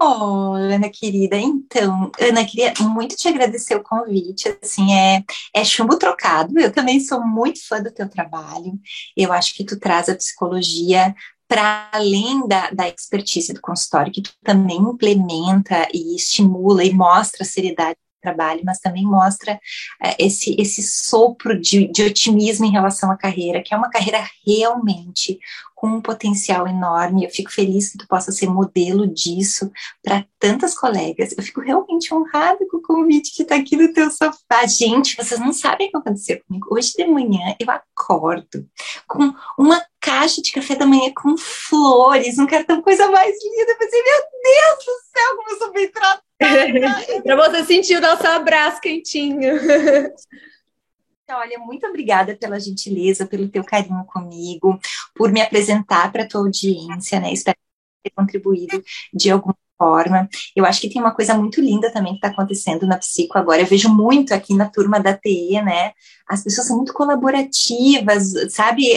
Oh, 0.00 0.52
Ana 0.52 0.88
querida, 0.88 1.36
então, 1.36 2.12
Ana, 2.20 2.44
queria 2.44 2.72
muito 2.82 3.16
te 3.16 3.26
agradecer 3.26 3.74
o 3.74 3.82
convite, 3.82 4.56
assim, 4.62 4.94
é, 4.94 5.24
é 5.52 5.64
chumbo 5.64 5.98
trocado, 5.98 6.56
eu 6.56 6.72
também 6.72 7.00
sou 7.00 7.20
muito 7.26 7.66
fã 7.66 7.82
do 7.82 7.90
teu 7.90 8.08
trabalho, 8.08 8.78
eu 9.16 9.32
acho 9.32 9.52
que 9.54 9.64
tu 9.64 9.76
traz 9.76 10.08
a 10.08 10.14
psicologia 10.14 11.12
para 11.48 11.88
além 11.92 12.46
da, 12.46 12.70
da 12.70 12.88
expertise 12.88 13.54
do 13.54 13.60
consultório, 13.60 14.12
que 14.12 14.22
tu 14.22 14.30
também 14.44 14.76
implementa 14.76 15.88
e 15.92 16.14
estimula 16.14 16.84
e 16.84 16.92
mostra 16.92 17.42
a 17.42 17.46
seriedade 17.46 17.96
trabalho, 18.20 18.62
mas 18.64 18.78
também 18.78 19.04
mostra 19.04 19.54
uh, 19.54 20.14
esse, 20.18 20.54
esse 20.58 20.82
sopro 20.82 21.58
de, 21.58 21.86
de 21.88 22.02
otimismo 22.02 22.64
em 22.64 22.70
relação 22.70 23.10
à 23.10 23.16
carreira, 23.16 23.62
que 23.62 23.74
é 23.74 23.76
uma 23.76 23.90
carreira 23.90 24.24
realmente 24.46 25.38
com 25.78 25.86
um 25.86 26.00
potencial 26.00 26.66
enorme. 26.66 27.24
Eu 27.24 27.30
fico 27.30 27.52
feliz 27.52 27.92
que 27.92 27.98
tu 27.98 28.08
possa 28.08 28.32
ser 28.32 28.48
modelo 28.48 29.06
disso 29.06 29.70
para 30.02 30.26
tantas 30.38 30.74
colegas. 30.74 31.32
Eu 31.36 31.42
fico 31.42 31.60
realmente 31.60 32.12
honrada 32.12 32.66
com 32.68 32.78
o 32.78 32.82
convite 32.82 33.32
que 33.34 33.42
está 33.42 33.54
aqui 33.54 33.76
no 33.76 33.92
teu 33.92 34.10
sofá. 34.10 34.66
Gente, 34.66 35.16
vocês 35.16 35.38
não 35.38 35.52
sabem 35.52 35.86
o 35.86 35.90
que 35.90 35.96
aconteceu 35.96 36.42
comigo. 36.44 36.66
Hoje 36.70 36.94
de 36.96 37.06
manhã 37.06 37.54
eu 37.60 37.70
acordo 37.70 38.68
com 39.06 39.32
uma 39.56 39.80
caixa 40.00 40.42
de 40.42 40.50
café 40.50 40.74
da 40.74 40.86
manhã 40.86 41.12
com 41.14 41.36
flores, 41.36 42.38
um 42.38 42.46
cartão, 42.46 42.82
coisa 42.82 43.08
mais 43.08 43.36
linda. 43.40 43.72
Eu 43.72 43.78
pensei, 43.78 44.02
meu 44.02 44.20
Deus 44.42 44.84
do 44.84 44.92
céu, 45.16 45.36
como 45.36 45.50
eu 45.50 45.58
sou 45.58 45.72
bem 45.72 45.92
tratada. 45.92 46.27
para 47.24 47.36
você 47.36 47.64
sentir 47.64 47.96
o 47.96 48.00
nosso 48.00 48.26
abraço 48.26 48.80
quentinho. 48.80 49.58
Olha, 51.30 51.58
muito 51.58 51.86
obrigada 51.86 52.34
pela 52.36 52.58
gentileza, 52.58 53.26
pelo 53.26 53.48
teu 53.48 53.62
carinho 53.62 54.04
comigo, 54.06 54.78
por 55.14 55.30
me 55.30 55.42
apresentar 55.42 56.10
para 56.10 56.22
a 56.22 56.28
tua 56.28 56.40
audiência, 56.40 57.20
né? 57.20 57.32
Espero 57.32 57.58
ter 58.02 58.10
contribuído 58.10 58.82
de 59.12 59.30
alguma 59.30 59.54
forma. 59.76 60.28
Eu 60.56 60.64
acho 60.64 60.80
que 60.80 60.88
tem 60.88 61.00
uma 61.00 61.14
coisa 61.14 61.34
muito 61.34 61.60
linda 61.60 61.92
também 61.92 62.12
que 62.12 62.18
está 62.18 62.28
acontecendo 62.28 62.86
na 62.86 62.98
Psico 62.98 63.36
agora. 63.36 63.60
Eu 63.60 63.66
vejo 63.66 63.88
muito 63.88 64.32
aqui 64.32 64.54
na 64.54 64.70
turma 64.70 64.98
da 64.98 65.14
TE, 65.14 65.60
né? 65.62 65.92
As 66.26 66.42
pessoas 66.42 66.66
são 66.66 66.76
muito 66.76 66.94
colaborativas, 66.94 68.32
sabe? 68.50 68.94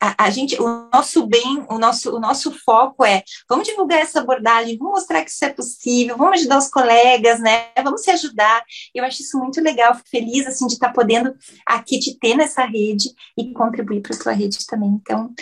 A, 0.00 0.24
a, 0.24 0.30
gente, 0.30 0.60
o 0.60 0.88
nosso 0.92 1.26
bem, 1.26 1.64
o 1.68 1.78
nosso, 1.78 2.14
o 2.14 2.20
nosso 2.20 2.52
foco 2.52 3.04
é 3.04 3.22
vamos 3.48 3.66
divulgar 3.66 4.00
essa 4.00 4.20
abordagem, 4.20 4.76
vamos 4.78 5.00
mostrar 5.00 5.24
que 5.24 5.30
isso 5.30 5.44
é 5.44 5.50
possível, 5.50 6.16
vamos 6.16 6.40
ajudar 6.40 6.58
os 6.58 6.68
colegas, 6.68 7.40
né? 7.40 7.68
Vamos 7.82 8.02
se 8.02 8.10
ajudar. 8.10 8.62
Eu 8.94 9.04
acho 9.04 9.22
isso 9.22 9.38
muito 9.38 9.60
legal, 9.60 9.94
fico 9.94 10.08
feliz 10.08 10.46
assim 10.46 10.66
de 10.66 10.74
estar 10.74 10.92
podendo 10.92 11.34
aqui 11.66 11.98
te 11.98 12.18
ter 12.18 12.36
nessa 12.36 12.64
rede 12.64 13.10
e 13.36 13.52
contribuir 13.52 14.00
para 14.00 14.14
a 14.14 14.18
tua 14.18 14.32
rede 14.32 14.66
também. 14.66 14.90
Então, 14.90 15.32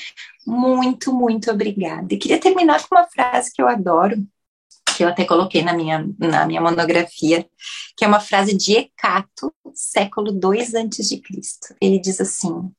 muito, 0.47 1.13
muito 1.13 1.51
obrigada. 1.51 2.15
E 2.15 2.19
queria 2.19 2.39
terminar 2.39 2.87
com 2.87 2.95
uma 2.95 3.07
frase 3.07 3.53
que 3.53 3.61
eu 3.61 3.69
adoro, 3.69 4.17
que 4.97 5.05
eu 5.05 5.09
até 5.09 5.25
coloquei 5.25 5.63
na 5.63 5.75
minha, 5.75 6.09
na 6.19 6.47
minha 6.47 6.61
monografia, 6.61 7.47
que 7.97 8.05
é 8.05 8.09
uma 8.09 8.21
frase 8.21 8.57
de 8.57 8.75
Hecato, 8.75 9.53
século 9.75 10.31
II 10.31 11.21
Cristo. 11.21 11.75
Ele 11.81 11.99
diz 11.99 12.21
assim: 12.21 12.71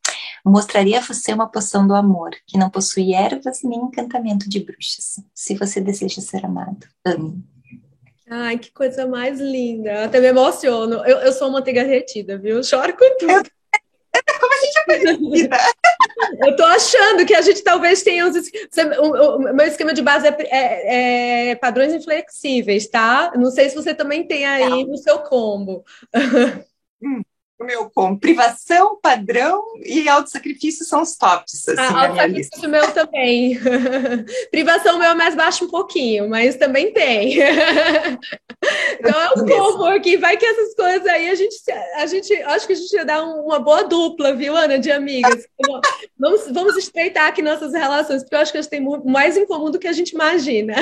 Mostraria 0.48 1.00
a 1.00 1.02
você 1.02 1.34
uma 1.34 1.50
poção 1.50 1.86
do 1.86 1.94
amor, 1.94 2.32
que 2.46 2.58
não 2.58 2.70
possui 2.70 3.14
ervas 3.14 3.64
nem 3.64 3.80
encantamento 3.80 4.50
de 4.50 4.60
bruxas. 4.60 5.20
Se 5.34 5.56
você 5.56 5.82
deseja 5.82 6.22
ser 6.22 6.46
amado, 6.46 6.88
ame. 7.06 7.44
Ai, 8.30 8.58
que 8.58 8.72
coisa 8.72 9.08
mais 9.08 9.40
linda. 9.40 10.06
Até 10.06 10.20
me 10.20 10.28
emociono. 10.28 10.96
Eu, 11.06 11.20
eu 11.20 11.32
sou 11.32 11.50
manteiga 11.50 11.84
derretida, 11.84 12.38
viu? 12.38 12.64
Choro 12.64 12.94
com 12.94 13.18
tudo. 13.18 13.32
Eu, 13.32 14.40
como 14.40 14.54
a 14.54 14.66
gente 14.66 14.80
é 14.80 14.86
parecida. 14.86 15.58
Eu 16.46 16.56
tô 16.56 16.64
achando 16.64 17.26
que 17.26 17.34
a 17.34 17.42
gente 17.42 17.64
talvez 17.64 18.04
tenha 18.04 18.28
os. 18.28 18.36
O, 19.00 19.40
meu 19.40 19.66
esquema 19.66 19.94
de 19.94 20.02
base 20.02 20.28
é, 20.28 20.36
é, 20.50 21.50
é, 21.52 21.56
padrões 21.56 21.94
inflexíveis, 21.94 22.88
tá? 22.88 23.32
Não 23.36 23.52
sei 23.52 23.70
se 23.70 23.76
você 23.76 23.94
também 23.94 24.28
tem 24.28 24.46
aí 24.46 24.86
no 24.86 24.98
seu 24.98 25.20
combo. 25.20 25.86
Hum 27.02 27.22
meu 27.60 27.90
como 27.90 28.20
privação, 28.20 29.00
padrão 29.02 29.64
e 29.84 30.08
autossacrifício 30.08 30.86
são 30.86 31.02
os 31.02 31.16
tops. 31.16 31.68
Assim, 31.68 31.80
ah, 31.80 32.06
autossacrifício 32.06 32.70
meu 32.70 32.92
também. 32.94 33.60
privação 34.52 35.00
meu 35.00 35.10
é 35.10 35.16
mais 35.16 35.36
baixo 35.36 35.66
um 35.66 35.70
pouquinho, 35.70 36.30
mas 36.30 36.56
também 36.56 36.94
tem. 36.94 37.38
então 39.00 39.22
é 39.22 39.30
um 39.32 39.46
combo 39.46 39.86
aqui. 39.86 40.18
Vai 40.18 40.38
que 40.38 40.46
essas 40.46 40.76
coisas 40.76 41.08
aí 41.08 41.30
a 41.30 41.36
gente, 41.36 41.56
a 41.96 42.06
gente 42.06 42.34
acho 42.44 42.68
que 42.68 42.74
a 42.74 42.76
gente 42.76 42.94
ia 42.94 43.06
dar 43.06 43.24
uma 43.24 43.60
boa 43.60 43.84
dupla, 43.84 44.34
viu, 44.34 44.56
Ana, 44.56 44.78
de 44.78 44.92
amigas. 44.92 45.48
vamos, 46.18 46.52
vamos 46.52 46.78
estreitar 46.78 47.28
aqui 47.28 47.42
nossas 47.42 47.74
relações, 47.74 48.22
porque 48.22 48.36
eu 48.36 48.40
acho 48.40 48.52
que 48.52 48.58
a 48.60 48.62
gente 48.62 48.72
tem 48.72 48.86
mais 49.04 49.36
em 49.36 49.48
comum 49.48 49.72
do 49.72 49.80
que 49.80 49.88
a 49.88 49.94
gente 49.94 50.12
imagina. 50.12 50.76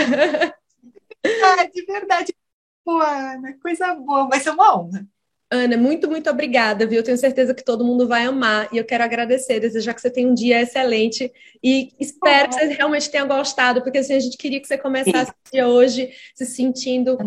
Ah, 1.23 1.65
de 1.65 1.85
verdade. 1.85 2.35
Pô, 2.83 2.99
Ana, 2.99 3.57
coisa 3.61 3.95
boa, 3.95 4.27
vai 4.27 4.39
ser 4.39 4.51
uma 4.51 4.77
honra. 4.77 5.07
Ana, 5.51 5.77
muito, 5.77 6.09
muito 6.09 6.29
obrigada, 6.29 6.87
viu? 6.87 6.97
Eu 6.97 7.03
tenho 7.03 7.17
certeza 7.17 7.53
que 7.53 7.63
todo 7.63 7.85
mundo 7.85 8.07
vai 8.07 8.25
amar 8.25 8.67
e 8.73 8.77
eu 8.77 8.85
quero 8.85 9.03
agradecer, 9.03 9.59
desejar 9.59 9.93
que 9.93 10.01
você 10.01 10.09
tenha 10.09 10.27
um 10.27 10.33
dia 10.33 10.61
excelente 10.61 11.31
e 11.63 11.93
espero 11.99 12.49
que 12.49 12.55
você 12.55 12.65
realmente 12.73 13.11
tenha 13.11 13.25
gostado, 13.25 13.83
porque 13.83 13.99
assim, 13.99 14.15
a 14.15 14.19
gente 14.19 14.37
queria 14.37 14.59
que 14.59 14.67
você 14.67 14.77
começasse 14.77 15.31
o 15.31 15.51
dia 15.51 15.67
hoje 15.67 16.11
se 16.33 16.45
sentindo 16.47 17.17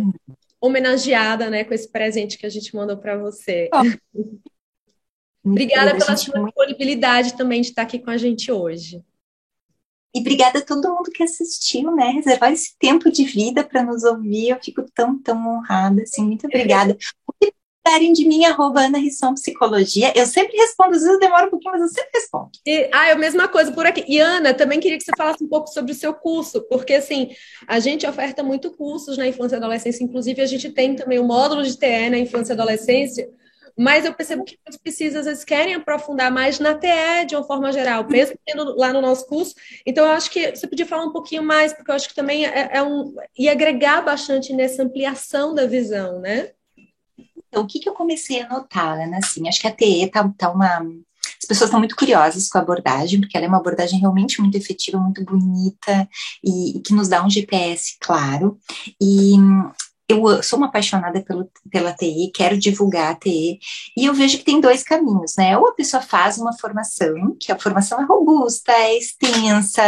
homenageada, 0.60 1.48
né, 1.48 1.62
com 1.62 1.72
esse 1.72 1.88
presente 1.88 2.36
que 2.36 2.46
a 2.46 2.50
gente 2.50 2.74
mandou 2.74 2.96
para 2.96 3.16
você. 3.16 3.70
obrigada 5.44 5.96
pela 5.96 6.16
sua 6.16 6.34
disponibilidade 6.34 7.36
também 7.36 7.60
de 7.60 7.68
estar 7.68 7.82
aqui 7.82 8.00
com 8.00 8.10
a 8.10 8.16
gente 8.16 8.50
hoje. 8.50 9.00
E 10.12 10.20
obrigada 10.20 10.58
a 10.58 10.64
todo 10.64 10.88
mundo 10.88 11.10
que 11.12 11.22
assistiu, 11.22 11.94
né? 11.94 12.06
Reservar 12.08 12.50
esse 12.50 12.76
tempo 12.78 13.10
de 13.10 13.24
vida 13.24 13.62
para 13.62 13.84
nos 13.84 14.04
ouvir. 14.04 14.48
Eu 14.48 14.58
fico 14.60 14.82
tão, 14.94 15.20
tão 15.20 15.36
honrada, 15.46 16.02
assim, 16.02 16.24
muito 16.24 16.46
obrigada 16.46 16.96
perguntarem 17.88 18.12
de 18.12 18.26
mim, 18.26 18.44
arroba 18.44 18.82
Ana 18.82 18.98
Risson 18.98 19.34
Psicologia. 19.34 20.12
Eu 20.14 20.26
sempre 20.26 20.56
respondo, 20.56 20.94
às 20.94 21.02
vezes 21.02 21.18
demora 21.18 21.46
um 21.46 21.50
pouquinho, 21.50 21.72
mas 21.72 21.82
eu 21.82 21.88
sempre 21.88 22.10
respondo. 22.14 22.50
E, 22.66 22.88
ah, 22.92 23.08
é 23.08 23.12
a 23.12 23.16
mesma 23.16 23.48
coisa 23.48 23.72
por 23.72 23.86
aqui. 23.86 24.04
E 24.06 24.18
Ana, 24.18 24.52
também 24.52 24.78
queria 24.78 24.98
que 24.98 25.04
você 25.04 25.12
falasse 25.16 25.42
um 25.42 25.48
pouco 25.48 25.68
sobre 25.68 25.92
o 25.92 25.94
seu 25.94 26.12
curso, 26.12 26.60
porque 26.68 26.94
assim, 26.94 27.30
a 27.66 27.80
gente 27.80 28.06
oferta 28.06 28.42
muito 28.42 28.70
cursos 28.70 29.16
na 29.16 29.26
infância 29.26 29.56
e 29.56 29.58
adolescência, 29.58 30.04
inclusive 30.04 30.42
a 30.42 30.46
gente 30.46 30.70
tem 30.70 30.94
também 30.94 31.18
o 31.18 31.24
módulo 31.24 31.62
de 31.62 31.76
TE 31.78 32.10
na 32.10 32.18
infância 32.18 32.52
e 32.52 32.54
adolescência, 32.54 33.28
mas 33.76 34.04
eu 34.04 34.12
percebo 34.12 34.44
que 34.44 34.58
muitos 34.66 34.98
vezes, 34.98 35.44
querem 35.44 35.74
aprofundar 35.74 36.32
mais 36.32 36.58
na 36.58 36.74
TE 36.74 37.26
de 37.28 37.36
uma 37.36 37.44
forma 37.44 37.70
geral, 37.70 38.06
mesmo 38.08 38.36
tendo 38.44 38.76
lá 38.76 38.92
no 38.92 39.00
nosso 39.00 39.24
curso. 39.28 39.54
Então, 39.86 40.04
eu 40.04 40.10
acho 40.10 40.30
que 40.32 40.50
você 40.50 40.66
podia 40.66 40.84
falar 40.84 41.04
um 41.04 41.12
pouquinho 41.12 41.44
mais, 41.44 41.72
porque 41.72 41.88
eu 41.88 41.94
acho 41.94 42.08
que 42.08 42.14
também 42.14 42.44
é, 42.44 42.70
é 42.72 42.82
um. 42.82 43.14
e 43.38 43.48
agregar 43.48 44.02
bastante 44.02 44.52
nessa 44.52 44.82
ampliação 44.82 45.54
da 45.54 45.64
visão, 45.64 46.18
né? 46.18 46.50
Então, 47.48 47.62
o 47.62 47.66
que, 47.66 47.78
que 47.78 47.88
eu 47.88 47.94
comecei 47.94 48.42
a 48.42 48.48
notar, 48.48 48.96
né? 48.96 49.18
Assim, 49.22 49.48
acho 49.48 49.60
que 49.60 49.66
a 49.66 49.74
TE 49.74 50.10
tá, 50.10 50.28
tá 50.36 50.50
uma. 50.50 50.80
As 51.40 51.46
pessoas 51.46 51.68
estão 51.68 51.78
muito 51.78 51.96
curiosas 51.96 52.48
com 52.48 52.58
a 52.58 52.60
abordagem, 52.60 53.20
porque 53.20 53.36
ela 53.36 53.46
é 53.46 53.48
uma 53.48 53.58
abordagem 53.58 54.00
realmente 54.00 54.40
muito 54.40 54.56
efetiva, 54.56 54.98
muito 54.98 55.24
bonita 55.24 56.08
e, 56.42 56.78
e 56.78 56.80
que 56.80 56.92
nos 56.92 57.08
dá 57.08 57.24
um 57.24 57.30
GPS 57.30 57.96
claro. 58.00 58.58
E 59.00 59.34
eu 60.08 60.42
sou 60.42 60.58
uma 60.58 60.68
apaixonada 60.68 61.20
pelo, 61.20 61.50
pela 61.70 61.92
TI, 61.92 62.32
quero 62.34 62.56
divulgar 62.56 63.12
a 63.12 63.14
TI, 63.14 63.58
e 63.96 64.06
eu 64.06 64.14
vejo 64.14 64.38
que 64.38 64.44
tem 64.44 64.60
dois 64.60 64.82
caminhos, 64.82 65.34
né? 65.36 65.56
Ou 65.58 65.68
a 65.68 65.74
pessoa 65.74 66.02
faz 66.02 66.38
uma 66.38 66.56
formação, 66.56 67.36
que 67.38 67.52
a 67.52 67.58
formação 67.58 68.00
é 68.00 68.04
robusta, 68.04 68.72
é 68.72 68.96
extensa, 68.96 69.82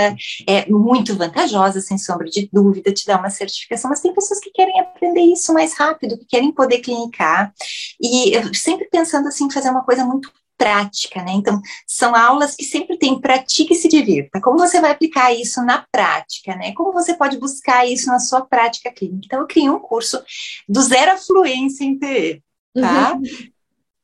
é 0.47 0.71
muito 0.71 1.17
vantajosa, 1.17 1.81
sem 1.81 1.97
sombra 1.97 2.27
de 2.27 2.49
dúvida, 2.53 2.93
te 2.93 3.07
dá 3.07 3.17
uma 3.17 3.31
certificação, 3.31 3.89
mas 3.89 4.01
tem 4.01 4.13
pessoas 4.13 4.41
que 4.41 4.51
querem 4.51 4.79
aprender 4.79 5.23
isso 5.23 5.55
mais 5.55 5.73
rápido, 5.73 6.19
que 6.19 6.27
querem 6.27 6.53
poder 6.53 6.81
clinicar, 6.81 7.53
e 8.01 8.37
eu 8.37 8.53
sempre 8.55 8.89
pensando 8.91 9.29
assim, 9.29 9.51
fazer 9.51 9.71
uma 9.71 9.85
coisa 9.85 10.05
muito 10.05 10.31
prática, 10.61 11.23
né? 11.23 11.33
Então, 11.33 11.59
são 11.87 12.15
aulas 12.15 12.55
que 12.55 12.65
sempre 12.65 12.99
tem 12.99 13.19
pratique 13.19 13.73
e 13.73 13.77
se 13.77 13.89
divirta. 13.89 14.43
Como 14.43 14.59
você 14.59 14.79
vai 14.79 14.91
aplicar 14.91 15.33
isso 15.33 15.65
na 15.65 15.87
prática, 15.91 16.55
né? 16.55 16.75
Como 16.75 16.93
você 16.93 17.15
pode 17.15 17.39
buscar 17.39 17.87
isso 17.87 18.09
na 18.09 18.19
sua 18.19 18.43
prática 18.43 18.93
clínica? 18.93 19.25
Então, 19.25 19.41
eu 19.41 19.47
criei 19.47 19.71
um 19.71 19.79
curso 19.79 20.23
do 20.69 20.83
zero 20.83 21.13
afluência 21.13 21.83
em 21.83 21.99
PE, 21.99 22.43
tá? 22.75 23.15
Uhum. 23.15 23.23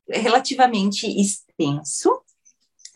Relativamente 0.08 1.06
extenso, 1.06 2.22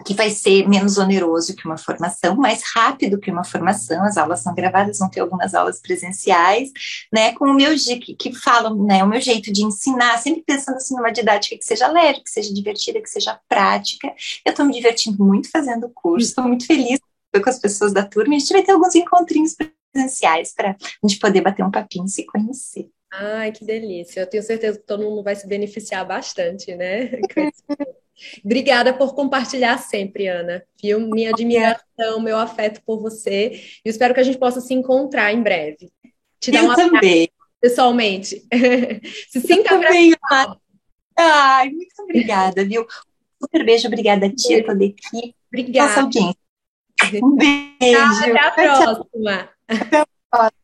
que 0.05 0.15
vai 0.15 0.31
ser 0.31 0.69
menos 0.69 0.99
oneroso 0.99 1.55
que 1.55 1.67
uma 1.67 1.77
formação, 1.77 2.37
mais 2.37 2.63
rápido 2.75 3.19
que 3.19 3.31
uma 3.31 3.45
formação, 3.45 4.05
as 4.05 4.17
aulas 4.17 4.41
são 4.41 4.55
gravadas, 4.55 4.99
vão 4.99 5.11
ter 5.11 5.21
algumas 5.21 5.55
aulas 5.55 5.81
presenciais, 5.81 6.71
né, 7.13 7.33
com 7.33 7.47
o 7.47 7.55
meu, 7.55 7.75
que, 7.75 8.15
que 8.15 8.33
falam, 8.33 8.77
né, 8.85 9.05
o 9.05 9.09
meu 9.09 9.21
jeito 9.21 9.53
de 9.53 9.65
ensinar, 9.65 10.19
sempre 10.19 10.43
pensando 10.43 10.77
assim 10.77 10.95
numa 10.95 11.11
didática 11.11 11.57
que 11.57 11.65
seja 11.65 11.89
leve, 11.89 12.23
que 12.23 12.31
seja 12.31 12.53
divertida, 12.53 13.01
que 13.01 13.11
seja 13.11 13.39
prática, 13.49 14.13
eu 14.45 14.51
estou 14.51 14.65
me 14.65 14.73
divertindo 14.73 15.25
muito 15.25 15.51
fazendo 15.51 15.87
o 15.87 15.91
curso, 15.91 16.29
estou 16.29 16.45
muito 16.45 16.67
feliz 16.67 16.99
com 17.33 17.51
as 17.51 17.59
pessoas 17.59 17.93
da 17.93 18.05
turma, 18.05 18.35
a 18.35 18.39
gente 18.39 18.53
vai 18.53 18.63
ter 18.63 18.73
alguns 18.73 18.95
encontrinhos 18.95 19.55
presenciais 19.93 20.53
para 20.55 20.71
a 20.71 21.07
gente 21.07 21.19
poder 21.19 21.41
bater 21.41 21.65
um 21.65 21.71
papinho 21.71 22.07
e 22.07 22.09
se 22.09 22.25
conhecer. 22.27 22.89
Ai, 23.13 23.51
que 23.51 23.65
delícia. 23.65 24.21
Eu 24.21 24.27
tenho 24.27 24.43
certeza 24.43 24.79
que 24.79 24.87
todo 24.87 25.03
mundo 25.03 25.23
vai 25.23 25.35
se 25.35 25.47
beneficiar 25.47 26.07
bastante, 26.07 26.75
né? 26.77 27.11
Obrigada 28.45 28.93
por 28.93 29.15
compartilhar 29.15 29.79
sempre, 29.79 30.27
Ana. 30.27 30.63
Viu? 30.83 31.01
Minha 31.01 31.31
admiração, 31.31 32.21
meu 32.21 32.39
afeto 32.39 32.81
por 32.85 33.01
você. 33.01 33.61
E 33.85 33.89
espero 33.89 34.15
que 34.15 34.21
a 34.21 34.23
gente 34.23 34.39
possa 34.39 34.61
se 34.61 34.75
encontrar 34.75 35.33
em 35.33 35.43
breve. 35.43 35.91
Te 36.39 36.51
dar 36.51 36.65
Eu 36.65 36.75
também. 36.75 37.29
Pessoalmente. 37.61 38.43
se 39.31 39.41
sinta 39.41 39.71
também. 39.71 40.15
Ai, 41.17 41.69
muito 41.69 42.03
obrigada, 42.03 42.65
viu? 42.65 42.87
Super 43.43 43.65
beijo, 43.65 43.87
obrigada 43.87 44.27
a 44.27 44.35
tia, 44.35 44.65
toda 44.65 44.83
a 44.83 44.87
equipe. 44.87 45.35
Obrigada. 45.49 45.89
Nossa 45.89 46.01
audiência. 46.03 46.41
Um 47.23 47.37
beijo. 47.37 48.37
Até 48.37 48.39
a 48.39 48.51
próxima. 48.51 49.51
Até 49.69 50.01
a 50.01 50.07
próxima. 50.31 50.60